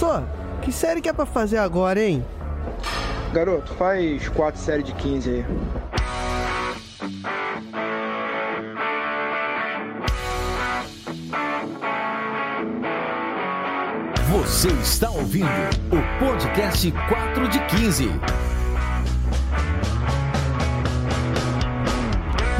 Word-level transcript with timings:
Só, 0.00 0.22
que 0.62 0.72
série 0.72 1.02
que 1.02 1.10
é 1.10 1.12
pra 1.12 1.26
fazer 1.26 1.58
agora, 1.58 2.02
hein? 2.02 2.24
Garoto, 3.34 3.74
faz 3.74 4.30
quatro 4.30 4.58
séries 4.58 4.86
de 4.86 4.94
15 4.94 5.28
aí. 5.28 5.44
Você 14.30 14.68
está 14.68 15.10
ouvindo 15.10 15.44
o 15.92 16.18
podcast 16.18 16.90
4 16.90 17.48
de 17.48 17.60
15. 17.66 18.08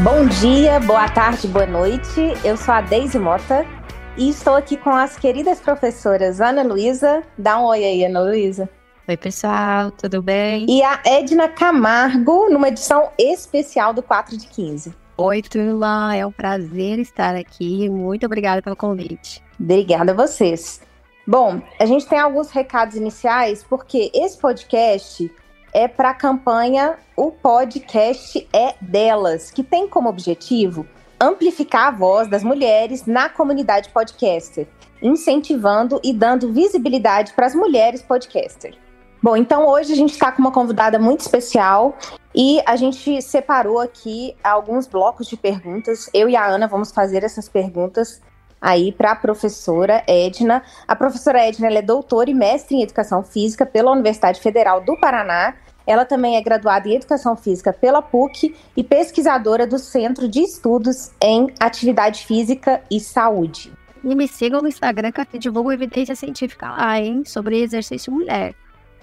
Bom 0.01 0.27
dia, 0.27 0.79
boa 0.81 1.09
tarde, 1.09 1.49
boa 1.49 1.67
noite. 1.67 2.35
Eu 2.45 2.59
sou 2.59 2.75
a 2.75 2.83
Deise 2.83 3.19
Mota 3.19 3.80
e 4.17 4.29
estou 4.29 4.55
aqui 4.55 4.77
com 4.77 4.91
as 4.91 5.17
queridas 5.17 5.61
professoras 5.61 6.41
Ana 6.41 6.63
Luísa. 6.63 7.23
Dá 7.39 7.59
um 7.59 7.65
oi 7.65 7.85
aí, 7.85 8.05
Ana 8.05 8.21
Luísa. 8.21 8.69
Oi, 9.09 9.17
pessoal, 9.17 9.91
tudo 9.91 10.23
bem? 10.23 10.67
E 10.69 10.83
a 10.83 11.01
Edna 11.05 11.49
Camargo, 11.49 12.49
numa 12.51 12.69
edição 12.69 13.11
especial 13.19 13.93
do 13.93 14.03
4 14.03 14.37
de 14.37 14.47
15. 14.47 14.95
Oi, 15.17 15.43
turma, 15.43 16.15
é 16.17 16.25
um 16.25 16.33
prazer 16.33 16.99
estar 16.99 17.35
aqui. 17.35 17.89
Muito 17.89 18.27
obrigada 18.27 18.63
pelo 18.63 18.77
convite. 18.77 19.43
Obrigada 19.59 20.13
a 20.13 20.15
vocês. 20.15 20.81
Bom, 21.27 21.61
a 21.79 21.87
gente 21.87 22.07
tem 22.07 22.19
alguns 22.19 22.51
recados 22.51 22.97
iniciais, 22.97 23.63
porque 23.63 24.11
esse 24.15 24.39
podcast 24.39 25.31
é 25.73 25.87
para 25.87 26.11
a 26.11 26.15
campanha 26.15 26.97
O 27.17 27.31
Podcast 27.31 28.49
é 28.53 28.75
Delas, 28.81 29.51
que 29.51 29.63
tem 29.63 29.89
como 29.89 30.09
objetivo 30.09 30.87
amplificar 31.21 31.89
a 31.89 31.91
voz 31.91 32.29
das 32.29 32.43
mulheres 32.43 33.05
na 33.07 33.29
comunidade 33.29 33.91
podcaster, 33.91 34.67
incentivando 35.03 36.01
e 36.03 36.13
dando 36.13 36.53
visibilidade 36.53 37.33
para 37.35 37.47
as 37.47 37.55
mulheres 37.55 38.03
podcaster. 38.03 38.75
Bom, 39.23 39.37
então 39.37 39.67
hoje 39.67 39.93
a 39.93 39.97
gente 39.97 40.13
está 40.13 40.33
com 40.33 40.41
uma 40.41 40.51
convidada 40.51 40.99
muito 40.99 41.21
especial 41.21 41.95
e 42.35 42.63
a 42.65 42.75
gente 42.75 43.21
separou 43.21 43.79
aqui 43.79 44.35
alguns 44.43 44.87
blocos 44.87 45.27
de 45.27 45.37
perguntas. 45.37 46.09
Eu 46.15 46.27
e 46.29 46.37
a 46.37 46.47
Ana 46.47 46.67
vamos 46.67 46.91
fazer 46.91 47.23
essas 47.23 47.47
perguntas 47.47 48.23
aí 48.61 48.93
para 48.93 49.13
a 49.13 49.17
professora 49.17 50.03
Edna. 50.07 50.63
A 50.89 50.97
professora 50.97 51.41
Edna 51.47 51.69
é 51.69 51.83
doutora 51.83 52.31
e 52.31 52.35
mestre 52.35 52.77
em 52.77 52.83
Educação 52.83 53.23
Física 53.23 53.67
pela 53.67 53.93
Universidade 53.93 54.41
Federal 54.41 54.81
do 54.81 54.99
Paraná. 54.99 55.55
Ela 55.87 56.05
também 56.05 56.37
é 56.37 56.41
graduada 56.41 56.89
em 56.89 56.97
Educação 56.97 57.37
Física 57.37 57.73
pela 57.73 58.03
PUC 58.03 58.55
e 58.77 58.85
pesquisadora 58.85 59.67
do 59.67 59.79
Centro 59.79 60.29
de 60.29 60.41
Estudos 60.41 61.11
em 61.21 61.49
Atividade 61.59 62.25
Física 62.25 62.83
e 62.91 63.01
Saúde. 63.01 63.73
E 64.03 64.15
me 64.15 64.27
sigam 64.27 64.63
no 64.63 64.69
Instagram 64.69 65.13
que 65.13 65.37
eu 65.37 65.41
divulgo 65.41 65.73
evidência 65.73 66.15
científica 66.15 66.71
lá, 66.71 66.99
hein, 66.99 67.23
sobre 67.27 67.61
exercício 67.61 68.13
mulher. 68.13 68.55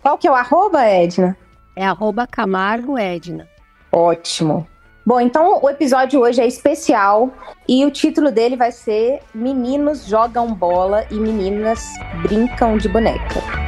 Qual 0.01 0.17
que 0.17 0.27
é 0.27 0.31
o 0.31 0.35
arroba, 0.35 0.83
Edna? 0.83 1.37
É 1.75 1.85
arroba 1.85 2.25
Camargo 2.25 2.97
Edna. 2.97 3.47
Ótimo. 3.91 4.67
Bom, 5.05 5.21
então 5.21 5.63
o 5.63 5.69
episódio 5.69 6.19
hoje 6.19 6.41
é 6.41 6.47
especial 6.47 7.31
e 7.67 7.85
o 7.85 7.91
título 7.91 8.29
dele 8.29 8.57
vai 8.57 8.71
ser 8.71 9.21
Meninos 9.33 10.05
jogam 10.05 10.53
bola 10.53 11.05
e 11.09 11.15
meninas 11.15 11.81
brincam 12.23 12.77
de 12.77 12.89
boneca. 12.89 13.66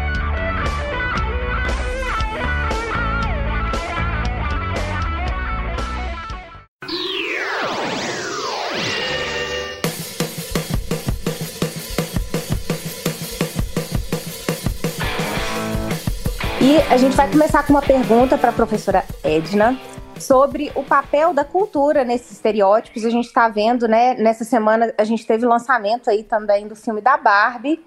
E 16.69 16.78
a 16.94 16.97
gente 16.97 17.16
vai 17.16 17.28
começar 17.28 17.66
com 17.66 17.74
uma 17.74 17.81
pergunta 17.81 18.38
para 18.38 18.52
a 18.52 18.53
professora 18.53 19.03
Edna 19.24 19.75
sobre 20.19 20.72
o 20.75 20.84
papel 20.84 21.34
da 21.34 21.44
cultura 21.44 22.03
nesses 22.03 22.34
estereótipos. 22.34 23.03
A 23.03 23.09
gente 23.09 23.25
está 23.25 23.50
vendo, 23.50 23.88
né? 23.88 24.13
Nessa 24.13 24.44
semana 24.44 24.94
a 24.96 25.03
gente 25.03 25.25
teve 25.25 25.47
o 25.47 25.50
lançamento 25.50 26.12
aí 26.12 26.22
também 26.22 26.68
do 26.68 26.75
filme 26.75 27.02
da 27.02 27.18
Barbie, 27.18 27.84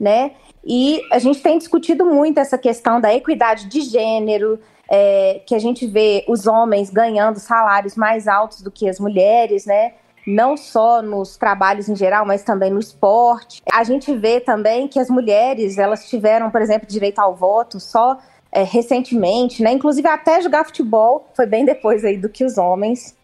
né? 0.00 0.32
E 0.64 1.02
a 1.12 1.18
gente 1.18 1.42
tem 1.42 1.58
discutido 1.58 2.06
muito 2.06 2.38
essa 2.38 2.56
questão 2.56 3.02
da 3.02 3.12
equidade 3.14 3.66
de 3.66 3.82
gênero, 3.82 4.58
é, 4.88 5.42
que 5.46 5.54
a 5.54 5.58
gente 5.58 5.86
vê 5.86 6.24
os 6.26 6.46
homens 6.46 6.88
ganhando 6.88 7.38
salários 7.38 7.96
mais 7.96 8.26
altos 8.26 8.62
do 8.62 8.70
que 8.70 8.88
as 8.88 8.98
mulheres, 8.98 9.66
né? 9.66 9.92
Não 10.26 10.56
só 10.56 11.02
nos 11.02 11.36
trabalhos 11.36 11.88
em 11.88 11.96
geral, 11.96 12.24
mas 12.24 12.42
também 12.42 12.70
no 12.70 12.78
esporte. 12.78 13.60
A 13.72 13.82
gente 13.82 14.14
vê 14.14 14.40
também 14.40 14.86
que 14.86 15.00
as 15.00 15.10
mulheres, 15.10 15.78
elas 15.78 16.08
tiveram, 16.08 16.50
por 16.50 16.62
exemplo, 16.62 16.86
direito 16.86 17.18
ao 17.18 17.34
voto 17.34 17.80
só 17.80 18.18
é, 18.52 18.62
recentemente, 18.62 19.62
né? 19.62 19.72
Inclusive 19.72 20.06
até 20.06 20.40
jogar 20.40 20.64
futebol 20.64 21.28
foi 21.34 21.46
bem 21.46 21.64
depois 21.64 22.04
aí 22.04 22.16
do 22.16 22.28
que 22.28 22.44
os 22.44 22.58
homens. 22.58 23.16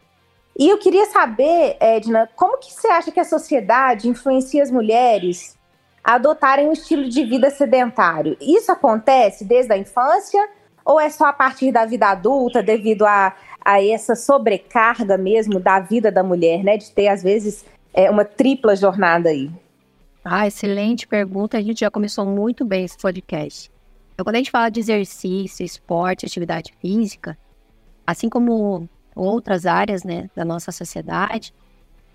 E 0.58 0.68
eu 0.68 0.78
queria 0.78 1.06
saber, 1.06 1.76
Edna, 1.78 2.28
como 2.34 2.58
que 2.58 2.72
você 2.72 2.88
acha 2.88 3.12
que 3.12 3.20
a 3.20 3.24
sociedade 3.24 4.08
influencia 4.08 4.62
as 4.62 4.70
mulheres 4.70 5.56
a 6.02 6.14
adotarem 6.14 6.68
um 6.68 6.72
estilo 6.72 7.08
de 7.08 7.24
vida 7.24 7.48
sedentário? 7.50 8.36
Isso 8.40 8.72
acontece 8.72 9.44
desde 9.44 9.72
a 9.72 9.78
infância 9.78 10.48
ou 10.84 10.98
é 10.98 11.10
só 11.10 11.26
a 11.26 11.32
partir 11.34 11.70
da 11.70 11.84
vida 11.84 12.08
adulta, 12.08 12.62
devido 12.62 13.04
a, 13.04 13.34
a 13.68 13.84
essa 13.84 14.16
sobrecarga 14.16 15.18
mesmo 15.18 15.60
da 15.60 15.78
vida 15.78 16.10
da 16.10 16.22
mulher, 16.22 16.64
né? 16.64 16.78
De 16.78 16.90
ter, 16.90 17.08
às 17.08 17.22
vezes, 17.22 17.66
é, 17.92 18.10
uma 18.10 18.24
tripla 18.24 18.74
jornada 18.74 19.28
aí. 19.28 19.50
Ah, 20.24 20.46
excelente 20.46 21.06
pergunta. 21.06 21.58
A 21.58 21.60
gente 21.60 21.80
já 21.80 21.90
começou 21.90 22.24
muito 22.24 22.64
bem 22.64 22.86
esse 22.86 22.96
podcast. 22.96 23.70
Então, 24.14 24.24
quando 24.24 24.36
a 24.36 24.38
gente 24.38 24.50
fala 24.50 24.70
de 24.70 24.80
exercício, 24.80 25.66
esporte, 25.66 26.24
atividade 26.24 26.72
física, 26.80 27.36
assim 28.06 28.30
como 28.30 28.88
outras 29.14 29.66
áreas 29.66 30.02
né, 30.02 30.30
da 30.34 30.46
nossa 30.46 30.72
sociedade, 30.72 31.52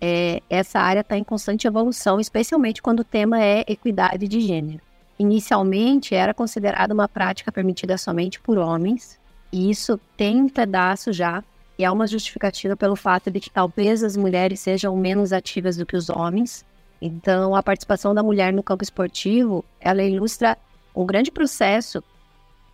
é, 0.02 0.42
essa 0.50 0.80
área 0.80 1.02
está 1.02 1.16
em 1.16 1.24
constante 1.24 1.68
evolução, 1.68 2.20
especialmente 2.20 2.82
quando 2.82 3.02
o 3.02 3.06
tema 3.06 3.40
é 3.40 3.64
equidade 3.68 4.28
de 4.28 4.42
gênero. 4.42 4.82
Inicialmente, 5.20 6.16
era 6.16 6.34
considerada 6.34 6.96
uma 6.96 7.08
prática 7.08 7.52
permitida 7.52 7.96
somente 7.96 8.40
por 8.40 8.58
homens, 8.58 9.22
e 9.54 9.70
isso 9.70 10.00
tem 10.18 10.42
um 10.42 10.50
pedaço 10.50 11.14
já, 11.14 11.44
e 11.78 11.86
há 11.86 11.92
uma 11.92 12.08
justificativa 12.08 12.76
pelo 12.76 12.96
fato 12.96 13.30
de 13.30 13.40
que 13.40 13.52
talvez 13.52 14.04
as 14.04 14.18
mulheres 14.18 14.60
sejam 14.60 14.98
menos 14.98 15.32
ativas 15.32 15.78
do 15.78 15.86
que 15.86 15.96
os 15.96 16.10
homens. 16.10 16.66
Então, 17.00 17.56
a 17.56 17.62
participação 17.62 18.16
da 18.16 18.24
mulher 18.24 18.52
no 18.52 18.64
campo 18.64 18.84
esportivo, 18.84 19.64
ela 19.80 20.02
ilustra 20.02 20.58
um 20.96 21.06
grande 21.06 21.30
processo, 21.30 22.04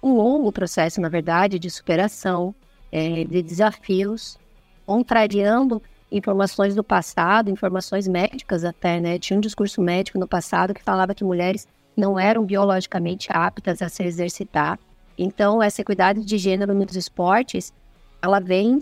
um 0.01 0.13
longo 0.13 0.53
processo, 0.53 1.01
na 1.01 1.09
verdade, 1.09 1.59
de 1.59 1.69
superação, 1.69 2.55
é, 2.89 3.25
de 3.25 3.41
desafios, 3.41 4.37
contrariando 4.85 5.81
informações 6.09 6.75
do 6.75 6.83
passado, 6.83 7.49
informações 7.49 8.07
médicas 8.07 8.63
até, 8.63 9.01
né? 9.01 9.19
Tinha 9.19 9.35
um 9.35 9.41
discurso 9.41 9.81
médico 9.81 10.17
no 10.17 10.27
passado 10.27 10.73
que 10.73 10.81
falava 10.81 11.13
que 11.13 11.25
mulheres 11.25 11.67
não 11.95 12.17
eram 12.17 12.45
biologicamente 12.45 13.27
aptas 13.31 13.81
a 13.81 13.89
se 13.89 14.01
exercitar. 14.03 14.79
Então, 15.21 15.61
essa 15.61 15.81
equidade 15.81 16.23
de 16.23 16.37
gênero 16.37 16.73
nos 16.73 16.95
esportes, 16.95 17.73
ela 18.21 18.39
vem 18.39 18.79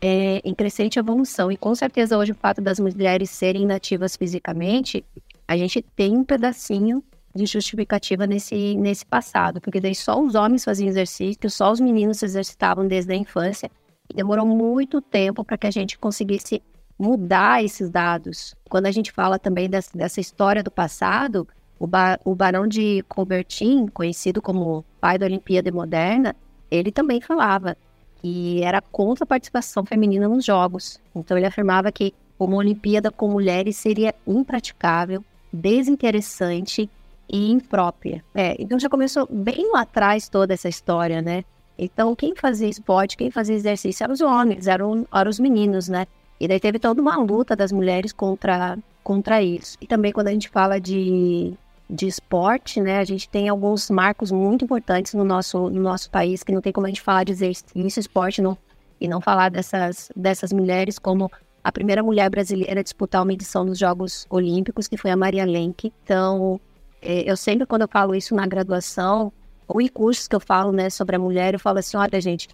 é, 0.00 0.40
em 0.44 0.54
crescente 0.54 1.00
evolução. 1.00 1.50
E 1.50 1.56
com 1.56 1.74
certeza 1.74 2.16
hoje 2.16 2.30
o 2.30 2.36
fato 2.36 2.60
das 2.60 2.78
mulheres 2.78 3.28
serem 3.30 3.66
nativas 3.66 4.16
fisicamente, 4.16 5.04
a 5.48 5.56
gente 5.56 5.82
tem 5.82 6.16
um 6.16 6.22
pedacinho 6.22 7.02
de 7.34 7.44
justificativa 7.44 8.24
nesse, 8.24 8.76
nesse 8.76 9.04
passado, 9.04 9.60
porque 9.60 9.80
daí 9.80 9.96
só 9.96 10.20
os 10.20 10.36
homens 10.36 10.64
faziam 10.64 10.88
exercício, 10.88 11.50
só 11.50 11.72
os 11.72 11.80
meninos 11.80 12.18
se 12.18 12.24
exercitavam 12.24 12.86
desde 12.86 13.12
a 13.12 13.16
infância, 13.16 13.68
e 14.08 14.14
demorou 14.14 14.46
muito 14.46 15.00
tempo 15.00 15.44
para 15.44 15.58
que 15.58 15.66
a 15.66 15.70
gente 15.72 15.98
conseguisse 15.98 16.62
mudar 16.96 17.64
esses 17.64 17.90
dados. 17.90 18.54
Quando 18.70 18.86
a 18.86 18.92
gente 18.92 19.10
fala 19.10 19.40
também 19.40 19.68
dessa, 19.68 19.90
dessa 19.98 20.20
história 20.20 20.62
do 20.62 20.70
passado, 20.70 21.48
o, 21.78 21.86
ba, 21.86 22.18
o 22.24 22.34
Barão 22.34 22.66
de 22.66 23.04
Coubertin, 23.08 23.86
conhecido 23.88 24.40
como 24.40 24.84
pai 25.00 25.18
da 25.18 25.26
Olimpíada 25.26 25.70
Moderna, 25.70 26.34
ele 26.70 26.90
também 26.90 27.20
falava 27.20 27.76
que 28.16 28.62
era 28.62 28.80
contra 28.80 29.24
a 29.24 29.26
participação 29.26 29.84
feminina 29.84 30.28
nos 30.28 30.44
jogos. 30.44 31.00
Então 31.14 31.36
ele 31.36 31.46
afirmava 31.46 31.92
que 31.92 32.14
uma 32.38 32.56
Olimpíada 32.56 33.10
com 33.10 33.28
mulheres 33.28 33.76
seria 33.76 34.14
impraticável, 34.26 35.24
desinteressante 35.52 36.88
e 37.28 37.50
imprópria. 37.50 38.24
É, 38.34 38.56
então 38.58 38.78
já 38.78 38.88
começou 38.88 39.26
bem 39.30 39.70
lá 39.72 39.82
atrás 39.82 40.28
toda 40.28 40.54
essa 40.54 40.68
história, 40.68 41.22
né? 41.22 41.44
Então, 41.76 42.14
quem 42.14 42.34
fazia 42.36 42.68
esporte, 42.68 43.16
quem 43.16 43.30
fazia 43.30 43.56
exercício 43.56 44.04
eram 44.04 44.14
os 44.14 44.20
homens, 44.20 44.66
eram, 44.66 45.06
eram 45.12 45.30
os 45.30 45.40
meninos, 45.40 45.88
né? 45.88 46.06
E 46.38 46.46
daí 46.46 46.60
teve 46.60 46.78
toda 46.78 47.00
uma 47.00 47.16
luta 47.16 47.56
das 47.56 47.72
mulheres 47.72 48.12
contra, 48.12 48.78
contra 49.02 49.42
isso. 49.42 49.76
E 49.80 49.86
também 49.86 50.12
quando 50.12 50.28
a 50.28 50.32
gente 50.32 50.48
fala 50.48 50.80
de, 50.80 51.52
de 51.88 52.06
esporte, 52.06 52.80
né? 52.80 52.98
A 52.98 53.04
gente 53.04 53.28
tem 53.28 53.48
alguns 53.48 53.90
marcos 53.90 54.30
muito 54.30 54.64
importantes 54.64 55.14
no 55.14 55.24
nosso, 55.24 55.68
no 55.70 55.82
nosso 55.82 56.10
país, 56.10 56.42
que 56.42 56.52
não 56.52 56.60
tem 56.60 56.72
como 56.72 56.86
a 56.86 56.88
gente 56.88 57.02
falar 57.02 57.24
de 57.24 57.32
exercício, 57.32 58.00
esporte 58.00 58.40
não, 58.40 58.56
e 59.00 59.06
não 59.06 59.20
falar 59.20 59.50
dessas, 59.50 60.10
dessas 60.16 60.52
mulheres 60.52 60.98
como 60.98 61.30
a 61.62 61.72
primeira 61.72 62.02
mulher 62.02 62.28
brasileira 62.30 62.80
a 62.80 62.82
disputar 62.82 63.22
uma 63.22 63.32
edição 63.32 63.64
dos 63.64 63.78
Jogos 63.78 64.26
Olímpicos, 64.28 64.86
que 64.86 64.96
foi 64.96 65.10
a 65.10 65.16
Maria 65.16 65.44
Lenk. 65.44 65.92
Então, 66.02 66.60
é, 67.00 67.30
eu 67.30 67.36
sempre, 67.36 67.66
quando 67.66 67.82
eu 67.82 67.88
falo 67.88 68.14
isso 68.14 68.34
na 68.34 68.46
graduação, 68.46 69.32
ou 69.66 69.80
em 69.80 69.88
cursos 69.88 70.28
que 70.28 70.36
eu 70.36 70.40
falo 70.40 70.72
né, 70.72 70.90
sobre 70.90 71.16
a 71.16 71.18
mulher, 71.18 71.54
eu 71.54 71.60
falo 71.60 71.78
assim: 71.78 71.96
olha, 71.96 72.20
gente, 72.20 72.48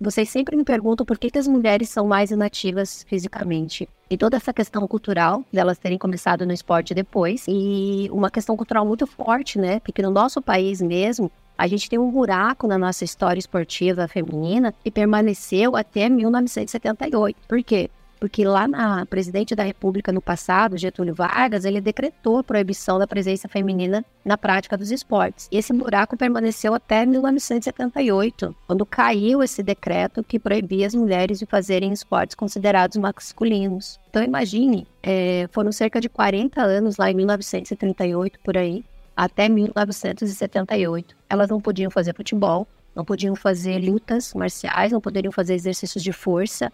vocês 0.00 0.28
sempre 0.28 0.56
me 0.56 0.64
perguntam 0.64 1.04
por 1.04 1.18
que, 1.18 1.30
que 1.30 1.38
as 1.38 1.48
mulheres 1.48 1.88
são 1.88 2.06
mais 2.06 2.30
inativas 2.30 3.04
fisicamente. 3.08 3.88
E 4.10 4.16
toda 4.16 4.36
essa 4.36 4.52
questão 4.52 4.86
cultural 4.86 5.44
delas 5.52 5.78
terem 5.78 5.98
começado 5.98 6.46
no 6.46 6.52
esporte 6.52 6.94
depois. 6.94 7.44
E 7.48 8.08
uma 8.10 8.30
questão 8.30 8.56
cultural 8.56 8.86
muito 8.86 9.06
forte, 9.06 9.58
né? 9.58 9.80
Porque 9.80 10.00
no 10.00 10.10
nosso 10.10 10.40
país 10.40 10.80
mesmo, 10.80 11.30
a 11.56 11.66
gente 11.66 11.90
tem 11.90 11.98
um 11.98 12.10
buraco 12.10 12.66
na 12.66 12.78
nossa 12.78 13.04
história 13.04 13.40
esportiva 13.40 14.06
feminina 14.06 14.72
que 14.84 14.90
permaneceu 14.90 15.74
até 15.76 16.08
1978. 16.08 17.36
Por 17.48 17.62
quê? 17.64 17.90
Porque 18.18 18.44
lá 18.44 18.66
na 18.66 19.06
presidente 19.06 19.54
da 19.54 19.62
República 19.62 20.12
no 20.12 20.20
passado, 20.20 20.76
Getúlio 20.76 21.14
Vargas, 21.14 21.64
ele 21.64 21.80
decretou 21.80 22.38
a 22.38 22.44
proibição 22.44 22.98
da 22.98 23.06
presença 23.06 23.48
feminina 23.48 24.04
na 24.24 24.36
prática 24.36 24.76
dos 24.76 24.90
esportes. 24.90 25.48
E 25.50 25.56
esse 25.56 25.72
buraco 25.72 26.16
permaneceu 26.16 26.74
até 26.74 27.06
1978, 27.06 28.54
quando 28.66 28.84
caiu 28.84 29.42
esse 29.42 29.62
decreto 29.62 30.22
que 30.24 30.38
proibia 30.38 30.86
as 30.86 30.94
mulheres 30.94 31.38
de 31.38 31.46
fazerem 31.46 31.92
esportes 31.92 32.34
considerados 32.34 32.96
masculinos. 32.96 33.98
Então 34.10 34.22
imagine, 34.22 34.86
é, 35.02 35.48
foram 35.52 35.72
cerca 35.72 36.00
de 36.00 36.08
40 36.08 36.60
anos 36.60 36.96
lá 36.96 37.10
em 37.10 37.14
1938 37.14 38.38
por 38.40 38.56
aí, 38.56 38.84
até 39.16 39.48
1978. 39.48 41.16
Elas 41.28 41.48
não 41.48 41.60
podiam 41.60 41.90
fazer 41.90 42.14
futebol, 42.14 42.66
não 42.94 43.04
podiam 43.04 43.36
fazer 43.36 43.78
lutas 43.78 44.34
marciais, 44.34 44.92
não 44.92 45.00
poderiam 45.00 45.32
fazer 45.32 45.54
exercícios 45.54 46.02
de 46.02 46.12
força, 46.12 46.72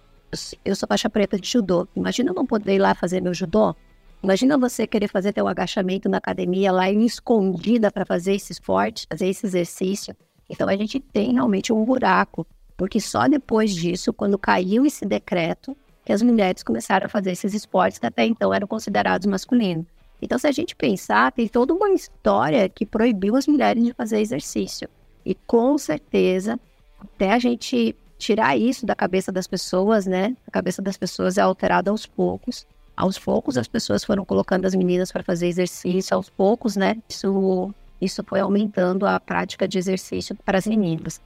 eu 0.64 0.76
sou 0.76 0.86
faixa 0.86 1.08
preta 1.10 1.38
de 1.38 1.48
judô. 1.48 1.88
Imagina 1.94 2.30
eu 2.30 2.34
não 2.34 2.46
poder 2.46 2.76
ir 2.76 2.78
lá 2.78 2.94
fazer 2.94 3.20
meu 3.20 3.34
judô. 3.34 3.74
Imagina 4.22 4.56
você 4.56 4.86
querer 4.86 5.08
fazer 5.08 5.32
teu 5.32 5.46
agachamento 5.46 6.08
na 6.08 6.16
academia 6.16 6.72
lá 6.72 6.90
escondida 6.90 7.90
para 7.90 8.06
fazer 8.06 8.34
esse 8.34 8.52
esporte, 8.52 9.06
fazer 9.10 9.28
esse 9.28 9.46
exercício. 9.46 10.16
Então 10.48 10.68
a 10.68 10.76
gente 10.76 10.98
tem 10.98 11.32
realmente 11.32 11.72
um 11.72 11.84
buraco, 11.84 12.46
porque 12.76 13.00
só 13.00 13.28
depois 13.28 13.74
disso, 13.74 14.12
quando 14.12 14.38
caiu 14.38 14.86
esse 14.86 15.04
decreto, 15.04 15.76
que 16.04 16.12
as 16.12 16.22
mulheres 16.22 16.62
começaram 16.62 17.06
a 17.06 17.08
fazer 17.08 17.32
esses 17.32 17.54
esportes 17.54 17.98
que 17.98 18.06
até 18.06 18.24
então 18.24 18.52
eram 18.52 18.66
considerados 18.66 19.26
masculinos. 19.26 19.86
Então, 20.20 20.38
se 20.38 20.46
a 20.46 20.52
gente 20.52 20.74
pensar, 20.74 21.32
tem 21.32 21.48
toda 21.48 21.74
uma 21.74 21.90
história 21.90 22.68
que 22.68 22.86
proibiu 22.86 23.36
as 23.36 23.46
mulheres 23.46 23.84
de 23.84 23.92
fazer 23.92 24.20
exercício. 24.20 24.88
E 25.24 25.34
com 25.34 25.76
certeza, 25.76 26.58
até 26.98 27.32
a 27.32 27.38
gente 27.38 27.94
tirar 28.18 28.56
isso 28.56 28.86
da 28.86 28.94
cabeça 28.94 29.30
das 29.30 29.46
pessoas, 29.46 30.06
né? 30.06 30.36
A 30.46 30.50
cabeça 30.50 30.80
das 30.80 30.96
pessoas 30.96 31.38
é 31.38 31.40
alterada 31.40 31.90
aos 31.90 32.06
poucos. 32.06 32.66
Aos 32.96 33.18
poucos 33.18 33.58
as 33.58 33.66
pessoas 33.66 34.04
foram 34.04 34.24
colocando 34.24 34.66
as 34.66 34.74
meninas 34.74 35.10
para 35.10 35.22
fazer 35.22 35.48
exercício, 35.48 36.16
aos 36.16 36.30
poucos, 36.30 36.76
né? 36.76 36.96
Isso, 37.08 37.74
isso 38.00 38.22
foi 38.26 38.40
aumentando 38.40 39.06
a 39.06 39.18
prática 39.18 39.66
de 39.66 39.78
exercício 39.78 40.36
para 40.44 40.58
as 40.58 40.66
meninas. 40.66 41.20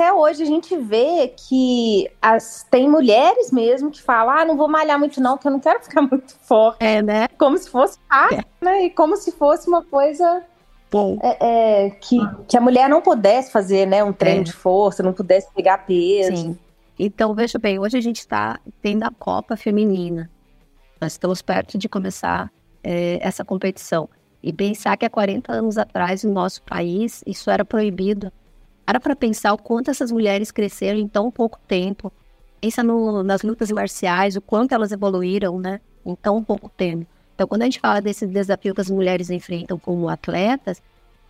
Até 0.00 0.14
hoje 0.14 0.42
a 0.42 0.46
gente 0.46 0.74
vê 0.78 1.34
que 1.36 2.10
as, 2.22 2.66
tem 2.70 2.88
mulheres 2.88 3.52
mesmo 3.52 3.90
que 3.90 4.00
falam: 4.00 4.34
ah, 4.34 4.44
não 4.46 4.56
vou 4.56 4.66
malhar 4.66 4.98
muito, 4.98 5.20
não, 5.20 5.36
porque 5.36 5.48
eu 5.48 5.52
não 5.52 5.60
quero 5.60 5.82
ficar 5.84 6.00
muito 6.00 6.34
forte. 6.36 6.82
É, 6.82 7.02
né? 7.02 7.28
Como 7.36 7.58
se 7.58 7.68
fosse 7.68 7.98
fácil, 8.08 8.38
é. 8.38 8.64
né? 8.64 8.84
E 8.86 8.90
como 8.90 9.14
se 9.18 9.30
fosse 9.32 9.68
uma 9.68 9.84
coisa. 9.84 10.42
É, 11.22 11.86
é, 11.86 11.90
que, 11.90 12.18
que 12.48 12.56
a 12.56 12.60
mulher 12.60 12.88
não 12.88 13.00
pudesse 13.00 13.52
fazer, 13.52 13.86
né, 13.86 14.02
um 14.02 14.12
treino 14.12 14.40
é. 14.40 14.44
de 14.44 14.52
força, 14.52 15.02
não 15.02 15.12
pudesse 15.12 15.48
pegar 15.54 15.78
peso. 15.78 16.36
Sim. 16.36 16.58
Então, 16.98 17.34
veja 17.34 17.58
bem, 17.58 17.78
hoje 17.78 17.96
a 17.96 18.00
gente 18.00 18.18
está 18.18 18.58
tendo 18.82 19.04
a 19.04 19.10
Copa 19.10 19.56
Feminina. 19.56 20.30
Nós 21.00 21.12
estamos 21.12 21.40
perto 21.40 21.78
de 21.78 21.88
começar 21.88 22.52
é, 22.84 23.18
essa 23.22 23.44
competição. 23.44 24.08
E 24.42 24.52
pensar 24.52 24.96
que 24.96 25.06
há 25.06 25.10
40 25.10 25.52
anos 25.52 25.78
atrás, 25.78 26.24
no 26.24 26.32
nosso 26.32 26.62
país, 26.62 27.22
isso 27.26 27.50
era 27.50 27.64
proibido. 27.64 28.32
Era 28.86 28.98
para 28.98 29.14
pensar 29.14 29.52
o 29.52 29.58
quanto 29.58 29.90
essas 29.90 30.10
mulheres 30.10 30.50
cresceram 30.50 30.98
em 30.98 31.06
tão 31.06 31.30
pouco 31.30 31.58
tempo. 31.68 32.12
Pensa 32.60 32.82
no, 32.82 33.22
nas 33.22 33.42
lutas 33.42 33.70
marciais, 33.70 34.36
o 34.36 34.40
quanto 34.40 34.74
elas 34.74 34.92
evoluíram, 34.92 35.58
né? 35.58 35.80
Em 36.04 36.14
tão 36.14 36.42
pouco 36.42 36.68
tempo. 36.68 37.06
Então, 37.40 37.48
quando 37.48 37.62
a 37.62 37.64
gente 37.64 37.80
fala 37.80 38.02
desse 38.02 38.26
desafio 38.26 38.74
que 38.74 38.82
as 38.82 38.90
mulheres 38.90 39.30
enfrentam 39.30 39.78
como 39.78 40.10
atletas, 40.10 40.82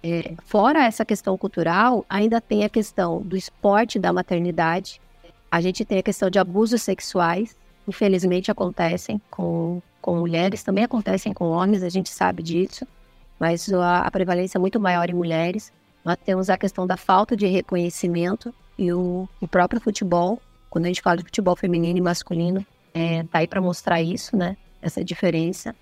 é, 0.03 0.35
fora 0.45 0.85
essa 0.85 1.05
questão 1.05 1.39
cultural, 1.39 2.05
ainda 2.11 2.41
tem 2.41 2.65
a 2.65 2.69
questão 2.69 3.23
do 3.23 3.37
esporte 3.37 3.97
da 3.97 4.13
maternidade. 4.13 5.01
A 5.49 5.61
gente 5.61 5.85
tem 5.85 6.01
a 6.01 6.03
questão 6.03 6.29
de 6.29 6.37
abusos 6.37 6.83
sexuais, 6.83 7.57
infelizmente 7.87 8.51
acontecem 8.51 9.23
com, 9.31 9.81
com 10.03 10.17
mulheres, 10.17 10.65
também 10.65 10.83
acontecem 10.83 11.33
com 11.33 11.49
homens, 11.49 11.85
a 11.85 11.89
gente 11.89 12.11
sabe 12.11 12.43
disso, 12.43 12.85
mas 13.39 13.73
a, 13.73 14.01
a 14.01 14.11
prevalência 14.11 14.59
é 14.59 14.61
muito 14.61 14.81
maior 14.81 15.09
em 15.09 15.15
mulheres. 15.15 15.73
Nós 16.05 16.17
temos 16.25 16.51
a 16.51 16.59
questão 16.59 16.89
da 16.89 16.97
falta 16.97 17.37
de 17.37 17.47
reconhecimento 17.47 18.53
e 18.77 18.93
o, 18.93 19.29
o 19.41 19.47
próprio 19.47 19.81
futebol, 19.81 20.43
quando 20.71 20.87
a 20.87 20.89
gente 20.89 21.03
fala 21.03 21.19
de 21.19 21.23
futebol 21.23 21.55
feminino 21.55 21.99
e 22.01 22.03
masculino, 22.03 22.67
é, 22.93 23.23
tá 23.23 23.39
aí 23.39 23.47
para 23.47 23.61
mostrar 23.61 24.03
isso, 24.03 24.37
né? 24.37 24.57
Essa 24.83 25.05
diferença. 25.05 25.73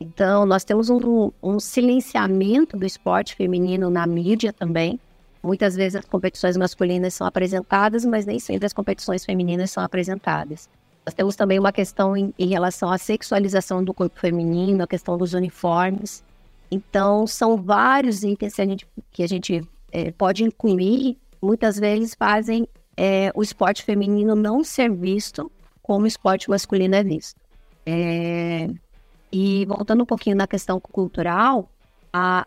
Então, 0.00 0.46
nós 0.46 0.64
temos 0.64 0.90
um, 0.90 1.32
um 1.42 1.58
silenciamento 1.58 2.76
do 2.76 2.86
esporte 2.86 3.34
feminino 3.34 3.90
na 3.90 4.06
mídia 4.06 4.52
também. 4.52 5.00
Muitas 5.42 5.74
vezes 5.74 5.96
as 5.96 6.04
competições 6.04 6.56
masculinas 6.56 7.14
são 7.14 7.26
apresentadas, 7.26 8.04
mas 8.04 8.24
nem 8.24 8.38
sempre 8.38 8.66
as 8.66 8.72
competições 8.72 9.24
femininas 9.24 9.70
são 9.70 9.82
apresentadas. 9.82 10.68
Nós 11.04 11.14
temos 11.14 11.34
também 11.36 11.58
uma 11.58 11.72
questão 11.72 12.16
em, 12.16 12.32
em 12.38 12.46
relação 12.46 12.90
à 12.92 12.98
sexualização 12.98 13.82
do 13.82 13.94
corpo 13.94 14.20
feminino, 14.20 14.84
a 14.84 14.86
questão 14.86 15.16
dos 15.16 15.32
uniformes. 15.32 16.22
Então, 16.70 17.26
são 17.26 17.56
vários 17.56 18.22
itens 18.22 18.54
que 18.54 18.62
a 18.62 18.66
gente, 18.66 18.86
que 19.10 19.22
a 19.22 19.26
gente 19.26 19.66
é, 19.90 20.12
pode 20.12 20.44
incluir, 20.44 21.16
muitas 21.40 21.78
vezes 21.78 22.14
fazem 22.14 22.68
é, 22.96 23.32
o 23.34 23.42
esporte 23.42 23.82
feminino 23.84 24.34
não 24.34 24.62
ser 24.62 24.92
visto 24.92 25.50
como 25.82 26.04
o 26.04 26.08
esporte 26.08 26.50
masculino 26.50 26.94
é 26.94 27.02
visto. 27.02 27.40
É, 27.86 28.68
e 29.32 29.64
voltando 29.66 30.02
um 30.02 30.06
pouquinho 30.06 30.36
na 30.36 30.46
questão 30.46 30.80
cultural, 30.80 31.70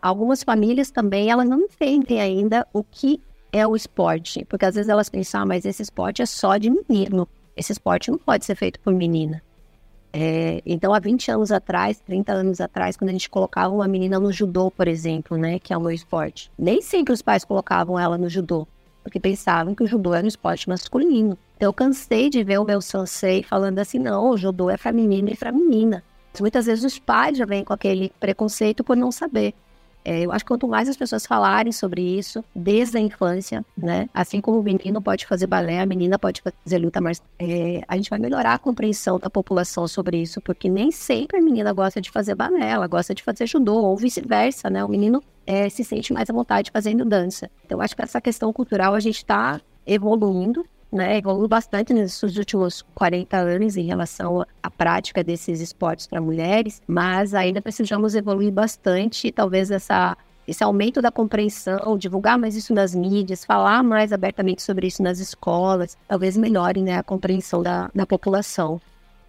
algumas 0.00 0.42
famílias 0.42 0.90
também 0.90 1.30
elas 1.30 1.48
não 1.48 1.60
entendem 1.60 2.20
ainda 2.20 2.66
o 2.72 2.82
que 2.82 3.20
é 3.52 3.66
o 3.66 3.76
esporte, 3.76 4.44
porque 4.46 4.64
às 4.64 4.74
vezes 4.74 4.88
elas 4.88 5.08
pensam, 5.08 5.42
ah, 5.42 5.46
mas 5.46 5.64
esse 5.64 5.82
esporte 5.82 6.22
é 6.22 6.26
só 6.26 6.56
de 6.56 6.70
menino, 6.70 7.28
esse 7.56 7.72
esporte 7.72 8.10
não 8.10 8.18
pode 8.18 8.44
ser 8.44 8.54
feito 8.54 8.80
por 8.80 8.94
menina. 8.94 9.42
É, 10.14 10.60
então, 10.66 10.92
há 10.92 10.98
20 10.98 11.30
anos 11.30 11.50
atrás, 11.50 11.98
30 12.00 12.32
anos 12.32 12.60
atrás, 12.60 12.96
quando 12.96 13.08
a 13.08 13.12
gente 13.12 13.30
colocava 13.30 13.74
uma 13.74 13.88
menina 13.88 14.20
no 14.20 14.30
judô, 14.30 14.70
por 14.70 14.86
exemplo, 14.86 15.38
né, 15.38 15.58
que 15.58 15.72
é 15.72 15.78
meu 15.78 15.90
esporte, 15.90 16.50
nem 16.58 16.82
sempre 16.82 17.14
os 17.14 17.22
pais 17.22 17.44
colocavam 17.44 17.98
ela 17.98 18.18
no 18.18 18.28
judô, 18.28 18.66
porque 19.02 19.18
pensavam 19.18 19.74
que 19.74 19.82
o 19.82 19.86
judô 19.86 20.12
era 20.12 20.24
um 20.24 20.28
esporte 20.28 20.68
masculino. 20.68 21.38
Então, 21.56 21.68
eu 21.68 21.72
cansei 21.72 22.28
de 22.28 22.44
ver 22.44 22.58
o 22.58 22.64
meu 22.64 22.80
sensei 22.82 23.42
falando 23.42 23.78
assim, 23.78 23.98
não, 23.98 24.30
o 24.30 24.36
judô 24.36 24.68
é 24.68 24.76
para 24.76 24.92
menino 24.92 25.30
e 25.30 25.36
para 25.36 25.50
menina. 25.50 26.04
Muitas 26.40 26.66
vezes 26.66 26.84
os 26.84 26.98
pais 26.98 27.36
já 27.36 27.44
vêm 27.44 27.64
com 27.64 27.72
aquele 27.72 28.12
preconceito 28.18 28.82
por 28.82 28.96
não 28.96 29.12
saber. 29.12 29.54
É, 30.04 30.22
eu 30.22 30.32
acho 30.32 30.44
que 30.44 30.48
quanto 30.48 30.66
mais 30.66 30.88
as 30.88 30.96
pessoas 30.96 31.24
falarem 31.24 31.70
sobre 31.70 32.02
isso 32.02 32.44
desde 32.54 32.98
a 32.98 33.00
infância, 33.00 33.64
né? 33.76 34.08
Assim 34.12 34.40
como 34.40 34.58
o 34.58 34.62
menino 34.62 35.00
pode 35.00 35.26
fazer 35.26 35.46
balé, 35.46 35.80
a 35.80 35.86
menina 35.86 36.18
pode 36.18 36.42
fazer 36.42 36.78
luta, 36.78 37.00
mas 37.00 37.22
é, 37.38 37.82
a 37.86 37.96
gente 37.96 38.10
vai 38.10 38.18
melhorar 38.18 38.54
a 38.54 38.58
compreensão 38.58 39.18
da 39.18 39.30
população 39.30 39.86
sobre 39.86 40.20
isso, 40.20 40.40
porque 40.40 40.68
nem 40.68 40.90
sempre 40.90 41.38
a 41.38 41.40
menina 41.40 41.72
gosta 41.72 42.00
de 42.00 42.10
fazer 42.10 42.34
balé, 42.34 42.70
ela 42.70 42.88
gosta 42.88 43.14
de 43.14 43.22
fazer 43.22 43.46
judô, 43.46 43.76
ou 43.76 43.96
vice-versa, 43.96 44.68
né? 44.68 44.84
O 44.84 44.88
menino 44.88 45.22
é, 45.46 45.68
se 45.68 45.84
sente 45.84 46.12
mais 46.12 46.28
à 46.28 46.32
vontade 46.32 46.70
fazendo 46.72 47.04
dança. 47.04 47.48
Então, 47.64 47.80
acho 47.80 47.94
que 47.94 48.02
essa 48.02 48.20
questão 48.20 48.52
cultural 48.52 48.94
a 48.94 49.00
gente 49.00 49.18
está 49.18 49.60
evoluindo 49.86 50.64
né, 50.92 51.18
evoluiu 51.18 51.48
bastante 51.48 51.94
nesses 51.94 52.36
últimos 52.36 52.82
40 52.94 53.36
anos 53.36 53.76
em 53.76 53.84
relação 53.84 54.44
à 54.62 54.70
prática 54.70 55.24
desses 55.24 55.60
esportes 55.60 56.06
para 56.06 56.20
mulheres, 56.20 56.82
mas 56.86 57.34
ainda 57.34 57.62
precisamos 57.62 58.14
evoluir 58.14 58.52
bastante 58.52 59.32
talvez 59.32 59.70
essa 59.70 60.16
esse 60.46 60.62
aumento 60.64 61.00
da 61.00 61.10
compreensão, 61.10 61.96
divulgar 61.96 62.36
mais 62.36 62.56
isso 62.56 62.74
nas 62.74 62.94
mídias, 62.94 63.44
falar 63.44 63.82
mais 63.84 64.12
abertamente 64.12 64.60
sobre 64.60 64.88
isso 64.88 65.00
nas 65.00 65.20
escolas, 65.20 65.96
talvez 66.08 66.36
melhore 66.36 66.82
né, 66.82 66.98
a 66.98 67.02
compreensão 67.02 67.62
da, 67.62 67.88
da 67.94 68.04
população. 68.04 68.80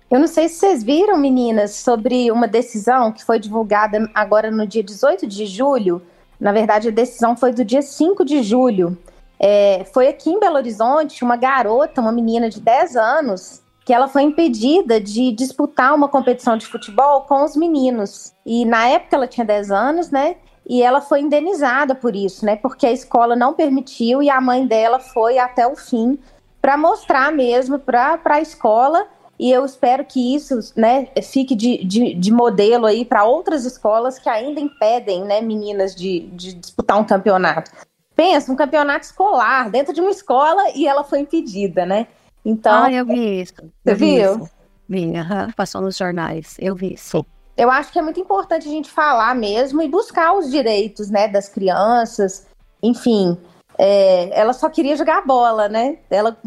Eu 0.10 0.20
não 0.20 0.28
sei 0.28 0.50
se 0.50 0.56
vocês 0.56 0.84
viram, 0.84 1.18
meninas, 1.18 1.76
sobre 1.76 2.32
uma 2.32 2.48
decisão 2.48 3.12
que 3.12 3.24
foi 3.24 3.40
divulgada 3.40 4.10
agora 4.14 4.52
no 4.52 4.66
dia 4.66 4.84
18 4.84 5.26
de 5.28 5.46
julho 5.46 6.02
Na 6.40 6.52
verdade, 6.52 6.90
a 6.90 6.92
decisão 6.92 7.36
foi 7.36 7.54
do 7.54 7.64
dia 7.64 7.82
5 7.82 8.26
de 8.26 8.44
julho. 8.44 8.98
É, 9.46 9.84
foi 9.94 10.08
aqui 10.08 10.30
em 10.30 10.40
Belo 10.40 10.56
Horizonte 10.56 11.22
uma 11.22 11.36
garota, 11.36 12.00
uma 12.00 12.14
menina 12.14 12.50
de 12.50 12.62
10 12.62 12.96
anos, 12.96 13.62
que 13.84 13.94
ela 13.94 14.08
foi 14.08 14.22
impedida 14.22 15.02
de 15.02 15.34
disputar 15.34 15.94
uma 15.94 16.08
competição 16.08 16.56
de 16.56 16.66
futebol 16.66 17.24
com 17.24 17.44
os 17.44 17.54
meninos. 17.58 18.32
E 18.46 18.64
na 18.64 18.88
época 18.88 19.18
ela 19.18 19.28
tinha 19.28 19.46
10 19.46 19.70
anos, 19.70 20.10
né? 20.10 20.38
E 20.66 20.82
ela 20.82 21.02
foi 21.02 21.20
indenizada 21.20 21.94
por 21.94 22.16
isso, 22.16 22.46
né? 22.46 22.56
Porque 22.56 22.88
a 22.88 22.92
escola 22.94 23.36
não 23.36 23.54
permitiu 23.54 24.24
e 24.24 24.30
a 24.30 24.40
mãe 24.40 24.66
dela 24.66 25.02
foi 25.02 25.38
até 25.38 25.68
o 25.68 25.76
fim 25.76 26.18
para 26.62 26.78
mostrar 26.78 27.30
mesmo 27.30 27.78
para 27.78 28.22
a 28.24 28.40
escola. 28.40 29.08
E 29.38 29.52
eu 29.52 29.66
espero 29.66 30.06
que 30.06 30.34
isso 30.34 30.58
né, 30.74 31.10
fique 31.22 31.54
de, 31.54 31.84
de, 31.84 32.14
de 32.14 32.32
modelo 32.32 32.86
aí 32.86 33.04
para 33.04 33.26
outras 33.26 33.66
escolas 33.66 34.18
que 34.18 34.30
ainda 34.30 34.62
impedem 34.62 35.26
né, 35.26 35.42
meninas 35.42 35.94
de, 35.94 36.22
de 36.28 36.54
disputar 36.54 36.98
um 36.98 37.04
campeonato. 37.04 37.70
Pensa, 38.16 38.52
um 38.52 38.56
campeonato 38.56 39.06
escolar 39.06 39.70
dentro 39.70 39.94
de 39.94 40.02
uma 40.02 40.12
escola 40.12 40.62
e 40.76 40.88
ela 40.88 41.04
foi 41.04 41.20
impedida, 41.20 41.86
né? 41.86 42.08
Então. 42.46 42.84
Ah, 42.84 42.92
eu 42.92 43.06
vi 43.06 43.42
isso. 43.42 43.56
Você 43.84 43.96
viu? 43.96 44.36
Isso. 44.36 44.50
Vi, 44.88 45.06
uhum, 45.06 45.52
passou 45.56 45.82
nos 45.82 45.98
jornais. 45.98 46.56
Eu 46.60 46.76
vi 46.76 46.94
isso. 46.94 47.26
Eu 47.56 47.70
acho 47.70 47.92
que 47.92 48.00
é 48.00 48.02
muito 48.02 48.20
importante 48.20 48.68
a 48.68 48.72
gente 48.72 48.90
falar 48.90 49.36
mesmo 49.36 49.82
e 49.82 49.88
buscar 49.88 50.34
os 50.34 50.50
direitos, 50.50 51.10
né, 51.10 51.28
das 51.28 51.48
crianças. 51.48 52.48
Enfim, 52.82 53.38
é, 53.78 54.40
ela 54.40 54.54
só 54.54 54.70
queria 54.70 54.96
jogar 54.96 55.26
bola, 55.26 55.70
né? 55.70 55.98
Ela, 56.10 56.38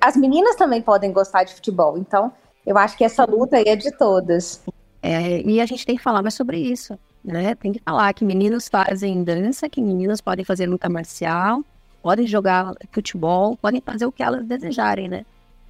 as 0.00 0.16
meninas 0.16 0.56
também 0.56 0.82
podem 0.82 1.12
gostar 1.12 1.44
de 1.44 1.54
futebol. 1.54 1.96
Então, 1.96 2.32
eu 2.66 2.76
acho 2.76 2.96
que 2.96 3.04
essa 3.04 3.24
luta 3.24 3.56
aí 3.56 3.64
é 3.66 3.76
de 3.76 3.90
todas. 3.96 4.62
É, 5.02 5.40
e 5.42 5.60
a 5.60 5.66
gente 5.66 5.86
tem 5.86 5.96
que 5.96 6.02
falar 6.02 6.22
mais 6.22 6.34
sobre 6.34 6.58
isso, 6.58 6.98
né? 7.28 7.54
Tem 7.54 7.72
que 7.72 7.80
falar 7.84 8.12
que 8.14 8.24
meninos 8.24 8.68
fazem 8.68 9.22
dança, 9.22 9.68
que 9.68 9.80
meninas 9.80 10.20
podem 10.20 10.44
fazer 10.44 10.66
luta 10.66 10.88
marcial, 10.88 11.62
podem 12.02 12.26
jogar 12.26 12.74
futebol, 12.90 13.56
podem 13.56 13.80
fazer 13.80 14.06
o 14.06 14.12
que 14.12 14.22
elas 14.22 14.46
desejarem, 14.46 15.08
né? 15.08 15.24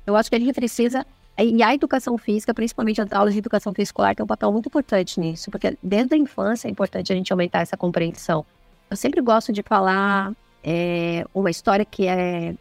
Eu 0.07 0.17
acho 0.17 0.31
que 0.31 0.37
a 0.37 0.39
gente 0.39 0.53
precisa. 0.55 1.05
E 1.37 1.63
a 1.63 1.75
educação 1.75 2.17
física, 2.19 2.53
principalmente 2.53 3.01
as 3.01 3.13
aulas 3.13 3.33
de 3.33 3.39
educação 3.39 3.73
física 3.73 3.91
escolar, 3.91 4.15
tem 4.15 4.25
um 4.25 4.27
papel 4.27 4.51
muito 4.53 4.67
importante 4.67 5.21
nisso, 5.21 5.51
porque 5.51 5.77
desde 5.83 6.15
a 6.15 6.19
infância 6.19 6.67
é 6.67 6.71
importante 6.71 7.13
a 7.13 7.17
gente 7.17 7.33
aumentar 7.33 7.61
essa 7.61 7.77
compreensão. 7.77 8.45
Eu 8.91 8.97
sempre 8.97 9.21
gosto 9.21 9.53
de 9.53 9.63
falar 9.63 10.33
é, 10.63 11.25
uma 11.35 11.51
história 11.51 11.85
que 11.85 12.07
é. 12.07 12.55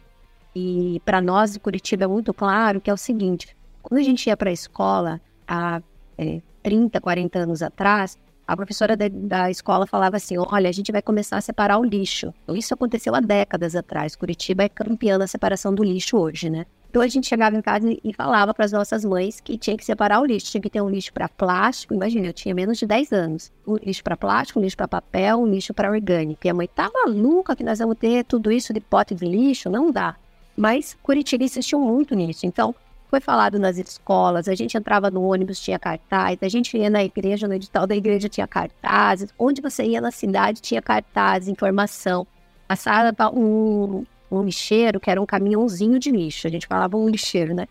E 0.54 1.00
para 1.04 1.20
nós 1.20 1.52
de 1.52 1.60
Curitiba 1.60 2.04
é 2.04 2.06
muito 2.06 2.34
claro, 2.34 2.80
que 2.80 2.90
é 2.90 2.92
o 2.92 2.96
seguinte: 2.96 3.56
quando 3.82 4.00
a 4.00 4.04
gente 4.04 4.26
ia 4.26 4.36
para 4.36 4.50
a 4.50 4.52
escola 4.52 5.20
há 5.46 5.80
é, 6.16 6.40
30, 6.62 7.00
40 7.00 7.38
anos 7.38 7.62
atrás, 7.62 8.18
a 8.48 8.56
professora 8.56 8.96
da, 8.96 9.08
da, 9.08 9.50
escola 9.50 9.86
falava 9.86 10.16
assim: 10.16 10.36
olha, 10.38 10.70
a 10.70 10.72
gente 10.72 10.90
vai 10.90 11.02
começar 11.02 11.36
a 11.36 11.40
separar 11.42 11.78
o 11.78 11.84
lixo. 11.84 12.32
Isso 12.54 12.72
aconteceu 12.72 13.14
há 13.14 13.20
décadas 13.20 13.76
atrás. 13.76 14.16
Curitiba 14.16 14.64
é 14.64 14.70
campeã 14.70 15.18
da 15.18 15.26
separação 15.26 15.74
do 15.74 15.84
lixo 15.84 16.16
hoje, 16.16 16.48
né? 16.48 16.64
Então 16.88 17.02
a 17.02 17.06
gente 17.08 17.26
chegava 17.28 17.54
em 17.54 17.60
casa 17.60 17.94
e 18.02 18.14
falava 18.14 18.54
para 18.54 18.64
as 18.64 18.72
nossas 18.72 19.04
mães 19.04 19.38
que 19.38 19.58
tinha 19.58 19.76
que 19.76 19.84
separar 19.84 20.22
o 20.22 20.24
lixo. 20.24 20.50
Tinha 20.50 20.62
que 20.62 20.70
ter 20.70 20.80
um 20.80 20.88
lixo 20.88 21.12
para 21.12 21.28
plástico. 21.28 21.92
Imagina, 21.92 22.28
eu 22.28 22.32
tinha 22.32 22.54
menos 22.54 22.78
de 22.78 22.86
10 22.86 23.12
anos. 23.12 23.52
Um 23.66 23.76
lixo 23.76 24.02
para 24.02 24.16
plástico, 24.16 24.58
um 24.58 24.62
lixo 24.62 24.78
para 24.78 24.88
papel, 24.88 25.36
um 25.36 25.46
lixo 25.46 25.74
para 25.74 25.90
orgânico. 25.90 26.46
E 26.46 26.48
a 26.48 26.54
mãe 26.54 26.66
tá 26.66 26.90
maluca 26.90 27.54
que 27.54 27.62
nós 27.62 27.78
vamos 27.78 27.98
ter 27.98 28.24
tudo 28.24 28.50
isso 28.50 28.72
de 28.72 28.80
pote 28.80 29.14
de 29.14 29.26
lixo? 29.26 29.68
Não 29.68 29.90
dá. 29.92 30.16
Mas 30.56 30.96
Curitiba 31.02 31.44
insistiu 31.44 31.78
muito 31.78 32.14
nisso. 32.14 32.46
Então, 32.46 32.74
foi 33.08 33.20
falado 33.20 33.58
nas 33.58 33.78
escolas, 33.78 34.48
a 34.48 34.54
gente 34.54 34.76
entrava 34.76 35.10
no 35.10 35.22
ônibus, 35.22 35.60
tinha 35.60 35.78
cartaz, 35.78 36.38
a 36.42 36.48
gente 36.48 36.76
ia 36.76 36.90
na 36.90 37.02
igreja, 37.02 37.48
no 37.48 37.54
edital 37.54 37.86
da 37.86 37.96
igreja 37.96 38.28
tinha 38.28 38.46
cartazes, 38.46 39.32
onde 39.38 39.62
você 39.62 39.84
ia 39.84 40.00
na 40.00 40.10
cidade 40.10 40.60
tinha 40.60 40.82
cartaz, 40.82 41.48
informação. 41.48 42.26
Passava 42.66 43.30
um, 43.32 44.04
um 44.30 44.42
lixeiro 44.42 45.00
que 45.00 45.10
era 45.10 45.20
um 45.20 45.26
caminhãozinho 45.26 45.98
de 45.98 46.10
lixo, 46.10 46.46
a 46.46 46.50
gente 46.50 46.66
falava 46.66 46.96
um 46.96 47.08
lixeiro, 47.08 47.54
né? 47.54 47.66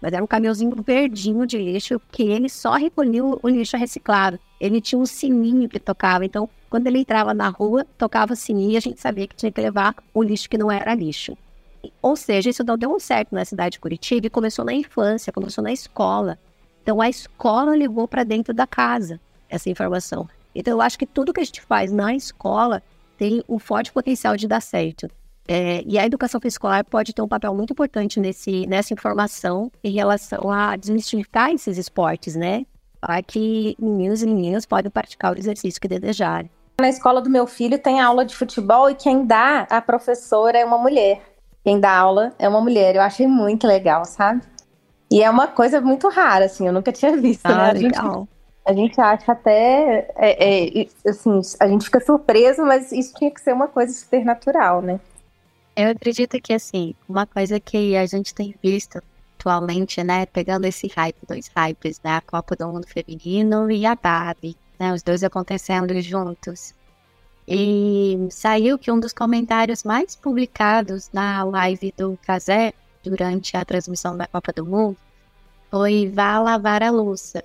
Mas 0.00 0.12
era 0.12 0.22
um 0.22 0.26
caminhãozinho 0.26 0.74
verdinho 0.82 1.44
de 1.46 1.58
lixo 1.58 2.00
que 2.10 2.22
ele 2.22 2.48
só 2.48 2.74
recolhia 2.74 3.24
o 3.24 3.48
lixo 3.48 3.76
reciclado. 3.76 4.38
Ele 4.60 4.80
tinha 4.80 4.98
um 4.98 5.04
sininho 5.04 5.68
que 5.68 5.78
tocava, 5.78 6.24
então 6.24 6.48
quando 6.70 6.86
ele 6.86 7.00
entrava 7.00 7.34
na 7.34 7.48
rua, 7.48 7.84
tocava 7.96 8.32
o 8.32 8.36
sininho 8.36 8.72
e 8.72 8.76
a 8.76 8.80
gente 8.80 9.00
sabia 9.00 9.26
que 9.26 9.34
tinha 9.34 9.50
que 9.50 9.60
levar 9.60 9.94
o 10.14 10.22
lixo 10.22 10.48
que 10.48 10.56
não 10.56 10.70
era 10.70 10.94
lixo. 10.94 11.36
Ou 12.02 12.16
seja, 12.16 12.50
isso 12.50 12.64
não 12.64 12.76
deu 12.76 12.98
certo 12.98 13.34
na 13.34 13.44
cidade 13.44 13.72
de 13.72 13.80
Curitiba 13.80 14.26
e 14.26 14.30
começou 14.30 14.64
na 14.64 14.72
infância, 14.72 15.32
começou 15.32 15.62
na 15.62 15.72
escola. 15.72 16.38
Então 16.82 17.00
a 17.00 17.08
escola 17.08 17.72
levou 17.72 18.08
para 18.08 18.24
dentro 18.24 18.54
da 18.54 18.66
casa 18.66 19.20
essa 19.48 19.68
informação. 19.68 20.28
Então 20.54 20.74
eu 20.74 20.80
acho 20.80 20.98
que 20.98 21.06
tudo 21.06 21.32
que 21.32 21.40
a 21.40 21.44
gente 21.44 21.60
faz 21.60 21.92
na 21.92 22.14
escola 22.14 22.82
tem 23.16 23.42
um 23.48 23.58
forte 23.58 23.92
potencial 23.92 24.36
de 24.36 24.46
dar 24.46 24.60
certo. 24.60 25.08
É, 25.46 25.82
e 25.86 25.98
a 25.98 26.04
educação 26.04 26.38
escolar 26.44 26.84
pode 26.84 27.14
ter 27.14 27.22
um 27.22 27.28
papel 27.28 27.54
muito 27.54 27.72
importante 27.72 28.20
nesse, 28.20 28.66
nessa 28.66 28.92
informação 28.92 29.72
em 29.82 29.90
relação 29.90 30.50
a 30.50 30.76
desmistificar 30.76 31.50
esses 31.50 31.78
esportes, 31.78 32.36
né? 32.36 32.66
Para 33.00 33.22
que 33.22 33.74
meninos 33.78 34.22
e 34.22 34.26
meninas 34.26 34.66
podem 34.66 34.90
praticar 34.90 35.34
o 35.34 35.38
exercício 35.38 35.80
que 35.80 35.88
desejarem. 35.88 36.50
Na 36.80 36.88
escola 36.88 37.22
do 37.22 37.30
meu 37.30 37.46
filho 37.46 37.78
tem 37.78 38.00
aula 38.00 38.24
de 38.24 38.36
futebol 38.36 38.90
e 38.90 38.94
quem 38.94 39.24
dá 39.24 39.66
a 39.70 39.80
professora 39.80 40.58
é 40.58 40.64
uma 40.64 40.78
mulher. 40.78 41.22
Quem 41.68 41.78
dá 41.78 41.94
aula 41.94 42.32
é 42.38 42.48
uma 42.48 42.62
mulher. 42.62 42.96
Eu 42.96 43.02
achei 43.02 43.26
muito 43.26 43.66
legal, 43.66 44.02
sabe? 44.06 44.40
E 45.10 45.22
é 45.22 45.28
uma 45.28 45.46
coisa 45.46 45.82
muito 45.82 46.08
rara, 46.08 46.46
assim, 46.46 46.66
eu 46.66 46.72
nunca 46.72 46.90
tinha 46.90 47.14
visto, 47.14 47.44
ah, 47.44 47.54
né? 47.54 47.70
A 47.72 47.74
gente, 47.74 48.28
a 48.64 48.72
gente 48.72 48.98
acha 48.98 49.32
até, 49.32 50.10
é, 50.16 50.80
é, 50.80 50.86
assim, 51.06 51.42
a 51.60 51.68
gente 51.68 51.84
fica 51.84 52.00
surpreso, 52.00 52.62
mas 52.62 52.90
isso 52.90 53.12
tinha 53.18 53.30
que 53.30 53.38
ser 53.38 53.52
uma 53.52 53.68
coisa 53.68 53.92
super 53.92 54.24
natural, 54.24 54.80
né? 54.80 54.98
Eu 55.76 55.90
acredito 55.90 56.40
que, 56.40 56.54
assim, 56.54 56.94
uma 57.06 57.26
coisa 57.26 57.60
que 57.60 57.94
a 57.98 58.06
gente 58.06 58.34
tem 58.34 58.54
visto 58.62 59.02
atualmente, 59.38 60.02
né, 60.02 60.24
pegando 60.24 60.64
esse 60.64 60.88
hype, 60.88 61.18
dois 61.28 61.50
hypes, 61.54 62.00
né, 62.02 62.16
a 62.16 62.22
Copa 62.22 62.56
do 62.56 62.66
Mundo 62.66 62.86
Feminino 62.88 63.70
e 63.70 63.84
a 63.84 63.94
Barbie, 63.94 64.56
né, 64.80 64.90
os 64.94 65.02
dois 65.02 65.22
acontecendo 65.22 66.00
juntos. 66.00 66.74
E 67.50 68.28
saiu 68.30 68.78
que 68.78 68.92
um 68.92 69.00
dos 69.00 69.14
comentários 69.14 69.82
mais 69.82 70.14
publicados 70.14 71.08
na 71.14 71.42
live 71.44 71.94
do 71.96 72.18
Casé, 72.22 72.74
durante 73.02 73.56
a 73.56 73.64
transmissão 73.64 74.14
da 74.14 74.26
Copa 74.26 74.52
do 74.52 74.66
Mundo, 74.66 74.98
foi 75.70 76.10
vá 76.14 76.38
lavar 76.38 76.82
a 76.82 76.90
louça. 76.90 77.42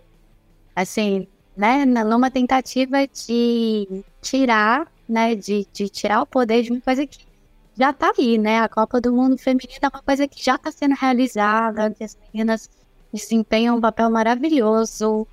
Assim, 0.75 1.25
né, 1.55 1.85
numa 1.85 2.29
tentativa 2.29 3.07
de 3.07 4.03
tirar, 4.21 4.91
né, 5.07 5.35
de, 5.35 5.65
de 5.71 5.87
tirar 5.87 6.21
o 6.21 6.25
poder 6.25 6.63
de 6.63 6.71
uma 6.71 6.81
coisa 6.81 7.07
que 7.07 7.25
já 7.77 7.93
tá 7.93 8.11
aí, 8.17 8.37
né? 8.37 8.59
A 8.59 8.67
Copa 8.67 8.99
do 8.99 9.13
Mundo 9.13 9.37
Feminino 9.37 9.79
é 9.81 9.87
uma 9.87 10.01
coisa 10.03 10.27
que 10.27 10.43
já 10.43 10.55
está 10.55 10.69
sendo 10.69 10.95
realizada, 10.95 11.91
que 11.91 12.03
as 12.03 12.17
meninas 12.33 12.69
desempenham 13.11 13.77
um 13.77 13.81
papel 13.81 14.09
maravilhoso, 14.09 15.25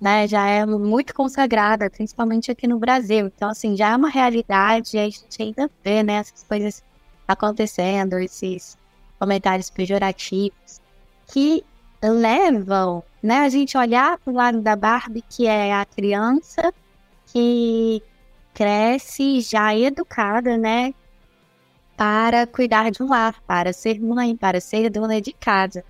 né, 0.00 0.28
já 0.28 0.46
é 0.46 0.66
muito 0.66 1.14
consagrada, 1.14 1.88
principalmente 1.90 2.50
aqui 2.50 2.66
no 2.66 2.78
Brasil. 2.78 3.26
Então, 3.26 3.50
assim, 3.50 3.76
já 3.76 3.90
é 3.90 3.96
uma 3.96 4.10
realidade 4.10 4.96
e 4.96 5.00
a 5.00 5.04
gente 5.04 5.42
ainda 5.42 5.70
vê, 5.82 6.02
né, 6.02 6.14
essas 6.14 6.42
coisas 6.42 6.84
acontecendo, 7.26 8.18
esses 8.18 8.76
comentários 9.18 9.70
pejorativos 9.70 10.80
que 11.26 11.64
levam, 12.02 13.02
né, 13.22 13.38
a 13.38 13.48
gente 13.48 13.76
olhar 13.76 14.18
para 14.18 14.30
o 14.30 14.36
lado 14.36 14.60
da 14.60 14.76
Barbie, 14.76 15.24
que 15.28 15.46
é 15.46 15.72
a 15.72 15.84
criança 15.84 16.72
que 17.26 18.02
cresce 18.54 19.40
já 19.40 19.74
educada, 19.76 20.56
né, 20.56 20.94
para 21.96 22.46
cuidar 22.46 22.90
de 22.90 23.02
um 23.02 23.08
lar, 23.08 23.34
para 23.46 23.72
ser 23.72 23.98
mãe, 23.98 24.36
para 24.36 24.60
ser 24.60 24.90
dona 24.90 25.20
de 25.20 25.32
casa. 25.32 25.82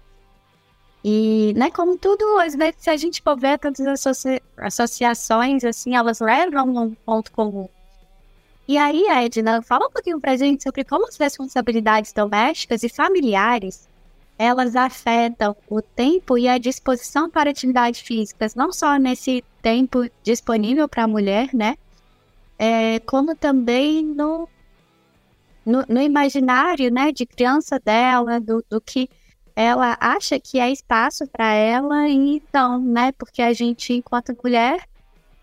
E, 1.08 1.54
né, 1.56 1.70
como 1.70 1.96
tudo, 1.96 2.24
às 2.40 2.56
vezes, 2.56 2.74
se 2.80 2.90
a 2.90 2.96
gente 2.96 3.22
for 3.22 3.38
ver 3.38 3.60
todas 3.60 3.78
as 3.78 4.04
associa 4.04 4.42
associações, 4.56 5.62
assim, 5.62 5.94
elas 5.94 6.18
levam 6.18 6.76
um 6.76 6.94
ponto 6.94 7.30
comum. 7.30 7.68
E 8.66 8.76
aí, 8.76 9.06
Edna, 9.06 9.62
fala 9.62 9.86
um 9.86 9.90
pouquinho 9.90 10.20
pra 10.20 10.36
gente 10.36 10.64
sobre 10.64 10.82
como 10.82 11.06
as 11.06 11.16
responsabilidades 11.16 12.12
domésticas 12.12 12.82
e 12.82 12.88
familiares, 12.88 13.88
elas 14.36 14.74
afetam 14.74 15.56
o 15.70 15.80
tempo 15.80 16.36
e 16.36 16.48
a 16.48 16.58
disposição 16.58 17.30
para 17.30 17.50
atividades 17.50 18.00
físicas, 18.00 18.56
não 18.56 18.72
só 18.72 18.98
nesse 18.98 19.44
tempo 19.62 20.10
disponível 20.24 20.88
para 20.88 21.04
a 21.04 21.08
mulher, 21.08 21.50
né, 21.54 21.76
é, 22.58 22.98
como 22.98 23.36
também 23.36 24.04
no, 24.04 24.48
no, 25.64 25.84
no, 25.88 26.02
imaginário, 26.02 26.90
né, 26.90 27.12
de 27.12 27.24
criança 27.24 27.78
dela, 27.78 28.40
do, 28.40 28.64
do 28.68 28.80
que 28.80 29.08
ela 29.56 29.96
acha 29.98 30.38
que 30.38 30.60
é 30.60 30.70
espaço 30.70 31.26
para 31.26 31.54
ela 31.54 32.06
então, 32.08 32.78
né? 32.78 33.10
Porque 33.12 33.40
a 33.40 33.54
gente, 33.54 33.94
enquanto 33.94 34.36
mulher, 34.44 34.86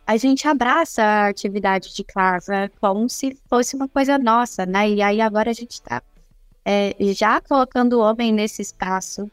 a 0.05 0.15
gente 0.17 0.47
abraça 0.47 1.03
a 1.03 1.27
atividade 1.27 1.93
de 1.95 2.03
casa 2.03 2.71
como 2.79 3.09
se 3.09 3.35
fosse 3.49 3.75
uma 3.75 3.87
coisa 3.87 4.19
nossa, 4.19 4.67
né? 4.67 4.87
E 4.87 5.01
aí 5.01 5.19
agora 5.19 5.49
a 5.49 5.53
gente 5.53 5.71
está 5.71 6.03
é, 6.63 6.95
já 7.13 7.41
colocando 7.41 7.93
o 7.93 8.01
homem 8.01 8.31
nesse 8.31 8.61
espaço, 8.61 9.29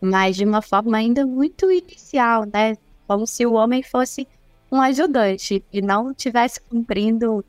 mas 0.00 0.34
de 0.34 0.44
uma 0.44 0.60
forma 0.60 0.96
ainda 0.96 1.24
muito 1.24 1.70
inicial, 1.70 2.44
né? 2.52 2.76
Como 3.06 3.28
se 3.28 3.46
o 3.46 3.52
homem 3.52 3.82
fosse 3.82 4.26
um 4.72 4.80
ajudante 4.80 5.64
e 5.72 5.80
não 5.80 6.10
estivesse 6.10 6.60
cumprindo 6.62 7.44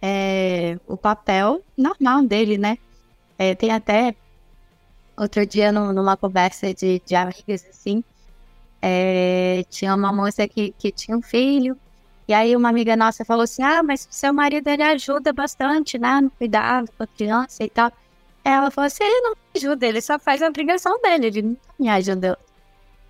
é, 0.00 0.78
o 0.86 0.96
papel 0.96 1.62
normal 1.76 2.22
dele, 2.22 2.56
né? 2.56 2.78
É, 3.38 3.54
tem 3.54 3.70
até 3.70 4.14
outro 5.16 5.46
dia 5.46 5.72
no, 5.72 5.92
numa 5.92 6.16
conversa 6.16 6.72
de, 6.74 7.00
de 7.04 7.14
amigas, 7.14 7.64
assim, 7.68 8.02
é, 8.80 9.64
tinha 9.70 9.94
uma 9.94 10.12
moça 10.12 10.46
que, 10.46 10.74
que 10.78 10.90
tinha 10.90 11.16
um 11.16 11.22
filho, 11.22 11.76
e 12.26 12.32
aí 12.32 12.56
uma 12.56 12.68
amiga 12.68 12.96
nossa 12.96 13.24
falou 13.24 13.44
assim, 13.44 13.62
ah, 13.62 13.82
mas 13.82 14.06
seu 14.10 14.32
marido 14.32 14.68
ele 14.68 14.82
ajuda 14.82 15.32
bastante, 15.32 15.98
né, 15.98 16.20
no 16.20 16.30
cuidado 16.30 16.90
com 16.96 17.02
a 17.02 17.06
criança 17.06 17.62
e 17.64 17.68
tal. 17.68 17.92
Ela 18.44 18.70
falou 18.70 18.86
assim, 18.86 19.04
ele 19.04 19.20
não 19.20 19.34
ajuda, 19.56 19.86
ele 19.86 20.00
só 20.00 20.18
faz 20.18 20.42
a 20.42 20.48
obrigação 20.48 21.00
dele, 21.00 21.26
ele 21.26 21.42
não 21.42 21.56
me 21.78 21.88
ajuda. 21.88 22.38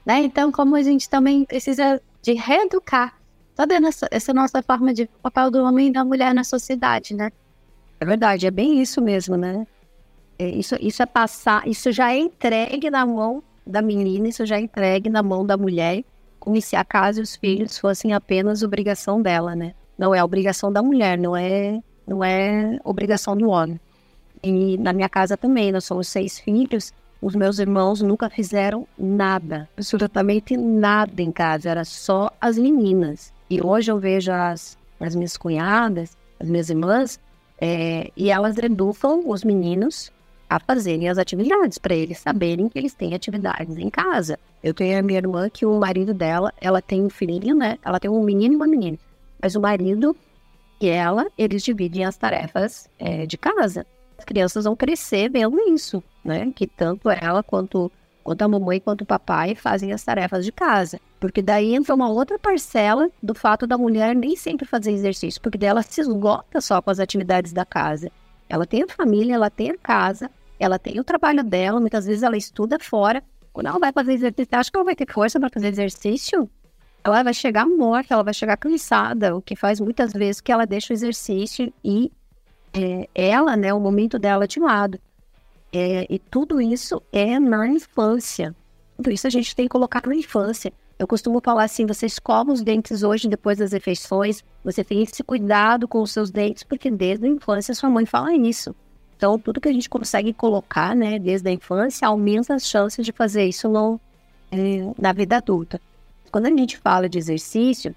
Né? 0.07 0.19
Então, 0.21 0.53
como 0.53 0.77
a 0.77 0.83
gente 0.83 1.09
também 1.09 1.45
precisa 1.45 2.01
de 2.23 2.35
reeducar 2.35 3.19
toda 3.55 3.75
essa, 3.75 4.09
essa 4.11 4.35
nossa 4.35 4.63
forma 4.63 4.93
de 4.93 5.07
papel 5.23 5.51
do 5.51 5.63
homem 5.63 5.89
e 5.89 5.93
da 5.93 6.05
mulher 6.05 6.35
na 6.35 6.45
sociedade, 6.45 7.15
né? 7.15 7.33
É 8.01 8.05
verdade, 8.05 8.47
é 8.47 8.51
bem 8.51 8.81
isso 8.81 9.01
mesmo, 9.01 9.37
né? 9.37 9.67
É, 10.45 10.49
isso, 10.49 10.77
isso 10.79 11.03
é 11.03 11.07
passar, 11.07 11.67
isso 11.67 11.91
já 11.91 12.13
é 12.13 12.19
entregue 12.19 12.91
na 12.91 13.07
mão 13.07 13.43
da 13.67 13.81
menina, 13.81 14.29
isso 14.29 14.45
já 14.45 14.57
é 14.57 14.61
entregue 14.61 15.09
na 15.09 15.23
mão 15.23 15.47
da 15.47 15.57
mulher, 15.57 16.05
como 16.39 16.61
se 16.61 16.77
a 16.77 16.85
casa 16.85 17.21
e 17.21 17.23
os 17.23 17.35
filhos 17.35 17.79
fossem 17.79 18.13
apenas 18.13 18.63
obrigação 18.63 19.23
dela, 19.23 19.57
né? 19.57 19.75
Não 19.97 20.15
é 20.15 20.23
obrigação 20.23 20.71
da 20.71 20.83
mulher, 20.83 21.17
não 21.17 21.35
é, 21.35 21.81
não 22.07 22.23
é 22.23 22.79
obrigação 22.85 23.35
do 23.35 23.49
homem. 23.49 23.81
E 24.43 24.77
na 24.77 24.93
minha 24.93 25.09
casa 25.09 25.35
também, 25.35 25.73
nós 25.73 25.85
somos 25.85 26.09
seis 26.09 26.39
filhos, 26.39 26.93
os 27.23 27.35
meus 27.35 27.59
irmãos 27.59 28.03
nunca 28.03 28.29
fizeram 28.29 28.87
nada, 28.99 29.67
absolutamente 29.79 30.59
nada 30.59 31.23
em 31.23 31.33
casa, 31.33 31.71
era 31.71 31.85
só 31.87 32.31
as 32.39 32.59
meninas. 32.59 33.33
E 33.49 33.65
hoje 33.65 33.91
eu 33.91 33.99
vejo 33.99 34.31
as, 34.31 34.77
as 35.01 35.15
minhas 35.15 35.39
cunhadas, 35.39 36.19
as 36.39 36.51
minhas 36.51 36.69
irmãs, 36.69 37.19
é, 37.59 38.11
e 38.15 38.31
elas 38.31 38.59
educam 38.59 39.23
os 39.27 39.43
meninos 39.43 40.13
a 40.57 40.61
fazerem 40.61 41.09
as 41.09 41.19
atividades, 41.19 41.79
para 41.79 41.95
eles 41.95 42.19
saberem 42.19 42.69
que 42.69 42.79
eles 42.79 42.95
têm 42.95 43.15
atividades 43.15 43.77
em 43.77 43.91
casa. 43.91 44.39
Eu 44.63 44.75
tenho 44.75 44.99
a 44.99 45.03
minha 45.03 45.19
irmã 45.19 45.49
que 45.49 45.67
o 45.67 45.79
marido 45.79 46.15
dela, 46.15 46.53
ela 46.61 46.81
tem 46.83 47.03
um 47.03 47.11
filhinho, 47.11 47.55
né? 47.55 47.79
Ela 47.85 47.99
tem 47.99 48.11
um 48.11 48.23
menino 48.23 48.55
e 48.55 48.57
uma 48.57 48.67
menina. 48.67 48.99
Mas 49.41 49.55
o 49.55 49.61
marido 49.61 50.17
e 50.81 50.89
ela, 50.89 51.27
eles 51.37 51.63
dividem 51.63 52.05
as 52.05 52.17
tarefas 52.17 52.89
é, 52.99 53.27
de 53.27 53.39
casa. 53.39 53.87
As 54.19 54.25
crianças 54.25 54.65
vão 54.65 54.77
crescer 54.77 55.31
vendo 55.31 55.59
isso 55.69 56.03
né? 56.25 56.51
Que 56.55 56.67
tanto 56.67 57.11
ela 57.11 57.43
quanto, 57.43 57.93
quanto 58.23 58.43
a 58.43 58.49
mamãe 58.49 58.81
quanto 58.81 59.03
o 59.03 59.07
papai 59.07 59.55
fazem 59.55 59.93
as 59.93 60.03
tarefas 60.03 60.45
de 60.45 60.51
casa. 60.51 60.99
Porque 61.21 61.43
daí 61.43 61.75
entra 61.75 61.95
uma 61.95 62.09
outra 62.09 62.39
parcela 62.39 63.11
do 63.23 63.35
fato 63.35 63.67
da 63.67 63.77
mulher 63.77 64.17
nem 64.17 64.35
sempre 64.35 64.67
fazer 64.67 64.93
exercício, 64.93 65.41
porque 65.41 65.59
daí 65.59 65.69
ela 65.69 65.83
se 65.83 66.01
esgota 66.01 66.61
só 66.61 66.81
com 66.81 66.91
as 66.91 66.99
atividades 66.99 67.53
da 67.53 67.65
casa. 67.65 68.11
Ela 68.49 68.67
tem 68.67 68.83
a 68.83 68.89
família, 68.89 69.35
ela 69.35 69.51
tem 69.51 69.71
a 69.71 69.79
casa, 69.79 70.31
ela 70.59 70.79
tem 70.79 70.99
o 71.01 71.05
trabalho 71.05 71.43
dela, 71.43 71.81
muitas 71.81 72.07
vezes 72.07 72.23
ela 72.23 72.37
estuda 72.37 72.79
fora. 72.79 73.23
Quando 73.53 73.67
ela 73.67 73.79
vai 73.79 73.93
fazer 73.93 74.15
exercício, 74.15 74.49
acha 74.53 74.71
que 74.71 74.77
ela 74.77 74.85
vai 74.85 74.97
ter 74.97 75.11
força 75.11 75.39
para 75.39 75.49
fazer 75.49 75.69
exercício? 75.69 76.49
Ela 77.03 77.23
vai 77.23 77.35
chegar 77.35 77.67
morta, 77.67 78.15
ela 78.15 78.23
vai 78.23 78.35
chegar 78.35 78.57
cansada, 78.57 79.37
o 79.37 79.43
que 79.43 79.55
faz 79.55 79.79
muitas 79.79 80.13
vezes 80.13 80.41
que 80.41 80.51
ela 80.51 80.67
deixa 80.67 80.93
o 80.93 80.97
exercício 80.97 81.73
e 81.85 82.11
é, 82.73 83.09
ela, 83.15 83.57
né, 83.57 83.73
o 83.73 83.81
momento 83.81 84.19
dela 84.19 84.49
de 84.49 84.59
lado. 84.59 84.99
É, 85.73 86.07
e 86.09 86.19
tudo 86.19 86.61
isso 86.61 87.03
é 87.13 87.39
na 87.39 87.69
infância. 87.69 88.55
Tudo 88.97 89.11
isso 89.11 89.27
a 89.27 89.31
gente 89.31 89.55
tem 89.55 89.67
que 89.67 89.71
colocar 89.71 90.07
na 90.07 90.15
infância. 90.15 90.73
Eu 90.99 91.07
costumo 91.07 91.41
falar 91.45 91.65
assim: 91.65 91.85
você 91.85 92.07
escova 92.07 92.53
os 92.53 92.63
dentes 92.63 93.03
hoje 93.03 93.29
depois 93.29 93.59
das 93.59 93.73
refeições, 93.73 94.45
você 94.63 94.85
tem 94.85 95.03
esse 95.03 95.23
cuidado 95.23 95.87
com 95.89 96.01
os 96.01 96.13
seus 96.13 96.31
dentes, 96.31 96.63
porque 96.63 96.91
desde 96.91 97.27
a 97.27 97.29
infância 97.29 97.75
sua 97.75 97.91
mãe 97.91 98.07
fala 98.07 98.35
isso. 98.35 98.75
Então, 99.17 99.39
tudo 99.39 99.61
que 99.61 99.69
a 99.69 99.73
gente 99.73 99.89
consegue 99.89 100.33
colocar, 100.33 100.95
né, 100.95 101.19
desde 101.19 101.49
a 101.49 101.53
infância, 101.53 102.07
aumenta 102.07 102.55
as 102.55 102.67
chances 102.67 103.05
de 103.05 103.13
fazer 103.13 103.45
isso 103.47 103.69
no, 103.69 104.01
é, 104.51 104.93
na 104.99 105.13
vida 105.13 105.37
adulta. 105.37 105.81
Quando 106.31 106.47
a 106.47 106.51
gente 106.51 106.77
fala 106.79 107.09
de 107.09 107.19
exercício, 107.19 107.95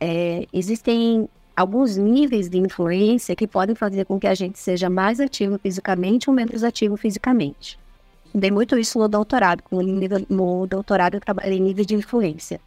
é, 0.00 0.46
existem 0.52 1.28
alguns 1.54 1.96
níveis 1.96 2.48
de 2.48 2.58
influência 2.58 3.36
que 3.36 3.46
podem 3.46 3.74
fazer 3.74 4.04
com 4.04 4.18
que 4.18 4.26
a 4.26 4.34
gente 4.34 4.58
seja 4.58 4.90
mais 4.90 5.20
ativo 5.20 5.58
fisicamente 5.58 6.28
ou 6.28 6.34
menos 6.34 6.64
ativo 6.64 6.96
fisicamente. 6.96 7.78
Dei 8.34 8.50
muito 8.50 8.76
isso 8.76 8.98
no 8.98 9.06
doutorado, 9.06 9.62
no 10.28 10.66
doutorado 10.66 11.14
eu 11.14 11.20
trabalhei 11.20 11.58
em 11.58 11.62
nível 11.62 11.84
de 11.84 11.94
influência. 11.94 12.60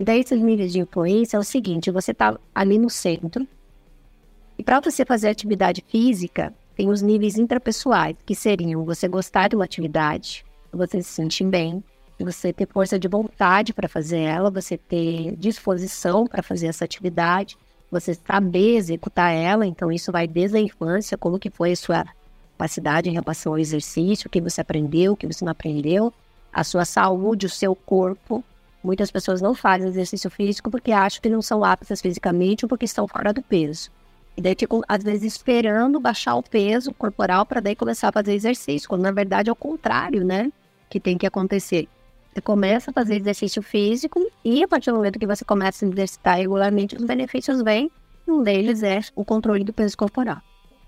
Daí 0.00 0.20
esses 0.20 0.40
níveis 0.40 0.72
de 0.72 0.80
influência 0.80 1.36
é 1.36 1.40
o 1.40 1.44
seguinte, 1.44 1.90
você 1.92 2.10
está 2.10 2.36
ali 2.52 2.78
no 2.78 2.90
centro, 2.90 3.46
e 4.58 4.62
para 4.62 4.80
você 4.80 5.04
fazer 5.04 5.28
atividade 5.28 5.84
física, 5.86 6.52
tem 6.76 6.88
os 6.88 7.02
níveis 7.02 7.38
intrapessoais, 7.38 8.16
que 8.24 8.34
seriam 8.34 8.84
você 8.84 9.08
gostar 9.08 9.48
de 9.48 9.56
uma 9.56 9.64
atividade, 9.64 10.44
você 10.72 11.02
se 11.02 11.10
sentir 11.10 11.44
bem, 11.44 11.82
você 12.18 12.52
ter 12.52 12.66
força 12.66 12.98
de 12.98 13.08
vontade 13.08 13.72
para 13.72 13.88
fazer 13.88 14.20
ela, 14.20 14.50
você 14.50 14.76
ter 14.76 15.36
disposição 15.36 16.26
para 16.26 16.42
fazer 16.42 16.66
essa 16.66 16.84
atividade, 16.84 17.56
você 17.90 18.14
saber 18.14 18.76
executar 18.76 19.32
ela, 19.32 19.66
então 19.66 19.90
isso 19.90 20.10
vai 20.10 20.26
desde 20.26 20.56
a 20.56 20.60
infância, 20.60 21.18
como 21.18 21.38
que 21.38 21.50
foi 21.50 21.72
a 21.72 21.76
sua 21.76 22.04
capacidade 22.52 23.08
em 23.08 23.12
relação 23.12 23.52
ao 23.52 23.58
exercício, 23.58 24.26
o 24.26 24.30
que 24.30 24.40
você 24.40 24.60
aprendeu, 24.60 25.12
o 25.12 25.16
que 25.16 25.26
você 25.26 25.44
não 25.44 25.52
aprendeu, 25.52 26.12
a 26.52 26.64
sua 26.64 26.84
saúde, 26.84 27.46
o 27.46 27.50
seu 27.50 27.74
corpo. 27.74 28.44
Muitas 28.82 29.10
pessoas 29.10 29.40
não 29.40 29.54
fazem 29.54 29.88
exercício 29.88 30.30
físico 30.30 30.70
porque 30.70 30.92
acham 30.92 31.20
que 31.20 31.28
não 31.28 31.42
são 31.42 31.64
aptas 31.64 32.00
fisicamente 32.00 32.64
ou 32.64 32.68
porque 32.68 32.84
estão 32.84 33.08
fora 33.08 33.32
do 33.32 33.42
peso. 33.42 33.90
E 34.36 34.42
daí 34.42 34.56
ficam, 34.58 34.82
às 34.88 35.02
vezes, 35.02 35.34
esperando 35.34 36.00
baixar 36.00 36.34
o 36.34 36.42
peso 36.42 36.92
corporal 36.92 37.46
para 37.46 37.60
daí 37.60 37.76
começar 37.76 38.08
a 38.08 38.12
fazer 38.12 38.34
exercício, 38.34 38.88
quando 38.88 39.02
na 39.02 39.12
verdade 39.12 39.48
é 39.48 39.52
o 39.52 39.56
contrário, 39.56 40.24
né? 40.24 40.50
Que 40.90 40.98
tem 40.98 41.16
que 41.16 41.26
acontecer. 41.26 41.88
Você 42.32 42.40
começa 42.40 42.90
a 42.90 42.94
fazer 42.94 43.16
exercício 43.16 43.62
físico 43.62 44.20
e 44.44 44.64
a 44.64 44.68
partir 44.68 44.90
do 44.90 44.96
momento 44.96 45.20
que 45.20 45.26
você 45.26 45.44
começa 45.44 45.84
a 45.84 45.88
exercitar 45.88 46.36
regularmente, 46.36 46.96
os 46.96 47.04
benefícios 47.04 47.62
vêm. 47.62 47.90
Um 48.26 48.42
deles 48.42 48.82
é 48.82 49.00
o 49.14 49.24
controle 49.24 49.62
do 49.62 49.72
peso 49.72 49.96
corporal. 49.96 50.38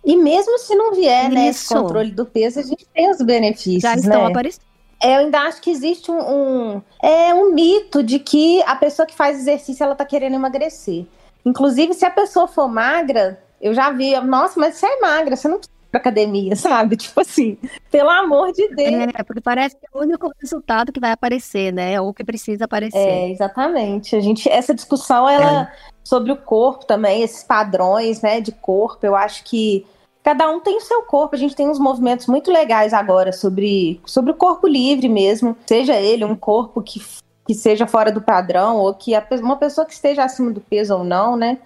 E 0.05 0.17
mesmo 0.17 0.59
se 0.59 0.75
não 0.75 0.93
vier, 0.93 1.31
né, 1.31 1.49
esse 1.49 1.69
controle 1.69 2.11
do 2.11 2.25
peso, 2.25 2.59
a 2.59 2.63
gente 2.63 2.87
tem 2.95 3.11
os 3.11 3.19
benefícios, 3.19 3.83
Já 3.83 3.95
estão 3.95 4.23
né? 4.23 4.31
aparecendo. 4.31 4.65
É, 5.01 5.17
eu 5.17 5.21
ainda 5.21 5.41
acho 5.41 5.61
que 5.61 5.71
existe 5.71 6.11
um, 6.11 6.19
um, 6.19 6.83
é, 7.03 7.35
um 7.35 7.53
mito 7.53 8.03
de 8.03 8.19
que 8.19 8.63
a 8.63 8.75
pessoa 8.77 9.05
que 9.05 9.15
faz 9.15 9.39
exercício, 9.39 9.85
ela 9.85 9.95
tá 9.95 10.05
querendo 10.05 10.35
emagrecer. 10.35 11.07
Inclusive, 11.47 11.95
se 11.95 12.05
a 12.05 12.11
pessoa 12.11 12.49
for 12.49 12.67
magra, 12.67 13.41
eu 13.61 13.73
já 13.73 13.91
vi, 13.93 14.19
nossa, 14.21 14.59
mas 14.59 14.75
você 14.75 14.87
é 14.87 15.01
magra, 15.01 15.37
você 15.37 15.47
não 15.47 15.59
precisa 15.59 15.77
pra 15.93 16.01
academia, 16.01 16.55
sabe? 16.57 16.97
Tipo 16.97 17.21
assim, 17.21 17.57
pelo 17.89 18.11
amor 18.11 18.53
de 18.53 18.69
Deus. 18.75 19.15
É, 19.17 19.23
porque 19.23 19.41
parece 19.41 19.77
que 19.77 19.87
é 19.87 19.97
o 19.97 20.03
único 20.03 20.29
resultado 20.41 20.93
que 20.93 20.99
vai 20.99 21.13
aparecer, 21.13 21.73
né? 21.73 22.01
Ou 22.01 22.13
que 22.13 22.25
precisa 22.25 22.65
aparecer. 22.65 22.99
É, 22.99 23.31
exatamente. 23.31 24.17
A 24.17 24.21
gente, 24.21 24.49
essa 24.49 24.75
discussão, 24.75 25.29
ela, 25.29 25.63
é. 25.63 25.73
sobre 26.03 26.33
o 26.33 26.37
corpo 26.37 26.85
também, 26.85 27.23
esses 27.23 27.45
padrões, 27.45 28.21
né, 28.21 28.41
de 28.41 28.51
corpo, 28.51 29.07
eu 29.07 29.15
acho 29.15 29.45
que 29.45 29.87
cada 30.25 30.51
um 30.51 30.59
tem 30.59 30.79
o 30.79 30.81
seu 30.81 31.03
corpo. 31.03 31.37
A 31.37 31.39
gente 31.39 31.55
tem 31.55 31.69
uns 31.69 31.79
movimentos 31.79 32.27
muito 32.27 32.51
legais 32.51 32.93
agora 32.93 33.33
sobre, 33.33 34.01
sobre 34.05 34.33
o 34.33 34.35
corpo 34.35 34.67
livre 34.67 35.09
mesmo. 35.09 35.57
Seja 35.65 35.95
ele 35.95 36.25
um 36.25 36.35
corpo 36.35 36.83
que, 36.83 37.01
que 37.47 37.55
seja 37.55 37.87
fora 37.87 38.11
do 38.11 38.21
padrão, 38.21 38.79
ou 38.79 38.93
que 38.95 39.15
a, 39.15 39.25
uma 39.41 39.57
pessoa 39.57 39.87
que 39.87 39.93
esteja 39.93 40.25
acima 40.25 40.51
do 40.51 40.61
peso 40.61 40.95
ou 40.95 41.05
não, 41.05 41.37
né? 41.37 41.59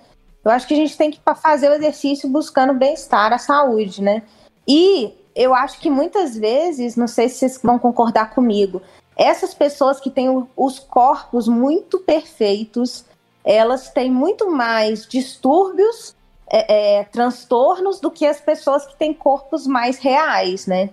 Eu 0.44 0.50
acho 0.50 0.66
que 0.66 0.74
a 0.74 0.76
gente 0.76 0.96
tem 0.96 1.10
que 1.10 1.20
fazer 1.42 1.70
o 1.70 1.74
exercício 1.74 2.28
buscando 2.28 2.74
bem-estar, 2.74 3.32
a 3.32 3.38
saúde, 3.38 4.02
né? 4.02 4.22
E 4.66 5.12
eu 5.34 5.54
acho 5.54 5.80
que 5.80 5.90
muitas 5.90 6.36
vezes, 6.36 6.96
não 6.96 7.06
sei 7.06 7.28
se 7.28 7.36
vocês 7.36 7.60
vão 7.62 7.78
concordar 7.78 8.30
comigo, 8.30 8.82
essas 9.16 9.52
pessoas 9.52 10.00
que 10.00 10.10
têm 10.10 10.46
os 10.56 10.78
corpos 10.78 11.46
muito 11.46 11.98
perfeitos, 12.00 13.04
elas 13.44 13.90
têm 13.90 14.10
muito 14.10 14.50
mais 14.50 15.06
distúrbios, 15.06 16.14
é, 16.50 16.98
é, 16.98 17.04
transtornos 17.04 18.00
do 18.00 18.10
que 18.10 18.26
as 18.26 18.40
pessoas 18.40 18.86
que 18.86 18.96
têm 18.96 19.14
corpos 19.14 19.66
mais 19.66 19.98
reais, 19.98 20.66
né? 20.66 20.90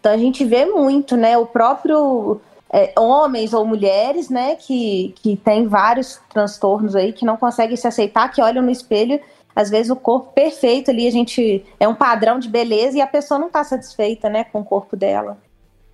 Então 0.00 0.12
a 0.12 0.16
gente 0.16 0.44
vê 0.44 0.66
muito, 0.66 1.16
né? 1.16 1.38
O 1.38 1.46
próprio 1.46 2.40
é, 2.72 2.92
homens 2.98 3.52
ou 3.52 3.64
mulheres, 3.64 4.28
né, 4.28 4.54
que, 4.56 5.14
que 5.16 5.36
têm 5.36 5.66
vários 5.66 6.20
transtornos 6.28 6.94
aí, 6.94 7.12
que 7.12 7.24
não 7.24 7.36
conseguem 7.36 7.76
se 7.76 7.86
aceitar, 7.86 8.28
que 8.28 8.42
olham 8.42 8.62
no 8.62 8.70
espelho, 8.70 9.20
às 9.56 9.70
vezes 9.70 9.90
o 9.90 9.96
corpo 9.96 10.32
perfeito 10.32 10.90
ali, 10.90 11.06
a 11.06 11.10
gente 11.10 11.64
é 11.80 11.88
um 11.88 11.94
padrão 11.94 12.38
de 12.38 12.48
beleza 12.48 12.98
e 12.98 13.00
a 13.00 13.06
pessoa 13.06 13.40
não 13.40 13.48
está 13.48 13.64
satisfeita, 13.64 14.28
né, 14.28 14.44
com 14.44 14.60
o 14.60 14.64
corpo 14.64 14.96
dela. 14.96 15.38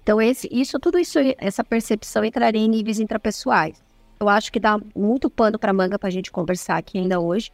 Então, 0.02 0.20
esse, 0.20 0.48
isso, 0.52 0.78
tudo 0.78 0.98
isso, 0.98 1.18
essa 1.38 1.64
percepção 1.64 2.24
entraria 2.24 2.60
em 2.60 2.68
níveis 2.68 3.00
intrapessoais. 3.00 3.82
Eu 4.20 4.28
acho 4.28 4.52
que 4.52 4.60
dá 4.60 4.78
muito 4.94 5.30
pano 5.30 5.58
para 5.58 5.72
manga 5.72 5.98
para 5.98 6.08
a 6.08 6.12
gente 6.12 6.30
conversar 6.30 6.76
aqui 6.76 6.98
ainda 6.98 7.18
hoje. 7.18 7.50